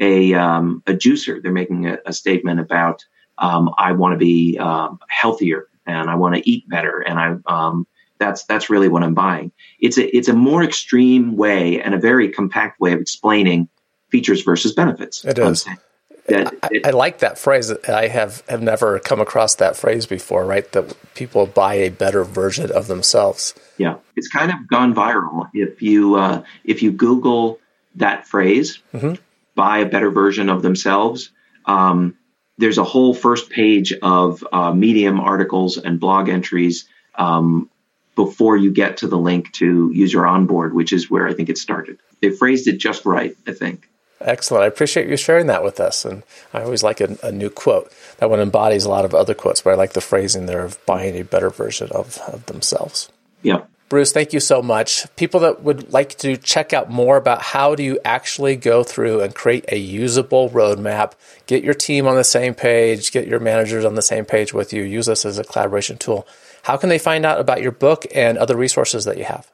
a, 0.00 0.34
um, 0.34 0.82
a 0.86 0.92
juicer. 0.92 1.42
They're 1.42 1.52
making 1.52 1.86
a, 1.86 1.98
a 2.06 2.12
statement 2.12 2.60
about 2.60 3.04
um, 3.38 3.74
I 3.78 3.92
want 3.92 4.14
to 4.14 4.18
be 4.18 4.58
um, 4.58 4.98
healthier 5.08 5.68
and 5.86 6.10
I 6.10 6.14
want 6.14 6.34
to 6.36 6.48
eat 6.48 6.68
better, 6.68 7.00
and 7.00 7.18
I 7.18 7.36
um, 7.46 7.86
that's 8.18 8.44
that's 8.44 8.70
really 8.70 8.88
what 8.88 9.02
I'm 9.02 9.14
buying. 9.14 9.50
It's 9.80 9.98
a 9.98 10.16
it's 10.16 10.28
a 10.28 10.32
more 10.32 10.62
extreme 10.62 11.36
way 11.36 11.80
and 11.82 11.94
a 11.94 11.98
very 11.98 12.28
compact 12.28 12.80
way 12.80 12.92
of 12.92 13.00
explaining 13.00 13.68
features 14.10 14.42
versus 14.42 14.72
benefits. 14.72 15.24
It 15.24 15.38
is. 15.38 15.64
That, 15.64 16.54
I, 16.62 16.68
it, 16.70 16.86
I, 16.86 16.90
like 16.90 17.18
that 17.18 17.36
phrase. 17.36 17.72
I 17.88 18.06
have, 18.06 18.44
have 18.48 18.62
never 18.62 19.00
come 19.00 19.20
across 19.20 19.56
that 19.56 19.74
phrase 19.74 20.06
before, 20.06 20.44
right? 20.44 20.70
That 20.70 20.94
people 21.14 21.46
buy 21.46 21.74
a 21.74 21.88
better 21.88 22.22
version 22.22 22.70
of 22.70 22.86
themselves. 22.86 23.54
Yeah, 23.76 23.96
it's 24.14 24.28
kind 24.28 24.52
of 24.52 24.68
gone 24.68 24.94
viral. 24.94 25.50
If 25.52 25.82
you 25.82 26.14
uh, 26.14 26.44
if 26.62 26.80
you 26.80 26.92
Google 26.92 27.58
that 27.96 28.26
phrase, 28.26 28.78
mm-hmm 28.92 29.14
buy 29.54 29.78
a 29.78 29.86
better 29.86 30.10
version 30.10 30.48
of 30.48 30.62
themselves. 30.62 31.30
Um, 31.66 32.16
there's 32.58 32.78
a 32.78 32.84
whole 32.84 33.14
first 33.14 33.50
page 33.50 33.92
of 34.02 34.44
uh, 34.52 34.72
Medium 34.72 35.20
articles 35.20 35.78
and 35.78 35.98
blog 35.98 36.28
entries 36.28 36.86
um, 37.14 37.70
before 38.14 38.56
you 38.56 38.72
get 38.72 38.98
to 38.98 39.08
the 39.08 39.18
link 39.18 39.52
to 39.52 39.90
User 39.92 40.26
Onboard, 40.26 40.74
which 40.74 40.92
is 40.92 41.10
where 41.10 41.26
I 41.26 41.34
think 41.34 41.48
it 41.48 41.58
started. 41.58 41.98
They 42.20 42.30
phrased 42.30 42.68
it 42.68 42.78
just 42.78 43.04
right, 43.04 43.36
I 43.46 43.52
think. 43.52 43.88
Excellent. 44.20 44.62
I 44.62 44.68
appreciate 44.68 45.08
you 45.08 45.16
sharing 45.16 45.46
that 45.48 45.64
with 45.64 45.80
us. 45.80 46.04
And 46.04 46.22
I 46.54 46.62
always 46.62 46.84
like 46.84 47.00
a, 47.00 47.18
a, 47.24 47.32
new 47.32 47.50
quote. 47.50 47.92
That 48.18 48.30
one 48.30 48.38
embodies 48.38 48.84
a 48.84 48.88
lot 48.88 49.04
of 49.04 49.14
other 49.14 49.34
quotes, 49.34 49.62
but 49.62 49.70
I 49.70 49.74
like 49.74 49.94
the 49.94 50.00
phrasing 50.00 50.46
there 50.46 50.64
of 50.64 50.84
buying 50.86 51.16
a 51.16 51.24
better 51.24 51.50
version 51.50 51.88
of, 51.90 52.18
of 52.28 52.46
themselves. 52.46 53.10
Yeah. 53.42 53.62
Bruce, 53.92 54.10
thank 54.10 54.32
you 54.32 54.40
so 54.40 54.62
much. 54.62 55.04
People 55.16 55.40
that 55.40 55.62
would 55.64 55.92
like 55.92 56.16
to 56.20 56.38
check 56.38 56.72
out 56.72 56.88
more 56.88 57.18
about 57.18 57.42
how 57.42 57.74
do 57.74 57.82
you 57.82 58.00
actually 58.06 58.56
go 58.56 58.82
through 58.82 59.20
and 59.20 59.34
create 59.34 59.66
a 59.68 59.76
usable 59.76 60.48
roadmap, 60.48 61.12
get 61.46 61.62
your 61.62 61.74
team 61.74 62.06
on 62.06 62.16
the 62.16 62.24
same 62.24 62.54
page, 62.54 63.12
get 63.12 63.28
your 63.28 63.38
managers 63.38 63.84
on 63.84 63.94
the 63.94 64.00
same 64.00 64.24
page 64.24 64.54
with 64.54 64.72
you, 64.72 64.82
use 64.82 65.04
this 65.04 65.26
as 65.26 65.38
a 65.38 65.44
collaboration 65.44 65.98
tool. 65.98 66.26
How 66.62 66.78
can 66.78 66.88
they 66.88 66.98
find 66.98 67.26
out 67.26 67.38
about 67.38 67.60
your 67.60 67.70
book 67.70 68.06
and 68.14 68.38
other 68.38 68.56
resources 68.56 69.04
that 69.04 69.18
you 69.18 69.24
have? 69.24 69.52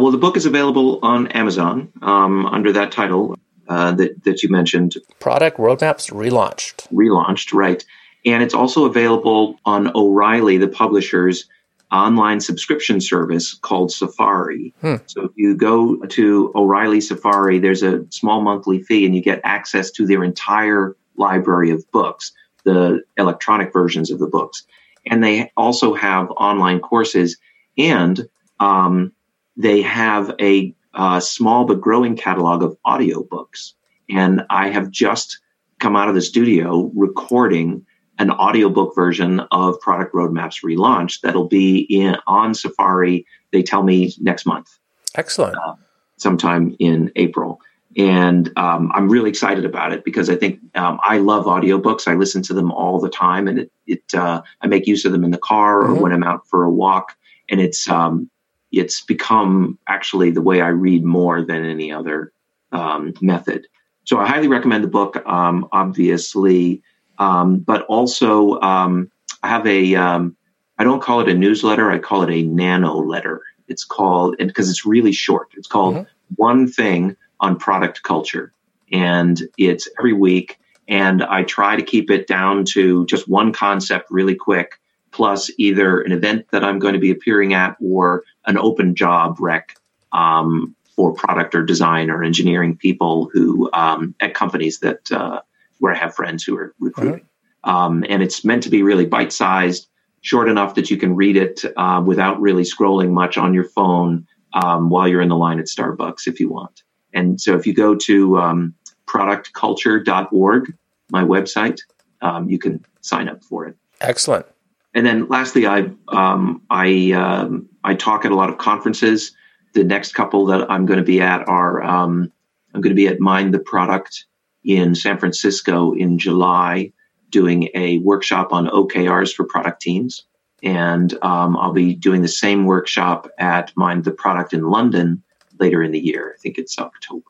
Well, 0.00 0.10
the 0.10 0.18
book 0.18 0.36
is 0.36 0.46
available 0.46 0.98
on 1.04 1.28
Amazon 1.28 1.92
um, 2.02 2.46
under 2.46 2.72
that 2.72 2.90
title 2.90 3.38
uh, 3.68 3.92
that, 3.92 4.24
that 4.24 4.42
you 4.42 4.48
mentioned. 4.48 4.96
Product 5.20 5.58
Roadmaps 5.58 6.10
Relaunched. 6.10 6.88
Relaunched, 6.92 7.52
right. 7.52 7.84
And 8.26 8.42
it's 8.42 8.52
also 8.52 8.86
available 8.86 9.60
on 9.64 9.92
O'Reilly, 9.94 10.56
the 10.56 10.66
publisher's 10.66 11.48
online 11.92 12.40
subscription 12.40 13.00
service 13.00 13.54
called 13.54 13.92
Safari. 13.92 14.72
Hmm. 14.80 14.96
So 15.06 15.24
if 15.24 15.32
you 15.34 15.56
go 15.56 15.96
to 15.96 16.52
O'Reilly 16.54 17.00
Safari, 17.00 17.58
there's 17.58 17.82
a 17.82 18.06
small 18.10 18.40
monthly 18.40 18.82
fee 18.82 19.06
and 19.06 19.14
you 19.14 19.22
get 19.22 19.40
access 19.44 19.90
to 19.92 20.06
their 20.06 20.22
entire 20.22 20.96
library 21.16 21.70
of 21.70 21.90
books, 21.90 22.32
the 22.64 23.02
electronic 23.16 23.72
versions 23.72 24.10
of 24.10 24.18
the 24.18 24.28
books. 24.28 24.66
And 25.06 25.22
they 25.22 25.50
also 25.56 25.94
have 25.94 26.30
online 26.30 26.80
courses 26.80 27.38
and 27.76 28.28
um, 28.60 29.12
they 29.56 29.82
have 29.82 30.34
a 30.40 30.74
uh, 30.94 31.20
small 31.20 31.64
but 31.64 31.80
growing 31.80 32.16
catalog 32.16 32.62
of 32.62 32.76
audiobooks. 32.86 33.72
And 34.08 34.42
I 34.50 34.68
have 34.70 34.90
just 34.90 35.40
come 35.78 35.96
out 35.96 36.08
of 36.08 36.14
the 36.14 36.20
studio 36.20 36.90
recording 36.94 37.86
an 38.20 38.30
audiobook 38.30 38.94
version 38.94 39.40
of 39.50 39.80
Product 39.80 40.14
Roadmaps 40.14 40.62
Relaunch 40.62 41.22
that'll 41.22 41.48
be 41.48 41.78
in 41.88 42.16
on 42.26 42.54
Safari. 42.54 43.26
They 43.50 43.62
tell 43.62 43.82
me 43.82 44.14
next 44.20 44.44
month. 44.44 44.78
Excellent. 45.14 45.56
Uh, 45.56 45.74
sometime 46.18 46.76
in 46.78 47.10
April. 47.16 47.60
And 47.96 48.52
um, 48.56 48.92
I'm 48.94 49.08
really 49.08 49.30
excited 49.30 49.64
about 49.64 49.92
it 49.92 50.04
because 50.04 50.28
I 50.28 50.36
think 50.36 50.60
um, 50.76 51.00
I 51.02 51.16
love 51.18 51.46
audiobooks. 51.46 52.06
I 52.06 52.14
listen 52.14 52.42
to 52.42 52.54
them 52.54 52.70
all 52.70 53.00
the 53.00 53.08
time, 53.08 53.48
and 53.48 53.58
it, 53.58 53.72
it 53.86 54.14
uh, 54.14 54.42
I 54.60 54.66
make 54.68 54.86
use 54.86 55.04
of 55.04 55.12
them 55.12 55.24
in 55.24 55.32
the 55.32 55.38
car 55.38 55.80
or 55.80 55.88
mm-hmm. 55.88 56.02
when 56.02 56.12
I'm 56.12 56.22
out 56.22 56.46
for 56.46 56.62
a 56.62 56.70
walk. 56.70 57.16
And 57.48 57.60
it's 57.60 57.88
um, 57.88 58.30
it's 58.70 59.00
become 59.00 59.78
actually 59.88 60.30
the 60.30 60.42
way 60.42 60.60
I 60.60 60.68
read 60.68 61.02
more 61.04 61.42
than 61.42 61.64
any 61.64 61.90
other 61.90 62.32
um, 62.70 63.14
method. 63.20 63.66
So 64.04 64.18
I 64.18 64.26
highly 64.26 64.46
recommend 64.46 64.84
the 64.84 64.88
book, 64.88 65.16
um, 65.26 65.68
obviously, 65.72 66.82
um, 67.20 67.58
but 67.58 67.82
also 67.82 68.58
um, 68.60 69.10
I 69.42 69.48
have 69.48 69.66
a, 69.66 69.94
um, 69.94 70.36
I 70.78 70.84
don't 70.84 71.02
call 71.02 71.20
it 71.20 71.28
a 71.28 71.34
newsletter, 71.34 71.90
I 71.90 71.98
call 71.98 72.22
it 72.22 72.32
a 72.32 72.42
nano 72.42 72.96
letter. 72.96 73.42
It's 73.68 73.84
called, 73.84 74.36
because 74.38 74.70
it's 74.70 74.86
really 74.86 75.12
short, 75.12 75.50
it's 75.56 75.68
called 75.68 75.94
mm-hmm. 75.94 76.34
One 76.36 76.66
Thing 76.66 77.16
on 77.38 77.56
Product 77.56 78.02
Culture. 78.02 78.52
And 78.90 79.40
it's 79.58 79.88
every 79.98 80.14
week. 80.14 80.58
And 80.88 81.22
I 81.22 81.44
try 81.44 81.76
to 81.76 81.82
keep 81.82 82.10
it 82.10 82.26
down 82.26 82.64
to 82.70 83.06
just 83.06 83.28
one 83.28 83.52
concept 83.52 84.10
really 84.10 84.34
quick 84.34 84.80
plus 85.12 85.50
either 85.58 86.00
an 86.00 86.12
event 86.12 86.46
that 86.50 86.64
I'm 86.64 86.78
going 86.78 86.94
to 86.94 87.00
be 87.00 87.10
appearing 87.10 87.52
at 87.52 87.76
or 87.80 88.24
an 88.46 88.56
open 88.56 88.94
job 88.94 89.36
rec 89.40 89.76
um, 90.12 90.74
for 90.96 91.12
product 91.12 91.54
or 91.54 91.64
design 91.64 92.10
or 92.10 92.24
engineering 92.24 92.76
people 92.76 93.28
who 93.32 93.70
um, 93.72 94.14
at 94.20 94.34
companies 94.34 94.80
that 94.80 95.10
uh, 95.12 95.40
where 95.80 95.94
I 95.94 95.98
have 95.98 96.14
friends 96.14 96.44
who 96.44 96.56
are 96.56 96.74
recruiting. 96.78 97.26
Um, 97.64 98.04
and 98.08 98.22
it's 98.22 98.44
meant 98.44 98.62
to 98.62 98.70
be 98.70 98.82
really 98.82 99.04
bite 99.04 99.32
sized, 99.32 99.88
short 100.22 100.48
enough 100.48 100.74
that 100.76 100.90
you 100.90 100.96
can 100.96 101.16
read 101.16 101.36
it 101.36 101.62
uh, 101.76 102.02
without 102.04 102.40
really 102.40 102.62
scrolling 102.62 103.10
much 103.10 103.36
on 103.36 103.52
your 103.52 103.64
phone 103.64 104.26
um, 104.54 104.88
while 104.88 105.08
you're 105.08 105.20
in 105.20 105.28
the 105.28 105.36
line 105.36 105.58
at 105.58 105.66
Starbucks 105.66 106.26
if 106.26 106.40
you 106.40 106.48
want. 106.48 106.82
And 107.12 107.40
so 107.40 107.56
if 107.56 107.66
you 107.66 107.74
go 107.74 107.94
to 107.94 108.38
um, 108.38 108.74
productculture.org, 109.06 110.74
my 111.10 111.24
website, 111.24 111.80
um, 112.22 112.48
you 112.48 112.58
can 112.58 112.84
sign 113.00 113.28
up 113.28 113.42
for 113.42 113.66
it. 113.66 113.76
Excellent. 114.00 114.46
And 114.94 115.06
then 115.06 115.28
lastly, 115.28 115.66
I 115.66 115.90
um, 116.08 116.62
I 116.70 117.12
um, 117.12 117.68
I 117.84 117.94
talk 117.94 118.24
at 118.24 118.32
a 118.32 118.34
lot 118.34 118.50
of 118.50 118.58
conferences. 118.58 119.32
The 119.72 119.84
next 119.84 120.14
couple 120.14 120.46
that 120.46 120.68
I'm 120.70 120.84
going 120.84 120.98
to 120.98 121.04
be 121.04 121.20
at 121.20 121.46
are 121.48 121.82
um, 121.82 122.32
I'm 122.74 122.80
going 122.80 122.90
to 122.90 122.96
be 122.96 123.06
at 123.06 123.20
Mind 123.20 123.54
the 123.54 123.60
Product 123.60 124.24
in 124.64 124.94
San 124.94 125.18
Francisco 125.18 125.92
in 125.92 126.18
July, 126.18 126.92
doing 127.30 127.68
a 127.74 127.98
workshop 127.98 128.52
on 128.52 128.66
OKRs 128.66 129.32
for 129.34 129.44
product 129.44 129.80
teams, 129.82 130.26
and 130.62 131.12
um, 131.22 131.56
I'll 131.56 131.72
be 131.72 131.94
doing 131.94 132.22
the 132.22 132.28
same 132.28 132.66
workshop 132.66 133.30
at 133.38 133.72
Mind 133.76 134.04
the 134.04 134.10
Product 134.10 134.52
in 134.52 134.64
London 134.64 135.22
later 135.58 135.82
in 135.82 135.92
the 135.92 136.00
year. 136.00 136.34
I 136.36 136.40
think 136.40 136.58
it's 136.58 136.78
October. 136.78 137.24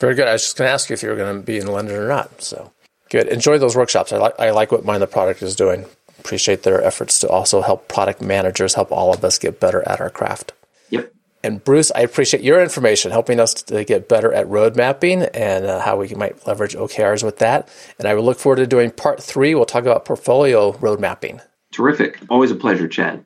Very 0.00 0.14
good. 0.14 0.28
I 0.28 0.32
was 0.32 0.42
just 0.42 0.56
going 0.56 0.68
to 0.68 0.72
ask 0.72 0.88
you 0.90 0.94
if 0.94 1.02
you 1.02 1.10
were 1.10 1.16
going 1.16 1.36
to 1.36 1.42
be 1.42 1.58
in 1.58 1.66
London 1.66 1.96
or 1.96 2.08
not. 2.08 2.42
So 2.42 2.72
good. 3.10 3.28
Enjoy 3.28 3.58
those 3.58 3.76
workshops. 3.76 4.12
I 4.12 4.18
like 4.18 4.38
I 4.38 4.50
like 4.50 4.72
what 4.72 4.84
Mind 4.84 5.02
the 5.02 5.06
Product 5.06 5.42
is 5.42 5.54
doing 5.54 5.86
appreciate 6.22 6.62
their 6.62 6.82
efforts 6.82 7.18
to 7.18 7.28
also 7.28 7.62
help 7.62 7.88
product 7.88 8.22
managers 8.22 8.74
help 8.74 8.92
all 8.92 9.12
of 9.12 9.24
us 9.24 9.38
get 9.38 9.58
better 9.58 9.86
at 9.88 10.00
our 10.00 10.08
craft. 10.08 10.52
Yep. 11.42 11.52
And 11.52 11.64
Bruce, 11.64 11.90
I 11.94 12.00
appreciate 12.00 12.42
your 12.42 12.62
information, 12.62 13.10
helping 13.10 13.40
us 13.40 13.54
to 13.54 13.84
get 13.84 14.08
better 14.08 14.32
at 14.32 14.48
road 14.48 14.76
mapping 14.76 15.22
and 15.22 15.66
uh, 15.66 15.80
how 15.80 15.96
we 15.96 16.08
might 16.14 16.46
leverage 16.46 16.74
OKRs 16.74 17.22
with 17.22 17.38
that. 17.38 17.68
And 17.98 18.06
I 18.06 18.14
will 18.14 18.24
look 18.24 18.38
forward 18.38 18.56
to 18.56 18.66
doing 18.66 18.90
part 18.90 19.22
three. 19.22 19.54
We'll 19.54 19.64
talk 19.64 19.82
about 19.82 20.04
portfolio 20.04 20.72
road 20.78 21.00
mapping. 21.00 21.40
Terrific. 21.72 22.20
Always 22.28 22.50
a 22.50 22.56
pleasure, 22.56 22.88
Chad. 22.88 23.24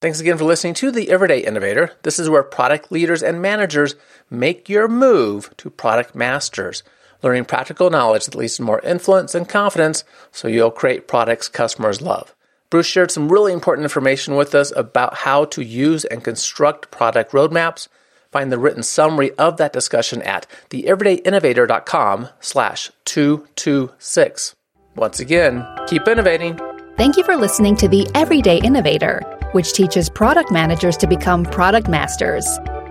Thanks 0.00 0.20
again 0.20 0.36
for 0.36 0.44
listening 0.44 0.74
to 0.74 0.90
The 0.90 1.10
Everyday 1.10 1.40
Innovator. 1.40 1.92
This 2.02 2.18
is 2.18 2.28
where 2.28 2.42
product 2.42 2.92
leaders 2.92 3.22
and 3.22 3.40
managers 3.40 3.94
make 4.28 4.68
your 4.68 4.86
move 4.86 5.54
to 5.58 5.70
product 5.70 6.14
masters 6.14 6.82
learning 7.24 7.46
practical 7.46 7.90
knowledge 7.90 8.26
that 8.26 8.34
leads 8.34 8.56
to 8.56 8.62
more 8.62 8.80
influence 8.80 9.34
and 9.34 9.48
confidence 9.48 10.04
so 10.30 10.46
you'll 10.46 10.70
create 10.70 11.08
products 11.08 11.48
customers 11.48 12.02
love. 12.02 12.34
Bruce 12.70 12.86
shared 12.86 13.10
some 13.10 13.30
really 13.30 13.52
important 13.52 13.84
information 13.84 14.36
with 14.36 14.54
us 14.54 14.72
about 14.74 15.18
how 15.18 15.44
to 15.46 15.62
use 15.62 16.04
and 16.04 16.22
construct 16.24 16.90
product 16.90 17.32
roadmaps. 17.32 17.88
Find 18.32 18.50
the 18.50 18.58
written 18.58 18.82
summary 18.82 19.30
of 19.32 19.58
that 19.58 19.72
discussion 19.72 20.22
at 20.22 20.46
theeverydayinnovator.com 20.70 22.28
slash 22.40 22.90
226. 23.04 24.56
Once 24.96 25.20
again, 25.20 25.66
keep 25.86 26.08
innovating. 26.08 26.58
Thank 26.96 27.16
you 27.16 27.24
for 27.24 27.36
listening 27.36 27.76
to 27.76 27.88
The 27.88 28.08
Everyday 28.14 28.58
Innovator, 28.58 29.20
which 29.52 29.72
teaches 29.72 30.08
product 30.08 30.52
managers 30.52 30.96
to 30.98 31.06
become 31.06 31.44
product 31.44 31.88
masters. 31.88 32.46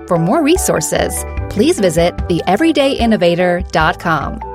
For 0.07 0.17
more 0.17 0.43
resources, 0.43 1.13
please 1.49 1.79
visit 1.79 2.15
theeverydayinnovator.com. 2.17 4.52